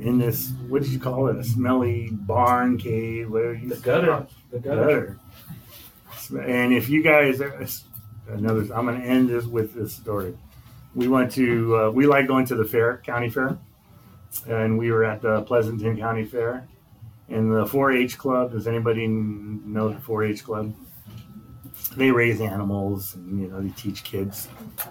in 0.00 0.18
this, 0.18 0.50
what 0.68 0.82
did 0.82 0.90
you 0.90 0.98
call 0.98 1.28
it? 1.28 1.36
A 1.36 1.44
smelly 1.44 2.08
barn 2.12 2.76
cave, 2.76 3.30
whatever 3.30 3.54
you 3.54 3.68
The 3.70 3.76
gutter. 3.76 4.26
The 4.50 4.58
gutter. 4.58 5.18
gutter. 6.30 6.40
And 6.42 6.72
if 6.74 6.88
you 6.90 7.02
guys, 7.02 7.40
another, 8.28 8.60
I'm 8.74 8.86
going 8.86 9.00
to 9.00 9.06
end 9.06 9.28
this 9.30 9.46
with 9.46 9.72
this 9.74 9.94
story. 9.94 10.36
We 10.94 11.08
went 11.08 11.32
to, 11.32 11.76
uh, 11.76 11.90
we 11.90 12.06
like 12.06 12.26
going 12.26 12.46
to 12.46 12.54
the 12.54 12.64
fair, 12.64 12.98
county 12.98 13.30
fair, 13.30 13.58
and 14.46 14.78
we 14.78 14.90
were 14.90 15.04
at 15.04 15.22
the 15.22 15.42
Pleasanton 15.42 15.96
County 15.96 16.24
Fair. 16.24 16.66
And 17.28 17.50
the 17.50 17.64
4-H 17.64 18.18
club, 18.18 18.52
does 18.52 18.66
anybody 18.66 19.06
know 19.06 19.88
the 19.88 20.00
4-H 20.00 20.44
club? 20.44 20.74
They 21.96 22.10
raise 22.10 22.40
animals, 22.40 23.14
and 23.14 23.40
you 23.40 23.48
know 23.48 23.60
they 23.60 23.70
teach 23.70 24.04
kids 24.04 24.48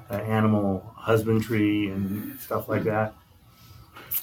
uh, 0.09 0.15
animal 0.15 0.91
husbandry 0.95 1.87
and 1.89 2.39
stuff 2.39 2.67
like 2.67 2.83
that. 2.83 3.13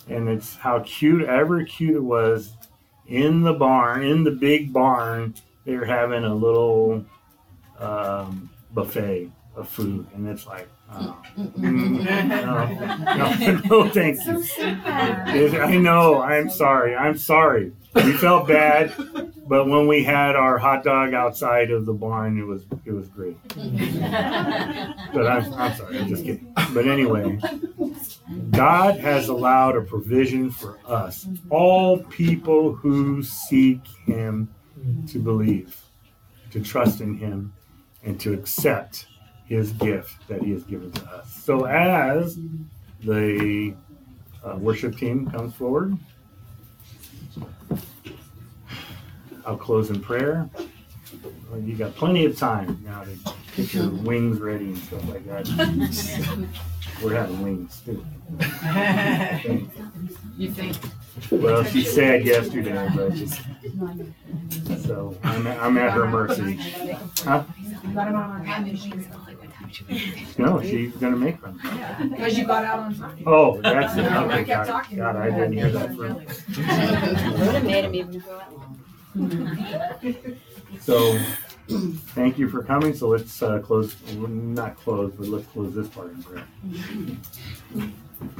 And 0.08 0.28
it's 0.28 0.56
how 0.56 0.80
cute, 0.80 1.22
ever 1.22 1.64
cute 1.64 1.96
it 1.96 2.02
was 2.02 2.52
in 3.06 3.42
the 3.42 3.54
barn, 3.54 4.04
in 4.04 4.22
the 4.22 4.30
big 4.30 4.72
barn, 4.72 5.34
they 5.64 5.76
were 5.76 5.84
having 5.84 6.24
a 6.24 6.34
little 6.34 7.04
um, 7.78 8.50
buffet 8.72 9.30
of 9.56 9.68
food, 9.68 10.06
and 10.14 10.28
it's 10.28 10.46
like, 10.46 10.68
oh, 10.90 11.22
mm, 11.38 12.04
no, 12.28 13.16
no, 13.16 13.60
no, 13.84 13.90
thank 13.90 14.18
you. 14.24 15.58
I 15.60 15.76
know. 15.76 16.20
I'm 16.20 16.50
sorry. 16.50 16.96
I'm 16.96 17.16
sorry. 17.18 17.72
We 17.94 18.12
felt 18.12 18.46
bad, 18.46 18.92
but 19.46 19.66
when 19.68 19.86
we 19.88 20.04
had 20.04 20.36
our 20.36 20.58
hot 20.58 20.84
dog 20.84 21.14
outside 21.14 21.70
of 21.70 21.86
the 21.86 21.92
barn, 21.92 22.38
it 22.38 22.44
was 22.44 22.64
it 22.84 22.92
was 22.92 23.08
great. 23.08 23.36
But 23.54 25.26
I'm, 25.26 25.52
I'm 25.54 25.76
sorry. 25.76 25.98
I'm 25.98 26.08
just 26.08 26.24
kidding. 26.24 26.52
But 26.74 26.86
anyway, 26.86 27.38
God 28.50 28.98
has 29.00 29.28
allowed 29.28 29.76
a 29.76 29.80
provision 29.82 30.50
for 30.50 30.78
us, 30.86 31.26
all 31.50 31.98
people 31.98 32.74
who 32.74 33.22
seek 33.22 33.80
Him 34.06 34.48
to 35.08 35.18
believe, 35.18 35.80
to 36.52 36.60
trust 36.60 37.00
in 37.00 37.16
Him, 37.16 37.52
and 38.04 38.20
to 38.20 38.32
accept 38.32 39.06
His 39.48 39.72
gift 39.72 40.28
that 40.28 40.42
He 40.42 40.52
has 40.52 40.62
given 40.64 40.92
to 40.92 41.04
us. 41.10 41.32
So 41.32 41.64
as 41.64 42.38
the 43.00 43.74
uh, 44.44 44.56
worship 44.56 44.96
team 44.96 45.30
comes 45.30 45.54
forward, 45.54 45.96
I'll 49.46 49.56
close 49.56 49.88
in 49.90 50.00
prayer. 50.00 50.48
Well, 51.50 51.60
You 51.60 51.74
got 51.76 51.94
plenty 51.94 52.26
of 52.26 52.36
time 52.36 52.78
now 52.84 53.04
to 53.04 53.34
get 53.56 53.72
your 53.72 53.88
wings 53.88 54.38
ready 54.38 54.66
and 54.66 54.78
stuff 54.78 55.08
like 55.08 55.26
that. 55.26 55.48
We're 57.02 57.14
having 57.14 57.42
wings 57.42 57.80
too. 57.84 58.04
You 60.36 60.50
think? 60.52 60.76
Well, 61.30 61.64
she 61.64 61.82
said 61.82 62.24
yesterday, 62.24 62.90
but 62.94 63.14
just, 63.14 63.40
so 64.84 65.16
I'm, 65.22 65.46
I'm 65.46 65.78
at 65.78 65.92
her 65.92 66.06
mercy. 66.08 66.54
Huh? 67.24 67.44
You 69.68 69.84
got 69.86 69.90
him 69.90 70.02
on 70.02 70.14
our 70.14 70.18
time 70.18 70.24
machine. 70.24 70.26
No, 70.38 70.62
she's 70.62 70.92
gonna 70.96 71.16
make 71.16 71.40
them. 71.42 71.60
Because 72.10 72.38
you 72.38 72.46
got 72.46 72.64
out 72.64 72.78
on 72.80 72.94
time. 72.94 73.22
Oh, 73.26 73.60
that's 73.60 73.96
it. 73.96 74.04
I 74.12 74.24
Okay, 74.24 74.44
kept 74.44 74.66
God, 74.66 74.72
talking. 74.72 74.98
God, 74.98 75.16
I 75.16 75.30
didn't 75.30 75.52
hear 75.52 75.70
that 75.70 75.94
from. 75.94 76.14
Would 76.16 77.54
have 77.54 77.64
made 77.64 77.84
him 77.84 77.94
even 77.94 78.18
go 78.20 78.38
out 78.38 78.56
long. 78.56 78.78
So, 80.80 81.18
thank 82.14 82.38
you 82.38 82.48
for 82.48 82.62
coming. 82.62 82.94
So 82.94 83.08
let's 83.08 83.42
uh, 83.42 83.58
close, 83.60 83.96
not 84.16 84.76
close, 84.76 85.12
but 85.18 85.26
let's 85.28 85.46
close 85.48 85.74
this 85.74 85.88
part 85.88 86.12
in 86.12 86.22
prayer. 86.22 86.44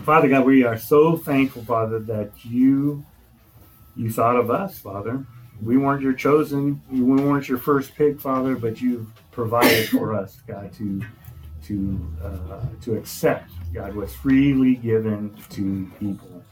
Father 0.05 0.29
God, 0.29 0.45
we 0.45 0.63
are 0.65 0.79
so 0.79 1.17
thankful, 1.17 1.65
Father, 1.65 1.99
that 2.01 2.31
you 2.45 3.05
you 3.97 4.11
thought 4.13 4.37
of 4.37 4.51
us, 4.51 4.79
Father. 4.79 5.25
We 5.63 5.77
weren't 5.77 6.03
your 6.03 6.13
chosen, 6.13 6.81
we 6.91 7.01
weren't 7.01 7.49
your 7.49 7.59
first 7.59 7.95
pick, 7.97 8.21
Father, 8.21 8.55
but 8.55 8.81
you 8.81 9.11
provided 9.33 9.89
for 9.89 10.15
us, 10.15 10.39
God, 10.47 10.73
to 10.75 11.03
to 11.69 12.09
uh, 12.23 12.61
to 12.83 12.97
accept, 12.97 13.51
God, 13.73 13.95
was 13.95 14.15
freely 14.15 14.75
given 14.77 15.37
to 15.51 15.91
people, 16.01 16.43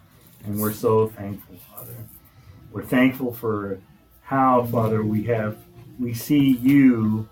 and 0.44 0.60
we're 0.60 0.72
so 0.72 1.08
thankful, 1.08 1.56
Father. 1.74 1.96
We're 2.70 2.84
thankful 2.84 3.32
for 3.32 3.80
how, 4.22 4.64
Father, 4.64 5.02
we 5.02 5.24
have 5.24 5.56
we 5.98 6.12
see 6.12 6.50
you 6.50 7.28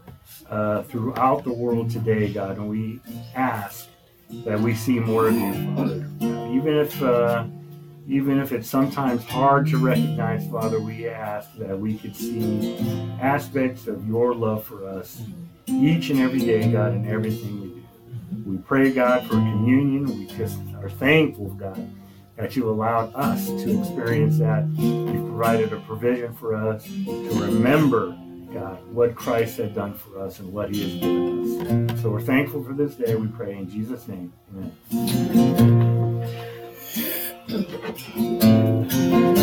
uh, 0.48 0.82
throughout 0.84 1.44
the 1.44 1.52
world 1.52 1.90
today, 1.90 2.32
God, 2.32 2.56
and 2.56 2.68
we 2.68 3.00
ask 3.34 3.88
that 4.30 4.58
we 4.58 4.74
see 4.74 4.98
more 4.98 5.28
of 5.28 5.34
you, 5.34 5.76
Father. 5.76 6.08
Even 6.52 6.76
if 6.78 7.02
uh, 7.02 7.44
even 8.08 8.38
if 8.38 8.52
it's 8.52 8.68
sometimes 8.68 9.24
hard 9.24 9.66
to 9.68 9.78
recognize, 9.78 10.46
Father, 10.50 10.80
we 10.80 11.08
ask 11.08 11.54
that 11.58 11.78
we 11.78 11.98
could 11.98 12.16
see 12.16 12.78
aspects 13.20 13.86
of 13.86 14.06
your 14.08 14.34
love 14.34 14.64
for 14.64 14.86
us 14.86 15.22
each 15.66 16.10
and 16.10 16.20
every 16.20 16.40
day, 16.40 16.70
God, 16.70 16.94
in 16.94 17.06
everything. 17.06 17.63
We 18.54 18.60
pray, 18.60 18.92
God, 18.92 19.24
for 19.24 19.30
communion. 19.30 20.06
We 20.16 20.26
just 20.26 20.60
are 20.80 20.88
thankful, 20.88 21.48
God, 21.54 21.90
that 22.36 22.54
you 22.54 22.70
allowed 22.70 23.12
us 23.16 23.48
to 23.48 23.80
experience 23.80 24.38
that. 24.38 24.64
You've 24.76 25.26
provided 25.26 25.72
a 25.72 25.80
provision 25.80 26.32
for 26.36 26.54
us 26.54 26.84
to 26.84 27.30
remember, 27.32 28.16
God, 28.52 28.78
what 28.92 29.16
Christ 29.16 29.56
had 29.56 29.74
done 29.74 29.94
for 29.94 30.20
us 30.20 30.38
and 30.38 30.52
what 30.52 30.72
he 30.72 30.82
has 30.82 30.92
given 31.00 31.90
us. 31.90 32.00
So 32.00 32.10
we're 32.10 32.20
thankful 32.20 32.62
for 32.62 32.74
this 32.74 32.94
day. 32.94 33.16
We 33.16 33.26
pray 33.26 33.56
in 33.56 33.68
Jesus' 33.68 34.06
name. 34.06 34.32
Amen. 37.50 39.34